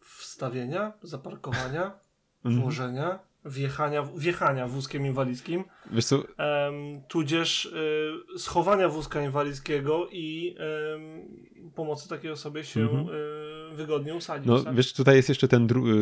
wstawienia, 0.00 0.92
zaparkowania, 1.02 1.98
mhm. 2.44 2.62
włożenia 2.62 3.18
wjechania, 3.44 4.02
wjechania 4.02 4.66
wózkiem 4.66 5.06
inwalidzkim, 5.06 5.64
Wiesz 5.90 6.04
co? 6.04 6.22
Tudzież 7.08 7.64
y, 7.64 8.38
schowania 8.38 8.88
wózka 8.88 9.22
inwalidzkiego 9.22 10.08
i 10.10 10.56
pomocy 11.74 12.08
takiej 12.08 12.30
osobie 12.30 12.64
się 12.64 12.80
-hmm. 12.80 13.08
y, 13.10 13.47
wygodnie 13.74 14.14
usadzić. 14.14 14.46
No 14.46 14.62
tak? 14.62 14.74
wiesz, 14.74 14.92
tutaj 14.92 15.16
jest 15.16 15.28
jeszcze 15.28 15.48
ten 15.48 15.66
dru 15.66 15.88
y, 15.88 15.92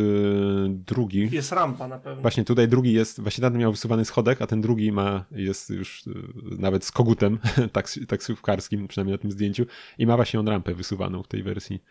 drugi. 0.69 1.29
Jest 1.33 1.53
rampa 1.53 1.89
na 1.89 1.99
pewno. 1.99 2.23
Właśnie 2.23 2.45
tutaj 2.45 2.69
drugi 2.69 2.93
jest, 2.93 3.21
właśnie 3.21 3.43
ten 3.43 3.59
miał 3.59 3.73
wysuwany 3.73 4.05
schodek, 4.05 4.43
a 4.43 4.47
ten 4.47 4.61
drugi 4.61 4.93
ma, 4.93 5.25
jest 5.31 5.71
już 5.71 6.07
y, 6.07 6.13
nawet 6.59 6.85
z 6.85 6.93
kogutem 6.93 7.39
taksy, 7.73 8.07
taksówkarskim, 8.07 8.89
przynajmniej 8.89 9.15
na 9.15 9.23
tym 9.23 9.33
zdjęciu 9.33 9.67
i 9.99 10.07
ma 10.07 10.17
właśnie 10.17 10.41
on 10.41 10.49
rampę 10.49 10.75
wysuwaną 10.75 11.23
w 11.23 11.29
tej 11.29 11.43
wersji. 11.43 11.83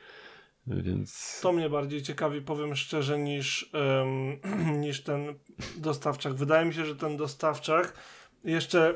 Więc... 0.68 1.40
To 1.42 1.54
mnie 1.54 1.70
bardziej 1.70 2.02
ciekawi, 2.02 2.42
powiem 2.42 2.76
szczerze, 2.76 3.20
niż, 3.20 3.72
um, 3.74 4.40
niż 4.82 5.04
ten 5.04 5.36
dostawczak. 5.78 6.34
Wydaje 6.34 6.66
mi 6.66 6.74
się, 6.74 6.86
że 6.86 6.96
ten 6.96 7.18
dostawczak 7.18 7.94
jeszcze 8.44 8.96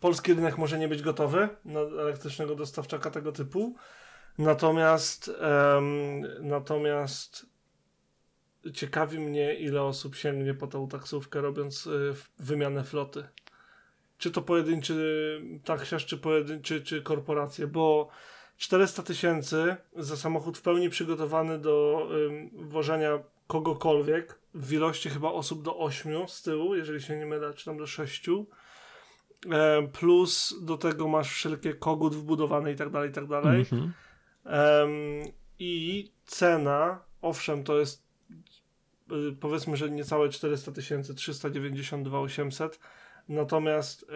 polski 0.00 0.34
rynek 0.34 0.58
może 0.58 0.78
nie 0.78 0.88
być 0.88 1.02
gotowy 1.02 1.48
na 1.64 1.80
elektrycznego 1.80 2.54
dostawczaka 2.54 3.10
tego 3.10 3.32
typu. 3.32 3.76
Natomiast 4.38 5.30
um, 5.74 6.20
natomiast 6.40 7.46
ciekawi 8.74 9.18
mnie, 9.18 9.54
ile 9.54 9.82
osób 9.82 10.16
sięgnie 10.16 10.54
po 10.54 10.66
tą 10.66 10.88
taksówkę, 10.88 11.40
robiąc 11.40 11.86
y, 11.86 12.14
wymianę 12.38 12.84
floty. 12.84 13.28
Czy 14.18 14.30
to 14.30 14.42
pojedynczy 14.42 15.40
taksiarz, 15.64 16.06
czy, 16.06 16.18
pojedynczy, 16.18 16.80
czy 16.80 17.02
korporacje, 17.02 17.66
bo 17.66 18.08
400 18.56 19.02
tysięcy 19.02 19.76
za 19.96 20.16
samochód 20.16 20.58
w 20.58 20.62
pełni 20.62 20.90
przygotowany 20.90 21.58
do 21.58 22.08
ym, 22.12 22.50
wożenia 22.54 23.18
kogokolwiek 23.46 24.38
w 24.54 24.72
ilości 24.72 25.10
chyba 25.10 25.32
osób 25.32 25.62
do 25.62 25.78
8 25.78 26.28
z 26.28 26.42
tyłu, 26.42 26.74
jeżeli 26.74 27.02
się 27.02 27.16
nie 27.16 27.26
mylę, 27.26 27.54
czy 27.54 27.64
tam 27.64 27.76
do 27.76 27.86
6. 27.86 28.28
E, 28.28 29.88
plus 29.92 30.54
do 30.62 30.78
tego 30.78 31.08
masz 31.08 31.32
wszelkie 31.32 31.74
kogut 31.74 32.14
wbudowany 32.14 32.72
i 32.72 32.76
tak 32.76 32.90
dalej, 32.90 33.10
i 33.10 33.12
tak 33.12 33.26
dalej. 33.26 33.64
Mm-hmm. 33.64 33.88
E, 34.46 34.88
I 35.58 36.10
cena, 36.24 37.04
owszem, 37.22 37.64
to 37.64 37.78
jest 37.78 38.06
y, 39.12 39.36
powiedzmy, 39.40 39.76
że 39.76 39.90
niecałe 39.90 40.28
400 40.28 40.72
tysięcy, 40.72 41.14
392 41.14 42.20
800 42.20 42.78
Natomiast 43.28 44.06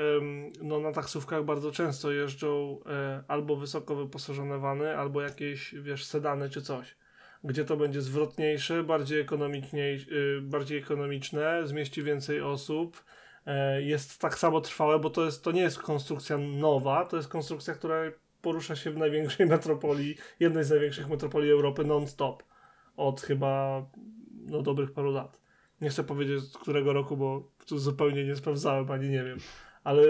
no, 0.63 0.81
na 0.81 0.93
taksówkach 0.93 1.45
bardzo 1.45 1.73
często 1.73 2.11
jeżdżą 2.11 2.81
e, 2.87 3.25
albo 3.29 3.57
wysoko 3.57 3.97
wyposażone 3.97 4.59
wany, 4.59 4.97
albo 4.97 5.23
jakieś, 5.23 5.75
wiesz, 5.75 6.05
sedany 6.05 6.51
czy 6.51 6.63
coś. 6.63 6.97
Gdzie 7.45 7.65
to 7.65 7.77
będzie 7.77 8.01
zwrotniejsze, 8.03 8.83
bardziej, 8.83 9.21
y, 9.21 10.41
bardziej 10.43 10.79
ekonomiczne, 10.79 11.67
zmieści 11.67 12.03
więcej 12.03 12.41
osób. 12.41 13.05
E, 13.47 13.83
jest 13.83 14.21
tak 14.21 14.39
samo 14.39 14.61
trwałe, 14.61 14.99
bo 14.99 15.11
to, 15.11 15.25
jest, 15.25 15.45
to 15.45 15.53
nie 15.53 15.63
jest 15.63 15.79
konstrukcja 15.79 16.39
nowa, 16.39 17.05
to 17.05 17.17
jest 17.17 17.29
konstrukcja, 17.29 17.75
która 17.75 17.97
porusza 18.43 18.77
się 18.77 18.91
w 18.91 18.97
największej 18.97 19.47
metropolii, 19.57 20.17
jednej 20.41 20.65
z 20.65 20.71
największych 20.71 21.09
metropolii 21.09 21.51
Europy 21.51 21.85
non-stop. 21.85 22.43
Od 22.97 23.21
chyba 23.21 23.87
no, 24.47 24.63
dobrych 24.63 24.93
paru 24.93 25.11
lat. 25.11 25.41
Nie 25.81 25.89
chcę 25.89 26.05
powiedzieć 26.05 26.43
z 26.43 26.59
którego 26.59 26.93
roku, 26.93 27.17
bo 27.17 27.51
tu 27.67 27.79
zupełnie 27.79 28.25
nie 28.25 28.37
sprawdzałem, 28.37 28.91
ani 28.91 29.09
nie 29.09 29.25
wiem. 29.25 29.39
Ale 29.85 30.03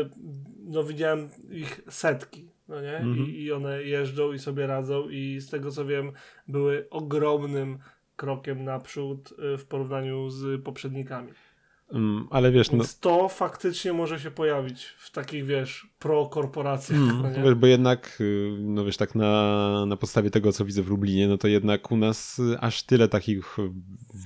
no 0.58 0.84
widziałem 0.84 1.28
ich 1.50 1.80
setki, 1.88 2.50
no 2.68 2.80
nie? 2.80 2.92
I, 2.92 2.94
mhm. 2.94 3.26
I 3.26 3.52
one 3.52 3.82
jeżdżą 3.82 4.32
i 4.32 4.38
sobie 4.38 4.66
radzą 4.66 5.08
i 5.08 5.40
z 5.40 5.50
tego 5.50 5.70
co 5.70 5.84
wiem 5.84 6.12
były 6.48 6.86
ogromnym 6.90 7.78
krokiem 8.16 8.64
naprzód 8.64 9.32
y, 9.54 9.58
w 9.58 9.66
porównaniu 9.66 10.30
z 10.30 10.64
poprzednikami. 10.64 11.32
Mm, 11.92 12.26
ale 12.30 12.52
wiesz, 12.52 12.70
no- 12.70 12.78
Więc 12.78 12.98
no... 13.04 13.10
to 13.10 13.28
faktycznie 13.28 13.92
może 13.92 14.20
się 14.20 14.30
pojawić 14.30 14.84
w 14.84 15.10
takich, 15.10 15.46
wiesz, 15.46 15.86
pro-korporacjach. 15.98 16.98
Mm, 17.00 17.22
no 17.22 17.44
wiesz, 17.44 17.54
bo 17.54 17.66
jednak, 17.66 18.16
y, 18.20 18.56
no 18.58 18.84
wiesz, 18.84 18.96
tak 18.96 19.14
na, 19.14 19.86
na 19.86 19.96
podstawie 19.96 20.30
tego, 20.30 20.52
co 20.52 20.64
widzę 20.64 20.82
w 20.82 20.88
Lublinie, 20.88 21.28
no 21.28 21.38
to 21.38 21.48
jednak 21.48 21.90
u 21.90 21.96
nas 21.96 22.38
y, 22.38 22.60
aż 22.60 22.82
tyle 22.82 23.08
takich 23.08 23.56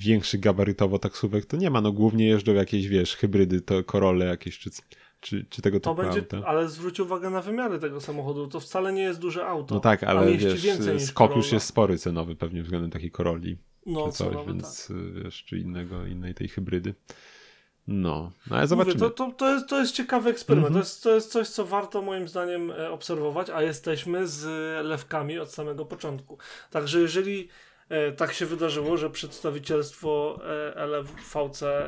większych 0.01 0.41
gabarytowo 0.41 0.99
taksówek 0.99 1.47
to 1.47 1.57
nie 1.57 1.71
ma. 1.71 1.81
No 1.81 1.93
głównie 1.93 2.27
jeżdżą 2.27 2.55
jakieś, 2.55 2.89
wiesz, 2.89 3.17
hybrydy, 3.17 3.61
to 3.61 3.85
korole 3.85 4.27
jakieś, 4.27 4.59
czy, 4.59 4.71
czy, 5.21 5.47
czy 5.51 5.63
tego 5.63 5.81
typu 5.81 5.97
to 5.97 6.03
będzie, 6.03 6.21
auta. 6.21 6.49
Ale 6.49 6.69
zwróć 6.69 7.01
uwagę 7.01 7.31
na 7.31 7.43
wymiary 7.43 7.79
tego 7.79 8.01
samochodu, 8.01 8.47
to 8.47 8.61
wcale 8.61 8.93
nie 8.93 9.03
jest 9.03 9.21
duże 9.21 9.47
auto. 9.47 9.75
No 9.75 9.81
tak, 9.81 10.05
ale 10.05 10.37
wiesz, 10.37 10.67
skok 10.99 11.37
już 11.37 11.53
jest 11.53 11.67
spory 11.67 11.99
cenowy 11.99 12.37
pewnie 12.37 12.63
względem 12.63 12.91
takiej 12.91 13.11
koroli. 13.11 13.59
No, 13.87 14.07
czy 14.07 14.13
coś, 14.13 14.29
cenowy, 14.29 14.53
więc 14.53 14.89
tak. 14.89 15.25
wiesz, 15.25 15.45
czy 15.45 15.59
innego, 15.59 16.07
innej 16.07 16.35
tej 16.35 16.49
hybrydy. 16.49 16.95
No, 17.89 18.33
no 18.51 18.57
ale 18.57 18.67
zobaczymy. 18.67 18.95
Mówię, 18.95 19.11
to, 19.11 19.11
to, 19.11 19.33
to, 19.33 19.55
jest, 19.55 19.69
to 19.69 19.81
jest 19.81 19.93
ciekawy 19.93 20.31
eksperyment. 20.31 20.71
Mm 20.71 20.83
-hmm. 20.83 20.85
to, 20.85 20.85
jest, 20.85 21.03
to 21.03 21.15
jest 21.15 21.33
coś, 21.33 21.49
co 21.49 21.65
warto 21.65 22.03
moim 22.03 22.29
zdaniem 22.29 22.71
e, 22.71 22.91
obserwować, 22.91 23.51
a 23.51 23.63
jesteśmy 23.63 24.27
z 24.27 24.45
lewkami 24.87 25.39
od 25.39 25.53
samego 25.53 25.85
początku. 25.85 26.39
Także 26.71 27.01
jeżeli 27.01 27.49
E, 27.89 28.13
tak 28.13 28.33
się 28.33 28.47
wydarzyło, 28.47 28.97
że 28.97 29.11
przedstawicielstwo 29.11 30.41
e, 30.77 30.87
LFVC 30.87 31.87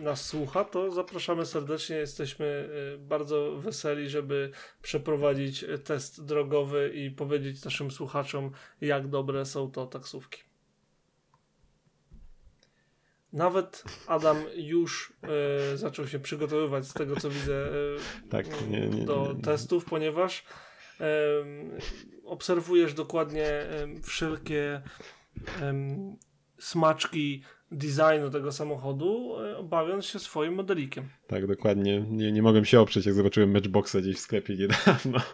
nas 0.00 0.24
słucha, 0.24 0.64
to 0.64 0.90
zapraszamy 0.90 1.46
serdecznie. 1.46 1.96
Jesteśmy 1.96 2.68
e, 2.94 2.98
bardzo 2.98 3.56
weseli, 3.56 4.08
żeby 4.08 4.50
przeprowadzić 4.82 5.64
test 5.84 6.24
drogowy 6.24 6.92
i 6.94 7.10
powiedzieć 7.10 7.64
naszym 7.64 7.90
słuchaczom, 7.90 8.50
jak 8.80 9.08
dobre 9.08 9.44
są 9.44 9.70
to 9.70 9.86
taksówki. 9.86 10.42
Nawet 13.32 13.84
Adam 14.06 14.36
już 14.56 15.12
e, 15.72 15.76
zaczął 15.76 16.08
się 16.08 16.18
przygotowywać 16.18 16.86
z 16.86 16.92
tego, 16.92 17.16
co 17.16 17.30
widzę 17.30 17.66
e, 17.66 18.28
tak, 18.30 18.46
nie, 18.70 18.88
nie, 18.88 19.04
do 19.04 19.32
nie, 19.36 19.42
testów, 19.42 19.84
ponieważ 19.84 20.44
obserwujesz 22.24 22.94
dokładnie 22.94 23.46
wszelkie 24.02 24.82
smaczki 26.58 27.42
designu 27.72 28.30
tego 28.30 28.52
samochodu, 28.52 29.36
e, 29.40 29.62
bawiąc 29.62 30.04
się 30.04 30.18
swoim 30.18 30.54
modelikiem. 30.54 31.04
Tak, 31.26 31.46
dokładnie. 31.46 32.04
Nie, 32.10 32.32
nie 32.32 32.42
mogłem 32.42 32.64
się 32.64 32.80
oprzeć, 32.80 33.06
jak 33.06 33.14
zobaczyłem 33.14 33.50
Matchboxa 33.50 33.96
gdzieś 34.00 34.16
w 34.16 34.20
sklepie 34.20 34.56
niedawno. 34.56 35.18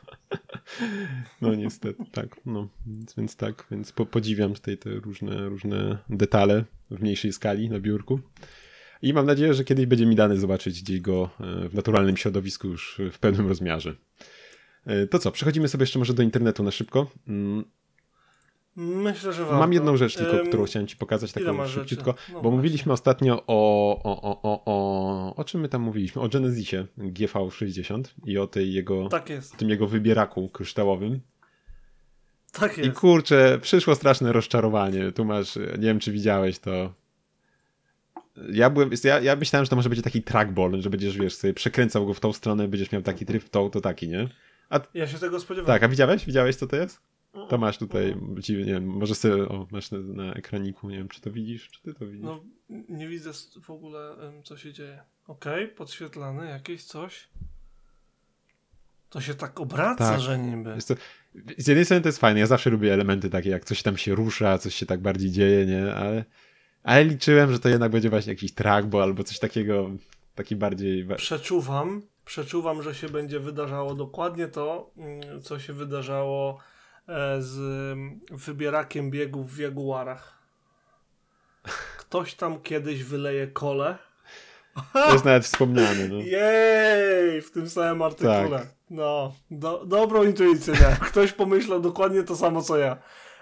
No 1.40 1.54
niestety, 1.54 2.04
tak. 2.12 2.36
No, 2.46 2.68
więc, 2.86 3.14
więc 3.14 3.36
tak, 3.36 3.66
więc 3.70 3.92
po, 3.92 4.06
podziwiam 4.06 4.54
tutaj 4.54 4.78
te 4.78 4.90
różne, 4.90 5.48
różne 5.48 5.98
detale 6.10 6.64
w 6.90 7.00
mniejszej 7.00 7.32
skali 7.32 7.70
na 7.70 7.80
biurku. 7.80 8.20
I 9.02 9.12
mam 9.12 9.26
nadzieję, 9.26 9.54
że 9.54 9.64
kiedyś 9.64 9.86
będzie 9.86 10.06
mi 10.06 10.16
dane 10.16 10.36
zobaczyć 10.36 10.82
gdzieś 10.82 11.00
go 11.00 11.30
e, 11.40 11.68
w 11.68 11.74
naturalnym 11.74 12.16
środowisku 12.16 12.68
już 12.68 13.00
w 13.12 13.18
pełnym 13.18 13.48
rozmiarze. 13.48 13.94
E, 14.86 15.06
to 15.06 15.18
co, 15.18 15.30
przechodzimy 15.30 15.68
sobie 15.68 15.82
jeszcze 15.82 15.98
może 15.98 16.14
do 16.14 16.22
internetu 16.22 16.62
na 16.62 16.70
szybko. 16.70 17.10
Myślę, 18.76 19.32
że 19.32 19.42
warto. 19.42 19.58
Mam 19.58 19.72
jedną 19.72 19.96
rzecz 19.96 20.16
tylko, 20.16 20.36
um, 20.36 20.46
którą 20.46 20.64
chciałem 20.64 20.86
ci 20.86 20.96
pokazać, 20.96 21.32
taką 21.32 21.68
szybciutko, 21.68 22.14
no 22.32 22.42
bo 22.42 22.50
mówiliśmy 22.50 22.92
ostatnio 22.92 23.42
o, 23.46 24.02
o, 24.02 24.22
o, 24.22 24.42
o, 24.42 24.62
o, 24.64 25.36
o 25.36 25.44
czym 25.44 25.60
my 25.60 25.68
tam 25.68 25.82
mówiliśmy? 25.82 26.22
O 26.22 26.28
Genesisie 26.28 26.86
GV60 26.98 28.02
i 28.24 28.38
o 28.38 28.46
tej 28.46 28.72
jego, 28.72 29.08
tak 29.08 29.30
jest. 29.30 29.56
tym 29.56 29.70
jego 29.70 29.86
wybieraku 29.86 30.48
kryształowym. 30.48 31.20
Tak 32.52 32.78
jest. 32.78 32.90
I 32.90 32.92
kurczę, 32.92 33.58
przyszło 33.62 33.94
straszne 33.94 34.32
rozczarowanie. 34.32 35.12
Tu 35.12 35.24
masz, 35.24 35.56
nie 35.56 35.86
wiem 35.86 35.98
czy 35.98 36.12
widziałeś 36.12 36.58
to. 36.58 36.94
Ja, 38.52 38.70
byłem, 38.70 38.90
ja, 39.04 39.20
ja 39.20 39.36
myślałem, 39.36 39.64
że 39.64 39.70
to 39.70 39.76
może 39.76 39.88
będzie 39.88 40.02
taki 40.02 40.22
trackball, 40.22 40.82
że 40.82 40.90
będziesz, 40.90 41.18
wiesz, 41.18 41.34
sobie 41.34 41.54
przekręcał 41.54 42.06
go 42.06 42.14
w 42.14 42.20
tą 42.20 42.32
stronę, 42.32 42.68
będziesz 42.68 42.92
miał 42.92 43.02
taki 43.02 43.26
tryb 43.26 43.44
w 43.44 43.50
tą, 43.50 43.70
to 43.70 43.80
taki, 43.80 44.08
nie? 44.08 44.28
A, 44.70 44.80
ja 44.94 45.06
się 45.06 45.18
tego 45.18 45.40
spodziewałem. 45.40 45.74
Tak, 45.74 45.82
a 45.82 45.88
widziałeś? 45.88 46.26
Widziałeś, 46.26 46.56
co 46.56 46.66
to 46.66 46.76
jest? 46.76 47.00
To 47.48 47.58
masz 47.58 47.78
tutaj, 47.78 48.16
nie 48.48 48.64
wiem, 48.64 48.86
może 48.86 49.14
sobie, 49.14 49.48
o, 49.48 49.66
masz 49.70 49.90
na, 49.90 49.98
na, 49.98 50.34
ekraniku, 50.34 50.90
nie 50.90 50.98
wiem, 50.98 51.08
czy 51.08 51.20
to 51.20 51.30
widzisz, 51.30 51.68
czy 51.68 51.82
ty 51.82 51.94
to 51.94 52.06
widzisz? 52.06 52.24
No, 52.24 52.44
nie 52.88 53.08
widzę 53.08 53.30
w 53.62 53.70
ogóle, 53.70 54.16
co 54.44 54.56
się 54.56 54.72
dzieje. 54.72 55.02
Okej, 55.26 55.64
okay, 55.64 55.76
podświetlane, 55.76 56.50
jakieś 56.50 56.84
coś. 56.84 57.28
To 59.10 59.20
się 59.20 59.34
tak 59.34 59.60
obraca, 59.60 60.10
tak. 60.10 60.20
że 60.20 60.38
niby. 60.38 60.78
Co, 60.78 60.94
z 61.58 61.68
jednej 61.68 61.84
strony 61.84 62.00
to 62.00 62.08
jest 62.08 62.18
fajne, 62.18 62.40
ja 62.40 62.46
zawsze 62.46 62.70
lubię 62.70 62.94
elementy 62.94 63.30
takie, 63.30 63.50
jak 63.50 63.64
coś 63.64 63.82
tam 63.82 63.96
się 63.96 64.14
rusza, 64.14 64.58
coś 64.58 64.74
się 64.74 64.86
tak 64.86 65.00
bardziej 65.00 65.30
dzieje, 65.30 65.66
nie, 65.66 65.94
ale, 65.94 66.24
ale 66.82 67.04
liczyłem, 67.04 67.52
że 67.52 67.58
to 67.58 67.68
jednak 67.68 67.92
będzie 67.92 68.10
właśnie 68.10 68.32
jakiś 68.32 68.54
trackball 68.54 69.02
albo 69.02 69.24
coś 69.24 69.38
takiego, 69.38 69.90
taki 70.34 70.56
bardziej... 70.56 71.06
Przeczuwam, 71.16 72.02
przeczuwam, 72.24 72.82
że 72.82 72.94
się 72.94 73.08
będzie 73.08 73.40
wydarzało 73.40 73.94
dokładnie 73.94 74.48
to, 74.48 74.90
mm, 74.96 75.42
co 75.42 75.58
się 75.58 75.72
wydarzało 75.72 76.58
z 77.38 77.59
mm, 77.92 78.20
wybierakiem 78.30 79.11
biegów 79.11 79.55
w 79.55 79.59
Jaguarach. 79.59 80.42
Ktoś 81.98 82.34
tam 82.34 82.61
kiedyś 82.61 83.05
wyleje 83.05 83.46
kole. 83.46 83.98
To 84.92 85.12
jest 85.12 85.24
nawet 85.24 85.44
wspomniane. 85.44 86.09
No. 86.09 86.16
Jej, 86.16 87.42
w 87.42 87.50
tym 87.50 87.70
samym 87.70 88.03
artykule. 88.03 88.59
Tak. 88.59 88.68
No, 88.90 89.34
do, 89.50 89.84
dobrą 89.86 90.24
intuicję. 90.24 90.74
Ktoś 91.00 91.32
pomyślał 91.32 91.80
dokładnie 91.80 92.22
to 92.22 92.36
samo 92.36 92.62
co 92.62 92.78
ja. 92.78 92.96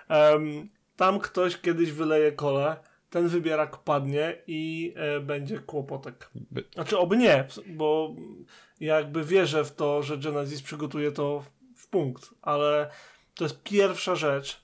Um, 0.08 0.68
tam 0.96 1.18
ktoś 1.18 1.60
kiedyś 1.60 1.92
wyleje 1.92 2.32
kole 2.32 2.76
ten 3.10 3.28
wybierak 3.28 3.76
padnie 3.76 4.36
i 4.46 4.94
e, 4.96 5.20
będzie 5.20 5.58
kłopotek. 5.58 6.30
Znaczy, 6.74 6.98
oby 6.98 7.16
nie, 7.16 7.44
bo 7.66 8.14
jakby 8.80 9.24
wierzę 9.24 9.64
w 9.64 9.74
to, 9.74 10.02
że 10.02 10.18
Genesis 10.18 10.62
przygotuje 10.62 11.12
to 11.12 11.44
w 11.76 11.88
punkt, 11.88 12.30
ale 12.42 12.90
to 13.34 13.44
jest 13.44 13.62
pierwsza 13.62 14.16
rzecz, 14.16 14.62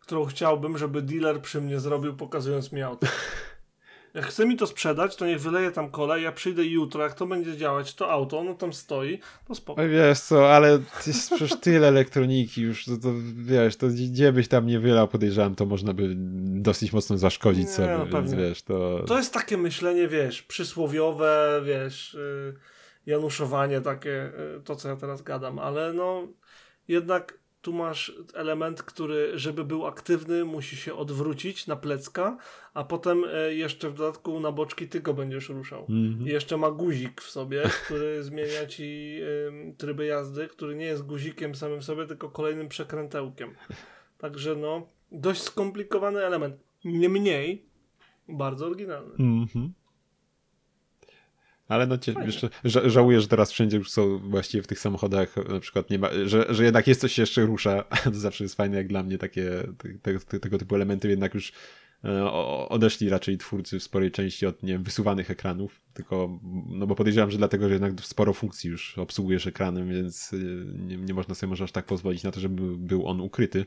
którą 0.00 0.24
chciałbym, 0.24 0.78
żeby 0.78 1.02
dealer 1.02 1.40
przy 1.40 1.60
mnie 1.60 1.80
zrobił, 1.80 2.16
pokazując 2.16 2.72
mi 2.72 2.82
auto. 2.82 3.06
Jak 4.14 4.26
chce 4.26 4.46
mi 4.46 4.56
to 4.56 4.66
sprzedać, 4.66 5.16
to 5.16 5.26
niech 5.26 5.40
wyleje 5.40 5.70
tam 5.70 5.90
kolej, 5.90 6.22
ja 6.22 6.32
przyjdę 6.32 6.64
jutro, 6.64 7.02
jak 7.02 7.14
to 7.14 7.26
będzie 7.26 7.56
działać, 7.56 7.94
to 7.94 8.10
auto, 8.10 8.38
ono 8.38 8.54
tam 8.54 8.72
stoi, 8.72 9.18
to 9.48 9.54
spoko. 9.54 9.88
Wiesz 9.88 10.20
co, 10.20 10.52
ale 10.52 10.78
jest 11.06 11.34
przecież 11.34 11.60
tyle 11.60 11.88
elektroniki 11.88 12.62
już, 12.62 12.84
to, 12.84 12.96
to 12.96 13.08
wiesz, 13.34 13.76
to 13.76 13.86
gdzie 13.86 14.32
byś 14.32 14.48
tam 14.48 14.66
nie 14.66 14.80
wylał, 14.80 15.08
podejrzewam, 15.08 15.54
to 15.54 15.66
można 15.66 15.94
by 15.94 16.12
dosyć 16.60 16.92
mocno 16.92 17.18
zaszkodzić 17.18 17.66
nie, 17.66 17.72
sobie, 17.72 17.98
no, 17.98 18.06
więc 18.06 18.34
wiesz, 18.34 18.62
to... 18.62 19.04
To 19.06 19.16
jest 19.16 19.34
takie 19.34 19.56
myślenie, 19.56 20.08
wiesz, 20.08 20.42
przysłowiowe, 20.42 21.62
wiesz, 21.64 22.14
yy, 22.14 22.54
januszowanie 23.06 23.80
takie, 23.80 24.32
yy, 24.54 24.60
to 24.64 24.76
co 24.76 24.88
ja 24.88 24.96
teraz 24.96 25.22
gadam, 25.22 25.58
ale 25.58 25.92
no, 25.92 26.28
jednak 26.88 27.38
tu 27.64 27.72
masz 27.72 28.12
element, 28.34 28.82
który, 28.82 29.38
żeby 29.38 29.64
był 29.64 29.86
aktywny, 29.86 30.44
musi 30.44 30.76
się 30.76 30.94
odwrócić 30.94 31.66
na 31.66 31.76
plecka, 31.76 32.36
a 32.74 32.84
potem 32.84 33.24
e, 33.32 33.54
jeszcze 33.54 33.90
w 33.90 33.94
dodatku 33.94 34.40
na 34.40 34.52
boczki 34.52 34.88
ty 34.88 35.00
go 35.00 35.14
będziesz 35.14 35.48
ruszał. 35.48 35.86
Mm 35.88 36.14
-hmm. 36.14 36.28
I 36.28 36.30
jeszcze 36.30 36.56
ma 36.56 36.70
guzik 36.70 37.20
w 37.20 37.30
sobie, 37.30 37.62
który 37.84 38.22
zmienia 38.24 38.66
ci 38.66 39.18
y, 39.22 39.74
tryby 39.78 40.06
jazdy, 40.06 40.48
który 40.48 40.74
nie 40.74 40.84
jest 40.84 41.06
guzikiem 41.06 41.54
samym 41.54 41.82
sobie, 41.82 42.06
tylko 42.06 42.30
kolejnym 42.30 42.68
przekrętełkiem. 42.68 43.54
Także 44.18 44.56
no, 44.56 44.86
dość 45.12 45.42
skomplikowany 45.42 46.24
element. 46.24 46.56
Niemniej, 46.84 47.66
bardzo 48.28 48.66
oryginalny. 48.66 49.14
Mm 49.18 49.46
-hmm. 49.46 49.68
Ale 51.68 51.86
no 51.86 51.98
cię, 51.98 52.14
wiesz, 52.24 52.46
żałuję, 52.64 53.20
że 53.20 53.28
teraz 53.28 53.52
wszędzie 53.52 53.76
już 53.76 53.90
są 53.90 54.18
właściwie 54.18 54.62
w 54.62 54.66
tych 54.66 54.78
samochodach 54.78 55.36
na 55.48 55.60
przykład 55.60 55.90
nie 55.90 55.98
ma, 55.98 56.08
że, 56.24 56.46
że 56.48 56.64
jednak 56.64 56.86
jest 56.86 57.00
coś 57.00 57.12
się 57.12 57.22
jeszcze 57.22 57.46
rusza. 57.46 57.84
To 58.04 58.14
zawsze 58.14 58.44
jest 58.44 58.54
fajne 58.54 58.76
jak 58.76 58.88
dla 58.88 59.02
mnie 59.02 59.18
takie 59.18 59.50
te, 60.02 60.18
te, 60.18 60.40
tego 60.40 60.58
typu 60.58 60.74
elementy 60.74 61.08
jednak 61.08 61.34
już 61.34 61.52
e, 62.04 62.30
odeszli 62.68 63.08
raczej 63.08 63.38
twórcy 63.38 63.78
w 63.78 63.82
sporej 63.82 64.10
części 64.10 64.46
od 64.46 64.62
nie 64.62 64.72
wiem, 64.72 64.82
wysuwanych 64.82 65.30
ekranów, 65.30 65.80
tylko 65.94 66.38
no 66.66 66.86
bo 66.86 66.94
podejrzewam, 66.94 67.30
że 67.30 67.38
dlatego, 67.38 67.68
że 67.68 67.72
jednak 67.72 68.00
sporo 68.00 68.32
funkcji 68.32 68.70
już 68.70 68.98
obsługujesz 68.98 69.46
ekranem, 69.46 69.88
więc 69.88 70.32
e, 70.32 70.36
nie, 70.86 70.96
nie 70.96 71.14
można 71.14 71.34
sobie 71.34 71.50
może 71.50 71.64
aż 71.64 71.72
tak 71.72 71.86
pozwolić 71.86 72.22
na 72.22 72.30
to, 72.30 72.40
żeby 72.40 72.76
był 72.76 73.06
on 73.06 73.20
ukryty. 73.20 73.66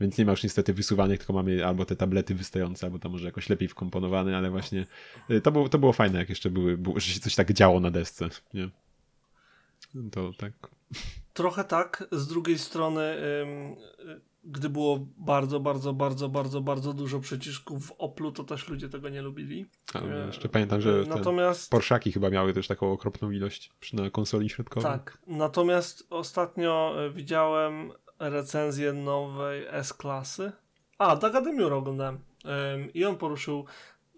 Więc 0.00 0.18
nie 0.18 0.24
ma 0.24 0.30
już 0.30 0.42
niestety 0.42 0.74
wysuwanych, 0.74 1.18
tylko 1.18 1.32
mamy 1.32 1.66
albo 1.66 1.84
te 1.84 1.96
tablety 1.96 2.34
wystające, 2.34 2.86
albo 2.86 2.98
to 2.98 3.08
może 3.08 3.26
jakoś 3.26 3.48
lepiej 3.48 3.68
wkomponowane, 3.68 4.36
ale 4.36 4.50
właśnie 4.50 4.86
y, 5.30 5.40
to 5.40 5.52
było, 5.52 5.68
to 5.68 5.78
było 5.78 5.92
fajne, 5.92 6.18
jak 6.18 6.28
jeszcze 6.28 6.50
były, 6.50 6.76
było, 6.76 7.00
że 7.00 7.06
się 7.06 7.20
coś 7.20 7.34
tak 7.34 7.52
działo 7.52 7.80
na 7.80 7.90
desce. 7.90 8.28
Nie? 8.54 8.68
To 10.12 10.32
tak. 10.38 10.52
Trochę 11.32 11.64
tak. 11.64 12.08
Z 12.12 12.26
drugiej 12.26 12.58
strony, 12.58 13.16
gdy 14.44 14.68
było 14.68 15.06
bardzo, 15.18 15.60
bardzo, 15.60 15.92
bardzo, 15.92 16.28
bardzo, 16.28 16.60
bardzo 16.60 16.92
dużo 16.92 17.20
przycisków 17.20 17.86
w 17.86 17.92
Oplu, 17.98 18.32
to 18.32 18.44
też 18.44 18.68
ludzie 18.68 18.88
tego 18.88 19.08
nie 19.08 19.22
lubili. 19.22 19.66
Ale 19.94 20.26
jeszcze 20.26 20.48
pamiętam, 20.48 20.80
że 20.80 21.04
natomiast 21.08 21.70
Porszaki 21.70 22.12
chyba 22.12 22.30
miały 22.30 22.52
też 22.52 22.66
taką 22.66 22.92
okropną 22.92 23.30
ilość 23.30 23.70
na 23.92 24.10
konsoli 24.10 24.48
środkowej. 24.48 24.92
Tak. 24.92 25.18
Natomiast 25.26 26.06
ostatnio 26.10 26.94
widziałem 27.14 27.92
recenzję 28.20 28.92
nowej 28.92 29.66
S-klasy. 29.68 30.52
A, 30.98 31.16
do 31.16 31.26
Akademiura 31.26 31.76
oglądałem. 31.76 32.18
I 32.94 33.04
on 33.04 33.16
poruszył 33.16 33.64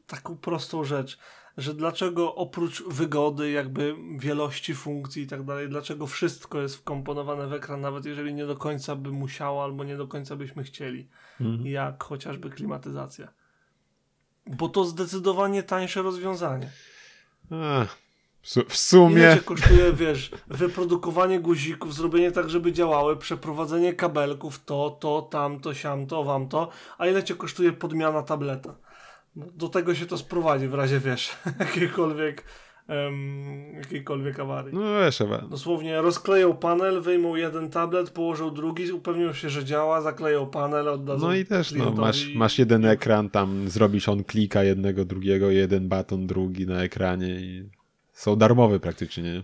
taką 0.07 0.36
prostą 0.36 0.84
rzecz, 0.84 1.18
że 1.57 1.74
dlaczego 1.74 2.34
oprócz 2.34 2.82
wygody, 2.82 3.50
jakby 3.50 3.96
wielości 4.18 4.74
funkcji 4.74 5.22
i 5.22 5.26
tak 5.26 5.42
dalej, 5.44 5.68
dlaczego 5.68 6.07
wszystko 6.07 6.61
jest 6.61 6.76
wkomponowane 6.76 7.46
w 7.46 7.53
ekran, 7.53 7.80
nawet 7.80 8.05
jeżeli 8.05 8.34
nie 8.34 8.46
do 8.46 8.57
końca 8.57 8.96
by 8.96 9.11
musiało 9.11 9.64
albo 9.64 9.84
nie 9.84 9.96
do 9.96 10.09
końca 10.09 10.36
byśmy 10.36 10.64
chcieli. 10.64 11.09
Mhm. 11.40 11.66
Jak 11.66 12.05
chociażby 12.05 12.50
klimatyzacja. 12.50 13.28
Bo 14.46 14.68
to 14.68 14.84
zdecydowanie 14.84 15.62
tańsze 15.62 16.03
rozwiązanie. 16.03 16.70
Ach, 17.50 17.98
w 18.68 18.76
sumie. 18.76 19.16
Ile 19.16 19.36
cię 19.36 19.43
kosztuje, 19.43 19.93
wiesz, 19.93 20.30
wyprodukowanie 20.49 21.40
guzików, 21.40 21.95
zrobienie 21.95 22.32
tak, 22.32 22.51
żeby 22.51 22.72
działały, 22.72 23.16
przeprowadzenie 23.16 23.95
kabelków, 23.95 24.64
to, 24.64 24.97
to, 25.01 25.22
tamto, 25.22 25.74
siamto, 25.74 26.24
wamto, 26.24 26.68
a 26.99 27.07
ile 27.07 27.24
cię 27.24 27.34
kosztuje 27.34 27.72
podmiana 27.72 28.22
tableta? 28.22 28.74
No, 29.36 29.47
do 29.55 29.68
tego 29.68 29.95
się 29.95 30.07
to 30.07 30.18
sprowadzi 30.18 30.68
w 30.68 30.74
razie, 30.74 31.01
wiesz, 31.01 31.30
jakiejkolwiek 31.61 32.45
um, 32.88 33.74
jakiejkolwiek 33.74 34.40
awarii. 34.40 34.74
No 34.74 34.80
wiesz, 35.05 35.18
chyba. 35.18 35.38
Dosłownie 35.38 36.01
rozkleją 36.01 36.57
panel, 36.57 37.01
wyjmą 37.01 37.36
jeden 37.36 37.70
tablet, 37.70 38.11
położą 38.11 38.55
drugi, 38.55 38.93
upewnią 38.93 39.32
się, 39.32 39.51
że 39.51 39.64
działa, 39.64 40.01
zakleją 40.01 40.47
panel, 40.47 40.88
oddadzą 40.88 41.26
No 41.26 41.34
i 41.34 41.45
też, 41.45 41.72
no, 41.72 41.90
masz, 41.90 42.34
masz 42.34 42.59
jeden 42.59 42.84
ekran, 42.84 43.30
tam 43.30 43.68
zrobisz 43.68 44.09
on 44.09 44.24
klika 44.24 44.64
jednego, 44.64 45.05
drugiego, 45.05 45.51
jeden 45.51 45.88
baton, 45.88 46.26
drugi 46.26 46.66
na 46.66 46.82
ekranie 46.82 47.40
i 47.40 47.82
są 48.12 48.36
darmowe 48.36 48.80
praktycznie, 48.80 49.22
nie? 49.22 49.42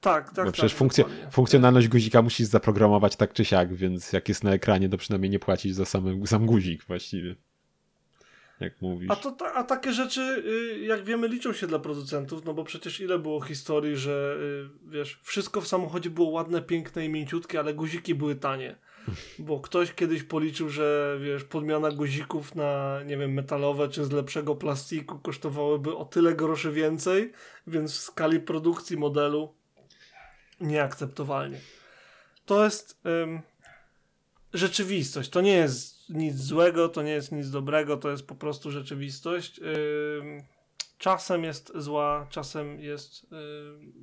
Tak, 0.00 0.34
tak. 0.34 0.46
Bo 0.46 0.52
przecież 0.52 0.74
tak, 0.74 1.32
funkcjonalność 1.32 1.88
guzika 1.88 2.22
musisz 2.22 2.46
zaprogramować 2.46 3.16
tak 3.16 3.32
czy 3.32 3.44
siak, 3.44 3.74
więc 3.74 4.12
jak 4.12 4.28
jest 4.28 4.44
na 4.44 4.52
ekranie, 4.52 4.88
to 4.88 4.96
przynajmniej 4.96 5.30
nie 5.30 5.38
płacić 5.38 5.74
za 5.74 5.84
sam, 5.84 6.26
sam 6.26 6.46
guzik 6.46 6.84
właściwie 6.84 7.36
jak 8.60 8.82
mówisz. 8.82 9.10
A, 9.10 9.16
to, 9.16 9.52
a 9.54 9.64
takie 9.64 9.92
rzeczy, 9.92 10.20
y, 10.20 10.80
jak 10.80 11.04
wiemy, 11.04 11.28
liczą 11.28 11.52
się 11.52 11.66
dla 11.66 11.78
producentów, 11.78 12.44
no 12.44 12.54
bo 12.54 12.64
przecież 12.64 13.00
ile 13.00 13.18
było 13.18 13.40
historii, 13.40 13.96
że 13.96 14.36
y, 14.86 14.90
wiesz, 14.90 15.20
wszystko 15.22 15.60
w 15.60 15.66
samochodzie 15.66 16.10
było 16.10 16.30
ładne, 16.30 16.62
piękne 16.62 17.04
i 17.04 17.08
mięciutkie, 17.08 17.58
ale 17.58 17.74
guziki 17.74 18.14
były 18.14 18.34
tanie. 18.34 18.76
Bo 19.38 19.60
ktoś 19.60 19.94
kiedyś 19.94 20.22
policzył, 20.22 20.68
że 20.68 21.18
wiesz, 21.22 21.44
podmiana 21.44 21.90
guzików 21.90 22.54
na, 22.54 23.02
nie 23.02 23.16
wiem, 23.16 23.32
metalowe 23.32 23.88
czy 23.88 24.04
z 24.04 24.10
lepszego 24.10 24.56
plastiku 24.56 25.18
kosztowałyby 25.18 25.96
o 25.96 26.04
tyle 26.04 26.34
groszy 26.34 26.72
więcej, 26.72 27.32
więc 27.66 27.92
w 27.92 28.00
skali 28.00 28.40
produkcji 28.40 28.96
modelu 28.96 29.54
nieakceptowalnie. 30.60 31.58
To 32.46 32.64
jest 32.64 33.00
ym, 33.06 33.40
rzeczywistość. 34.52 35.30
To 35.30 35.40
nie 35.40 35.56
jest 35.56 36.08
nic 36.08 36.36
złego, 36.36 36.88
to 36.88 37.02
nie 37.02 37.12
jest 37.12 37.32
nic 37.32 37.50
dobrego, 37.50 37.96
to 37.96 38.10
jest 38.10 38.26
po 38.26 38.34
prostu 38.34 38.70
rzeczywistość. 38.70 39.60
Czasem 40.98 41.44
jest 41.44 41.72
zła, 41.74 42.26
czasem 42.30 42.80
jest, 42.80 43.26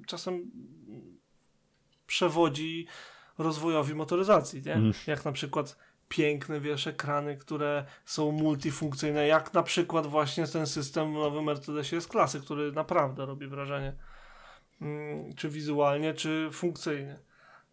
czasem 0.07 0.51
przewodzi 2.07 2.87
rozwojowi 3.37 3.95
motoryzacji, 3.95 4.61
nie? 4.65 4.73
Mm. 4.73 4.93
Jak 5.07 5.25
na 5.25 5.31
przykład 5.31 5.77
piękne, 6.09 6.59
wiesz, 6.59 6.87
ekrany, 6.87 7.37
które 7.37 7.85
są 8.05 8.31
multifunkcyjne, 8.31 9.27
jak 9.27 9.53
na 9.53 9.63
przykład 9.63 10.07
właśnie 10.07 10.47
ten 10.47 10.67
system 10.67 11.11
w 11.11 11.13
nowym 11.13 11.43
Mercedesie 11.43 11.95
jest 11.95 12.09
klasy, 12.09 12.41
który 12.41 12.71
naprawdę 12.71 13.25
robi 13.25 13.47
wrażenie. 13.47 13.95
Czy 15.35 15.49
wizualnie, 15.49 16.13
czy 16.13 16.49
funkcyjnie. 16.51 17.19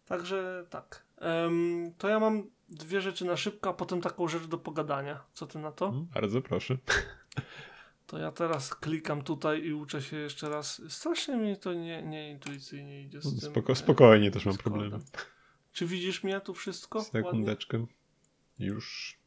Także 0.05 0.65
tak. 0.69 1.05
To 1.97 2.07
ja 2.07 2.19
mam 2.19 2.43
dwie 2.69 3.01
rzeczy 3.01 3.25
na 3.25 3.37
szybko, 3.37 3.69
a 3.69 3.73
potem 3.73 4.01
taką 4.01 4.27
rzecz 4.27 4.43
do 4.43 4.57
pogadania. 4.57 5.23
Co 5.33 5.47
ty 5.47 5.59
na 5.59 5.71
to? 5.71 5.87
Mm, 5.87 6.07
bardzo 6.13 6.41
proszę. 6.41 6.77
To 8.07 8.17
ja 8.17 8.31
teraz 8.31 8.75
klikam 8.75 9.21
tutaj 9.21 9.63
i 9.63 9.73
uczę 9.73 10.01
się 10.01 10.17
jeszcze 10.17 10.49
raz. 10.49 10.81
Strasznie 10.89 11.37
mi 11.37 11.57
to 11.57 11.73
nie, 11.73 12.03
nie 12.03 12.31
intuicyjnie 12.31 13.01
idzie 13.01 13.21
z 13.21 13.39
tym. 13.39 13.51
Spoko, 13.51 13.75
spokojnie 13.75 14.31
też 14.31 14.45
mam 14.45 14.57
problemy. 14.57 14.99
Czy 15.73 15.85
widzisz 15.85 16.23
mnie 16.23 16.41
tu 16.41 16.53
wszystko? 16.53 17.01
Sekundeczkę. 17.03 17.77
Ładnie? 17.77 17.95
Już 18.59 19.17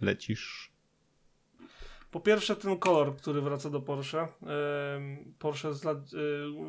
lecisz. 0.00 0.72
Po 2.10 2.20
pierwsze 2.20 2.56
ten 2.56 2.78
kolor, 2.78 3.16
który 3.16 3.40
wraca 3.40 3.70
do 3.70 3.80
Porsche. 3.80 4.28
Porsche 5.38 5.74
z 5.74 5.84
lat, 5.84 5.98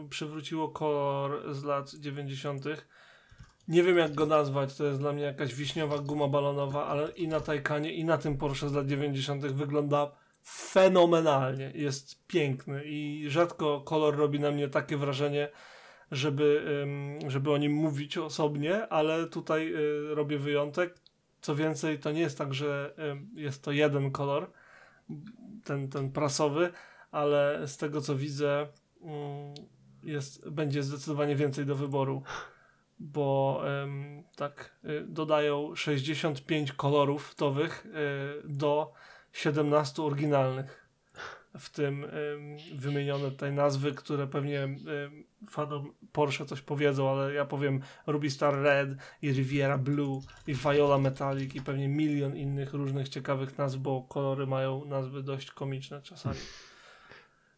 przywróciło 0.10 0.70
kolor 0.70 1.54
z 1.56 1.64
lat 1.64 1.94
90 1.94 2.66
nie 3.68 3.84
wiem 3.84 3.98
jak 3.98 4.16
go 4.16 4.26
nazwać, 4.26 4.76
to 4.76 4.86
jest 4.86 5.00
dla 5.00 5.14
mnie 5.14 5.24
jakaś 5.24 5.56
wiśniowa 5.56 5.98
guma 5.98 6.28
balonowa, 6.28 6.86
ale 6.86 7.12
i 7.12 7.28
na 7.28 7.40
Taycanie, 7.40 7.94
i 7.94 8.06
na 8.06 8.18
tym 8.18 8.38
Porsche 8.38 8.70
z 8.70 8.74
lat 8.74 8.88
90. 8.88 9.46
wygląda 9.46 10.12
fenomenalnie. 10.44 11.72
Jest 11.76 12.28
piękny 12.28 12.84
i 12.86 13.26
rzadko 13.30 13.82
kolor 13.82 14.16
robi 14.16 14.40
na 14.40 14.52
mnie 14.52 14.68
takie 14.68 14.98
wrażenie, 14.98 15.50
żeby, 16.12 16.66
żeby 17.28 17.52
o 17.52 17.58
nim 17.58 17.72
mówić 17.72 18.18
osobnie, 18.18 18.88
ale 18.88 19.28
tutaj 19.28 19.74
y, 19.74 20.16
robię 20.16 20.38
wyjątek. 20.38 21.00
Co 21.42 21.56
więcej, 21.56 22.00
to 22.00 22.12
nie 22.12 22.22
jest 22.22 22.38
tak, 22.38 22.54
że 22.54 22.96
jest 23.34 23.64
to 23.64 23.72
jeden 23.72 24.12
kolor, 24.12 24.52
ten, 25.64 25.90
ten 25.90 26.12
prasowy, 26.12 26.72
ale 27.12 27.68
z 27.68 27.78
tego 27.78 28.02
co 28.02 28.16
widzę, 28.16 28.68
mm, 29.02 29.54
jest, 30.04 30.50
będzie 30.50 30.84
zdecydowanie 30.84 31.36
więcej 31.36 31.66
do 31.66 31.76
wyboru 31.76 32.24
bo 33.00 33.62
tak 34.36 34.78
y, 34.86 35.06
dodają 35.08 35.76
65 35.76 36.72
kolorów 36.72 37.36
towych 37.36 37.88
do 38.44 38.94
17 39.32 40.04
oryginalnych. 40.04 40.88
W 41.60 41.70
tym 41.70 42.04
y, 42.04 42.10
wymienione 42.76 43.32
tutaj 43.32 43.54
nazwy, 43.54 43.92
które 43.92 44.28
pewnie 44.28 44.64
y, 44.64 44.78
fanom 45.50 45.94
Porsche 46.12 46.46
coś 46.46 46.62
powiedzą, 46.62 47.10
ale 47.10 47.34
ja 47.34 47.46
powiem 47.46 47.82
Ruby 48.08 48.30
Star 48.30 48.56
Red 48.56 48.90
i 49.22 49.32
Riviera 49.32 49.78
Blue 49.78 50.22
i 50.48 50.54
Viola 50.54 50.98
Metallic 50.98 51.56
i 51.56 51.62
pewnie 51.62 51.88
milion 51.88 52.38
innych 52.38 52.74
różnych 52.74 53.10
ciekawych 53.10 53.58
nazw, 53.58 53.78
bo 53.78 54.02
kolory 54.02 54.48
mają 54.48 54.86
nazwy 54.86 55.24
dość 55.24 55.52
komiczne 55.52 56.02
czasami 56.02 56.40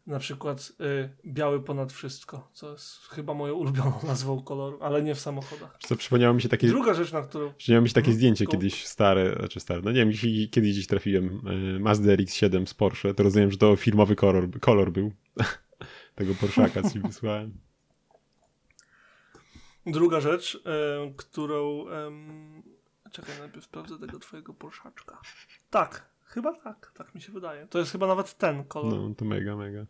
na 0.10 0.20
przykład 0.20 0.72
y, 0.82 1.10
biały 1.26 1.64
ponad 1.64 1.94
wszystko, 1.94 2.50
co 2.54 2.72
jest 2.72 3.08
chyba 3.10 3.34
moją 3.34 3.54
ulubioną 3.54 3.94
nazwą 4.08 4.44
koloru, 4.44 4.78
ale 4.82 5.04
nie 5.04 5.16
w 5.16 5.20
samochodach. 5.20 5.78
Co 5.80 5.96
przypomniało 5.96 6.34
mi 6.34 6.42
się 6.42 6.50
takie. 6.50 6.68
Druga 6.68 6.94
rzecz, 6.94 7.12
na 7.12 7.22
którą. 7.22 7.54
Przypomniało 7.58 7.84
mi 7.84 7.90
się 7.90 7.94
takie 7.94 8.06
hmm, 8.06 8.18
zdjęcie 8.18 8.46
go. 8.46 8.52
kiedyś 8.52 8.86
stare, 8.86 9.36
znaczy 9.40 9.60
stare, 9.60 9.82
no 9.82 9.92
nie 9.92 10.06
wiem, 10.06 10.12
kiedyś 10.52 10.72
gdzieś 10.72 10.88
trafiłem 10.88 11.48
y, 11.76 11.80
Mazda 11.80 12.12
RX-7 12.12 12.66
z 12.66 12.74
Porsche, 12.74 13.14
to 13.14 13.24
rozumiem, 13.24 13.52
że 13.52 13.58
to 13.58 13.76
firmowy 13.76 14.16
kolor, 14.16 14.60
kolor 14.60 14.92
był 14.92 15.12
tego 16.16 16.34
Porszaka, 16.36 16.84
co 16.84 16.90
ci 16.90 17.00
wysłałem. 17.08 17.69
Druga 19.86 20.20
rzecz, 20.20 20.56
y, 20.56 20.60
którą. 21.18 21.86
Czekaj, 23.12 23.36
najpierw 23.40 23.66
sprawdzę 23.66 24.00
tego 24.00 24.20
twojego 24.20 24.54
Porszaczka. 24.54 25.22
Tak, 25.70 26.10
chyba 26.24 26.54
tak, 26.54 26.92
tak 26.96 27.16
mi 27.16 27.22
się 27.22 27.32
wydaje. 27.32 27.68
To 27.68 27.80
jest 27.80 27.92
chyba 27.92 28.08
nawet 28.08 28.38
ten 28.38 28.64
kolor. 28.64 29.00
No, 29.00 29.16
to 29.16 29.26
mega, 29.26 29.56
mega 29.56 29.86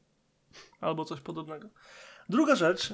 albo 0.81 1.05
coś 1.05 1.21
podobnego. 1.21 1.69
Druga 2.29 2.55
rzecz 2.55 2.93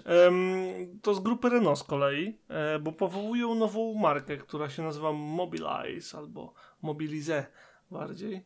to 1.02 1.14
z 1.16 1.20
grupy 1.20 1.50
Renault 1.50 1.80
z 1.80 1.84
kolei, 1.84 2.38
e, 2.48 2.80
bo 2.80 2.92
powołują 2.92 3.56
nową 3.56 3.94
markę, 3.94 4.38
która 4.38 4.70
się 4.70 4.84
nazywa 4.84 5.12
Mobilize 5.12 6.18
albo 6.18 6.54
Mobilize 6.82 7.46
bardziej. 7.92 8.46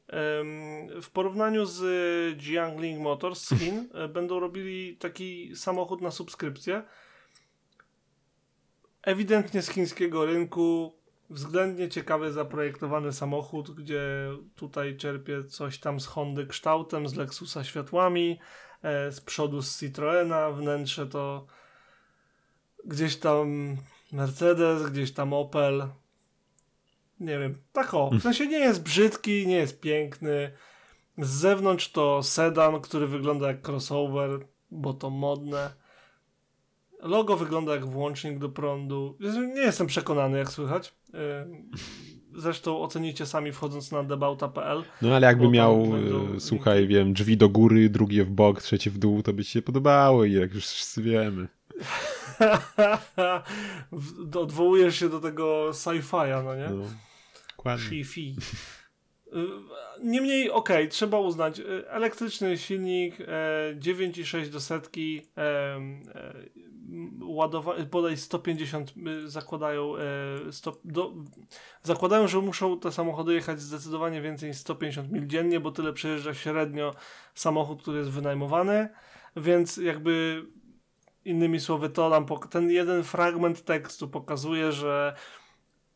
W 1.01 1.09
porównaniu 1.13 1.65
z 1.65 1.81
Jiangling 2.41 3.01
Motors 3.01 3.47
z 3.47 3.59
Chin 3.59 3.89
e, 3.93 4.07
będą 4.07 4.39
robili 4.39 4.97
taki 4.97 5.55
samochód 5.55 6.01
na 6.01 6.11
subskrypcję. 6.11 6.83
Ewidentnie 9.01 9.61
z 9.61 9.69
chińskiego 9.69 10.25
rynku 10.25 10.95
względnie 11.29 11.89
ciekawy 11.89 12.31
zaprojektowany 12.31 13.13
samochód, 13.13 13.71
gdzie 13.71 14.03
tutaj 14.55 14.97
czerpie 14.97 15.43
coś 15.43 15.79
tam 15.79 15.99
z 15.99 16.05
Hondy 16.05 16.47
kształtem, 16.47 17.07
z 17.07 17.15
Lexusa 17.15 17.63
światłami, 17.63 18.39
E, 18.83 19.11
z 19.11 19.21
przodu 19.21 19.61
z 19.61 19.79
Citroena, 19.79 20.51
wnętrze 20.51 21.07
to 21.07 21.45
gdzieś 22.85 23.17
tam 23.17 23.77
Mercedes, 24.11 24.83
gdzieś 24.83 25.11
tam 25.13 25.33
Opel. 25.33 25.87
Nie 27.19 27.39
wiem, 27.39 27.55
tak 27.73 27.93
o. 27.93 28.09
W 28.09 28.21
sensie 28.21 28.47
nie 28.47 28.59
jest 28.59 28.83
brzydki, 28.83 29.47
nie 29.47 29.55
jest 29.55 29.79
piękny. 29.79 30.51
Z 31.17 31.29
zewnątrz 31.29 31.91
to 31.91 32.23
sedan, 32.23 32.81
który 32.81 33.07
wygląda 33.07 33.47
jak 33.47 33.69
crossover, 33.69 34.39
bo 34.71 34.93
to 34.93 35.09
modne. 35.09 35.73
Logo 36.99 37.37
wygląda 37.37 37.71
jak 37.71 37.85
włącznik 37.85 38.39
do 38.39 38.49
prądu. 38.49 39.17
Nie 39.55 39.61
jestem 39.61 39.87
przekonany, 39.87 40.37
jak 40.37 40.51
słychać. 40.51 40.93
E, 41.13 41.47
zresztą 42.35 42.81
ocenicie 42.81 43.25
sami 43.25 43.51
wchodząc 43.51 43.91
na 43.91 44.03
debauta.pl. 44.03 44.83
No 45.01 45.15
ale 45.15 45.27
jakby 45.27 45.49
miał, 45.49 45.87
będą... 45.87 46.39
słuchaj, 46.39 46.87
wiem, 46.87 47.13
drzwi 47.13 47.37
do 47.37 47.49
góry, 47.49 47.89
drugie 47.89 48.23
w 48.23 48.31
bok, 48.31 48.61
trzecie 48.61 48.91
w 48.91 48.97
dół, 48.97 49.23
to 49.23 49.33
by 49.33 49.45
ci 49.45 49.51
się 49.51 49.61
podobało 49.61 50.25
i 50.25 50.33
jak 50.33 50.53
już 50.53 50.65
wszyscy 50.65 51.01
wiemy. 51.01 51.47
Odwołujesz 54.35 54.99
się 54.99 55.09
do 55.09 55.19
tego 55.19 55.69
sci-fi'a, 55.71 56.43
no 56.43 56.55
nie? 56.55 56.69
No. 56.69 56.85
Sci-fi. 57.77 58.35
Y, 59.33 59.47
niemniej, 60.03 60.51
okej, 60.51 60.77
okay, 60.77 60.87
trzeba 60.87 61.19
uznać, 61.19 61.59
y, 61.59 61.89
elektryczny 61.89 62.57
silnik 62.57 63.17
9,6 63.17 64.37
e, 64.37 64.49
do 64.49 64.59
setki, 64.59 65.21
e, 66.91 67.25
e, 67.25 67.25
ładowanie, 67.25 67.83
bodaj 67.83 68.17
150 68.17 68.93
y, 68.97 69.29
zakładają, 69.29 69.93
do, 70.85 71.13
zakładają, 71.83 72.27
że 72.27 72.39
muszą 72.41 72.79
te 72.79 72.91
samochody 72.91 73.33
jechać 73.33 73.61
zdecydowanie 73.61 74.21
więcej 74.21 74.49
niż 74.49 74.57
150 74.57 75.11
mil 75.11 75.27
dziennie, 75.27 75.59
bo 75.59 75.71
tyle 75.71 75.93
przejeżdża 75.93 76.33
średnio 76.33 76.93
samochód, 77.33 77.81
który 77.81 77.97
jest 77.97 78.11
wynajmowany, 78.11 78.89
więc 79.35 79.77
jakby 79.77 80.45
innymi 81.25 81.59
słowy 81.59 81.89
to 81.89 82.09
nam, 82.09 82.25
ten 82.49 82.71
jeden 82.71 83.03
fragment 83.03 83.65
tekstu 83.65 84.07
pokazuje, 84.07 84.71
że 84.71 85.15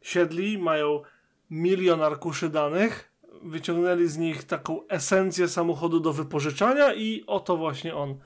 siedli 0.01 0.57
mają 0.57 1.01
milion 1.49 2.01
arkuszy 2.01 2.49
danych, 2.49 3.13
wyciągnęli 3.41 4.07
z 4.07 4.17
nich 4.17 4.43
taką 4.43 4.87
esencję 4.87 5.47
samochodu 5.47 5.99
do 5.99 6.13
wypożyczania 6.13 6.93
i 6.93 7.23
oto 7.27 7.57
właśnie 7.57 7.95
on. 7.95 8.19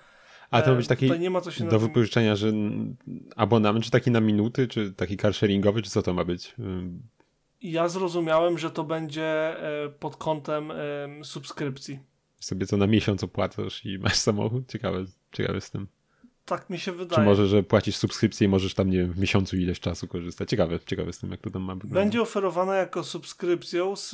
A 0.51 0.61
to 0.61 0.71
ma 0.71 0.77
być 0.77 0.87
taki 0.87 1.11
do 1.69 1.79
wypożyczenia, 1.79 2.35
że 2.35 2.51
abonament, 3.35 3.85
czy 3.85 3.91
taki 3.91 4.11
na 4.11 4.21
minuty, 4.21 4.67
czy 4.67 4.93
taki 4.93 5.17
car 5.17 5.33
sharingowy, 5.33 5.81
czy 5.81 5.89
co 5.89 6.01
to 6.01 6.13
ma 6.13 6.23
być? 6.23 6.55
Ja 7.61 7.87
zrozumiałem, 7.87 8.57
że 8.57 8.71
to 8.71 8.83
będzie 8.83 9.55
pod 9.99 10.15
kątem 10.15 10.71
subskrypcji. 11.23 11.99
Sobie 12.39 12.65
co 12.65 12.77
na 12.77 12.87
miesiąc 12.87 13.23
opłacasz 13.23 13.85
i 13.85 13.99
masz 13.99 14.15
samochód? 14.15 14.71
Ciekawe, 14.71 15.05
ciekawe 15.31 15.55
jestem. 15.55 15.87
Tak 16.45 16.69
mi 16.69 16.79
się 16.79 16.91
wydaje. 16.91 17.21
Czy 17.21 17.25
może, 17.25 17.47
że 17.47 17.63
płacisz 17.63 17.95
subskrypcję 17.95 18.45
i 18.45 18.47
możesz 18.47 18.73
tam, 18.73 18.89
nie 18.89 18.97
wiem, 18.97 19.13
w 19.13 19.19
miesiącu 19.19 19.57
ileś 19.57 19.79
czasu 19.79 20.07
korzystać. 20.07 20.49
Ciekawe, 20.49 20.79
ciekawe 20.85 21.13
z 21.13 21.19
tym, 21.19 21.31
jak 21.31 21.41
to 21.41 21.49
tam 21.49 21.61
ma 21.61 21.75
wyglądać. 21.75 22.03
Będzie 22.03 22.21
oferowane 22.21 22.77
jako 22.77 23.03
subskrypcją, 23.03 23.95
z, 23.95 24.09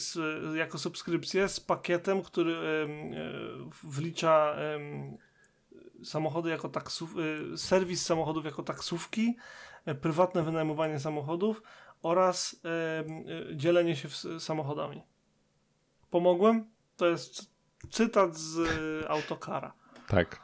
z, 0.00 0.18
jako 0.56 0.78
subskrypcję 0.78 1.48
z 1.48 1.60
pakietem, 1.60 2.22
który 2.22 2.52
e, 2.52 2.88
wlicza 3.84 4.56
samochody 6.04 6.50
jako 6.50 6.68
taksów, 6.68 7.14
e, 7.52 7.56
serwis 7.58 8.06
samochodów 8.06 8.44
jako 8.44 8.62
taksówki, 8.62 9.36
e, 9.86 9.94
prywatne 9.94 10.42
wynajmowanie 10.42 11.00
samochodów 11.00 11.62
oraz 12.02 12.60
dzielenie 13.54 13.96
się 13.96 14.08
samochodami. 14.40 15.02
Pomogłem? 16.10 16.70
To 16.96 17.06
jest 17.06 17.50
cytat 17.90 18.36
z 18.36 18.60
autokara. 19.08 19.72
Tak. 20.06 20.40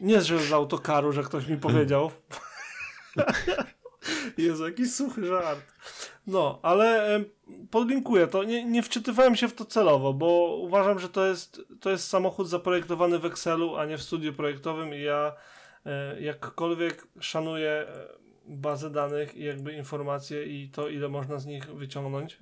Nie, 0.00 0.20
że 0.20 0.38
z 0.38 0.52
autokaru, 0.52 1.12
że 1.12 1.22
ktoś 1.22 1.46
mi 1.46 1.56
powiedział. 1.56 2.10
Jest 4.38 4.60
jakiś 4.62 4.94
suchy 4.94 5.26
żart. 5.26 5.74
No, 6.26 6.58
ale 6.62 7.20
podlinkuję 7.70 8.26
to. 8.26 8.44
Nie, 8.44 8.64
nie 8.64 8.82
wczytywałem 8.82 9.36
się 9.36 9.48
w 9.48 9.54
to 9.54 9.64
celowo, 9.64 10.12
bo 10.12 10.56
uważam, 10.56 10.98
że 10.98 11.08
to 11.08 11.26
jest, 11.26 11.62
to 11.80 11.90
jest 11.90 12.08
samochód 12.08 12.48
zaprojektowany 12.48 13.18
w 13.18 13.24
Excelu, 13.24 13.76
a 13.76 13.86
nie 13.86 13.98
w 13.98 14.02
studiu 14.02 14.32
projektowym 14.32 14.94
i 14.94 15.02
ja 15.02 15.32
e, 15.86 16.20
jakkolwiek 16.20 17.06
szanuję 17.20 17.70
e, 17.70 18.24
bazę 18.46 18.90
danych 18.90 19.36
i 19.36 19.44
jakby 19.44 19.72
informacje 19.72 20.44
i 20.44 20.68
to, 20.68 20.88
ile 20.88 21.08
można 21.08 21.38
z 21.38 21.46
nich 21.46 21.66
wyciągnąć, 21.66 22.38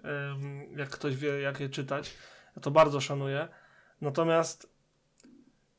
jak 0.77 0.89
ktoś 0.89 1.17
wie, 1.17 1.41
jak 1.41 1.61
je 1.61 1.69
czytać, 1.69 2.15
ja 2.57 2.63
to 2.63 2.71
bardzo 2.71 3.01
szanuję. 3.01 3.49
Natomiast 4.01 4.73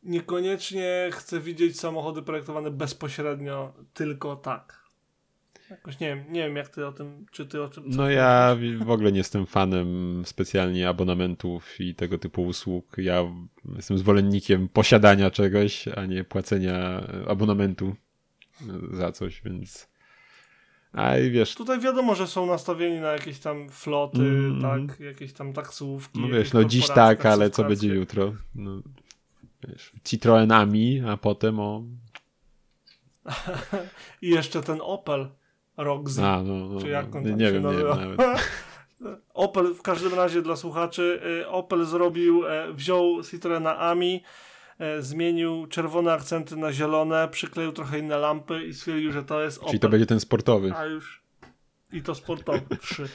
niekoniecznie 0.03 1.09
chcę 1.13 1.39
widzieć 1.39 1.79
samochody 1.79 2.21
projektowane 2.21 2.71
bezpośrednio, 2.71 3.73
tylko 3.93 4.35
tak. 4.35 4.82
Jakoś 5.69 5.99
nie 5.99 6.07
wiem, 6.07 6.25
nie 6.29 6.41
wiem 6.41 6.55
jak 6.55 6.69
ty 6.69 6.87
o 6.87 6.91
tym, 6.91 7.25
czy 7.31 7.45
ty 7.45 7.63
o 7.63 7.69
tym... 7.69 7.83
No 7.87 8.09
ja 8.09 8.57
w 8.83 8.89
ogóle 8.89 9.11
nie 9.11 9.17
jestem 9.17 9.45
fanem 9.45 10.21
specjalnie 10.25 10.89
abonamentów 10.89 11.79
i 11.81 11.95
tego 11.95 12.17
typu 12.17 12.43
usług. 12.43 12.97
Ja 12.97 13.23
jestem 13.75 13.97
zwolennikiem 13.97 14.69
posiadania 14.69 15.31
czegoś, 15.31 15.87
a 15.87 16.05
nie 16.05 16.23
płacenia 16.23 17.03
abonamentu 17.27 17.95
za 18.91 19.11
coś, 19.11 19.41
więc... 19.41 19.93
A 20.93 21.17
i 21.17 21.31
wiesz. 21.31 21.55
Tutaj 21.55 21.79
wiadomo, 21.79 22.15
że 22.15 22.27
są 22.27 22.45
nastawieni 22.45 22.99
na 22.99 23.11
jakieś 23.11 23.39
tam 23.39 23.69
floty, 23.69 24.21
mm. 24.21 24.61
tak, 24.61 24.99
jakieś 24.99 25.33
tam 25.33 25.53
taksówki. 25.53 26.19
No 26.19 26.27
wiesz, 26.27 26.53
no 26.53 26.63
dziś 26.63 26.87
tak, 26.87 27.25
ale 27.25 27.49
co 27.49 27.63
będzie 27.63 27.87
jutro? 27.87 28.33
No, 28.55 28.81
wiesz, 29.67 29.91
Citroenami, 30.03 31.03
a 31.07 31.17
potem 31.17 31.59
o... 31.59 31.83
I 34.21 34.29
jeszcze 34.29 34.61
ten 34.61 34.79
Opel 34.81 35.29
Roxy. 35.77 36.23
A, 36.23 36.43
no, 36.43 36.53
no, 36.53 36.81
czy 36.81 36.87
jak 36.87 37.15
on 37.15 37.23
nie, 37.23 37.33
nie 37.33 37.51
wiem, 37.51 37.63
nazywa? 37.63 37.95
nie 37.95 38.01
wiem 38.01 38.15
nawet. 38.15 38.41
Opel 39.33 39.73
w 39.73 39.81
każdym 39.81 40.13
razie 40.13 40.41
dla 40.41 40.55
słuchaczy, 40.55 41.21
y, 41.41 41.47
Opel 41.47 41.85
zrobił, 41.85 42.47
e, 42.47 42.73
wziął 42.73 43.23
Citroena 43.23 43.79
Ami, 43.79 44.23
e, 44.79 45.01
zmienił 45.01 45.67
czerwone 45.67 46.13
akcenty 46.13 46.55
na 46.55 46.73
zielone, 46.73 47.27
przykleił 47.31 47.71
trochę 47.71 47.99
inne 47.99 48.17
lampy 48.17 48.63
i 48.65 48.73
stwierdził, 48.73 49.11
że 49.11 49.23
to 49.23 49.41
jest 49.41 49.57
Opel. 49.57 49.69
Czyli 49.69 49.79
to 49.79 49.89
będzie 49.89 50.05
ten 50.05 50.19
sportowy. 50.19 50.73
A 50.75 50.85
już. 50.85 51.23
I 51.93 52.01
to 52.01 52.15
sportowy. 52.15 52.61
Wszy. 52.81 53.09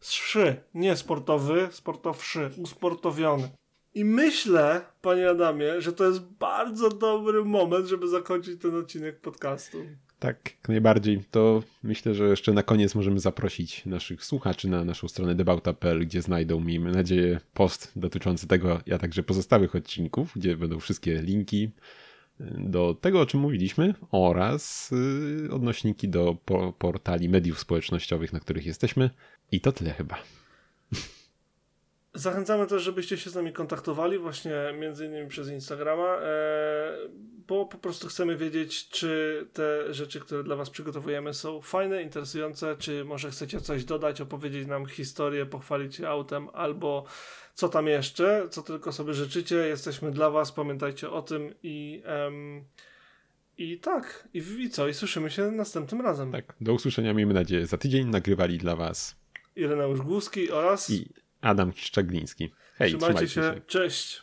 Wszy. 0.00 0.56
Nie 0.74 0.96
sportowy, 0.96 1.68
sportowszy. 1.70 2.50
Usportowiony. 2.56 3.50
I 3.94 4.04
myślę, 4.04 4.80
panie 5.02 5.30
Adamie, 5.30 5.80
że 5.80 5.92
to 5.92 6.04
jest 6.04 6.20
bardzo 6.20 6.88
dobry 6.88 7.44
moment, 7.44 7.86
żeby 7.86 8.08
zakończyć 8.08 8.62
ten 8.62 8.76
odcinek 8.76 9.20
podcastu. 9.20 9.78
Tak, 10.22 10.50
jak 10.50 10.68
najbardziej. 10.68 11.24
To 11.30 11.62
myślę, 11.82 12.14
że 12.14 12.28
jeszcze 12.28 12.52
na 12.52 12.62
koniec 12.62 12.94
możemy 12.94 13.20
zaprosić 13.20 13.86
naszych 13.86 14.24
słuchaczy 14.24 14.68
na 14.68 14.84
naszą 14.84 15.08
stronę 15.08 15.34
debauta.pl, 15.34 16.00
gdzie 16.06 16.22
znajdą, 16.22 16.60
miejmy 16.60 16.92
nadzieję, 16.92 17.40
post 17.54 17.92
dotyczący 17.96 18.46
tego, 18.46 18.80
a 18.94 18.98
także 18.98 19.22
pozostałych 19.22 19.74
odcinków, 19.74 20.32
gdzie 20.36 20.56
będą 20.56 20.80
wszystkie 20.80 21.22
linki 21.22 21.70
do 22.58 22.96
tego, 23.00 23.20
o 23.20 23.26
czym 23.26 23.40
mówiliśmy, 23.40 23.94
oraz 24.10 24.90
yy, 25.42 25.54
odnośniki 25.54 26.08
do 26.08 26.36
po 26.44 26.72
portali 26.72 27.28
mediów 27.28 27.58
społecznościowych, 27.58 28.32
na 28.32 28.40
których 28.40 28.66
jesteśmy. 28.66 29.10
I 29.52 29.60
to 29.60 29.72
tyle 29.72 29.90
chyba. 29.90 30.18
Zachęcamy 32.14 32.66
też, 32.66 32.82
żebyście 32.82 33.16
się 33.16 33.30
z 33.30 33.34
nami 33.34 33.52
kontaktowali, 33.52 34.18
właśnie 34.18 34.52
między 34.80 35.06
innymi 35.06 35.28
przez 35.28 35.50
Instagrama, 35.50 36.16
e, 36.16 36.98
bo 37.48 37.66
po 37.66 37.78
prostu 37.78 38.08
chcemy 38.08 38.36
wiedzieć, 38.36 38.88
czy 38.88 39.46
te 39.52 39.94
rzeczy, 39.94 40.20
które 40.20 40.44
dla 40.44 40.56
Was 40.56 40.70
przygotowujemy, 40.70 41.34
są 41.34 41.60
fajne, 41.60 42.02
interesujące, 42.02 42.76
czy 42.78 43.04
może 43.04 43.30
chcecie 43.30 43.60
coś 43.60 43.84
dodać, 43.84 44.20
opowiedzieć 44.20 44.66
nam 44.66 44.86
historię, 44.86 45.46
pochwalić 45.46 45.94
się 45.96 46.08
autem, 46.08 46.48
albo 46.52 47.04
co 47.54 47.68
tam 47.68 47.86
jeszcze, 47.86 48.48
co 48.50 48.62
tylko 48.62 48.92
sobie 48.92 49.14
życzycie. 49.14 49.56
Jesteśmy 49.56 50.10
dla 50.10 50.30
Was, 50.30 50.52
pamiętajcie 50.52 51.10
o 51.10 51.22
tym 51.22 51.54
i. 51.62 52.02
Um, 52.24 52.64
i 53.58 53.78
tak, 53.78 54.28
i, 54.34 54.38
i 54.38 54.70
co? 54.70 54.88
I 54.88 54.94
słyszymy 54.94 55.30
się 55.30 55.50
następnym 55.50 56.00
razem. 56.00 56.32
Tak, 56.32 56.54
do 56.60 56.72
usłyszenia, 56.72 57.14
miejmy 57.14 57.34
nadzieję, 57.34 57.66
za 57.66 57.78
tydzień. 57.78 58.06
Nagrywali 58.08 58.58
dla 58.58 58.76
Was 58.76 59.16
Ireneusz 59.56 60.00
Głuski 60.00 60.50
oraz 60.50 60.90
i 60.90 61.08
Adam 61.40 61.72
Szczagliński. 61.76 62.52
Hej, 62.74 62.90
trzymajcie, 62.90 63.26
trzymajcie 63.26 63.58
się. 63.58 63.60
się. 63.60 63.66
Cześć. 63.66 64.22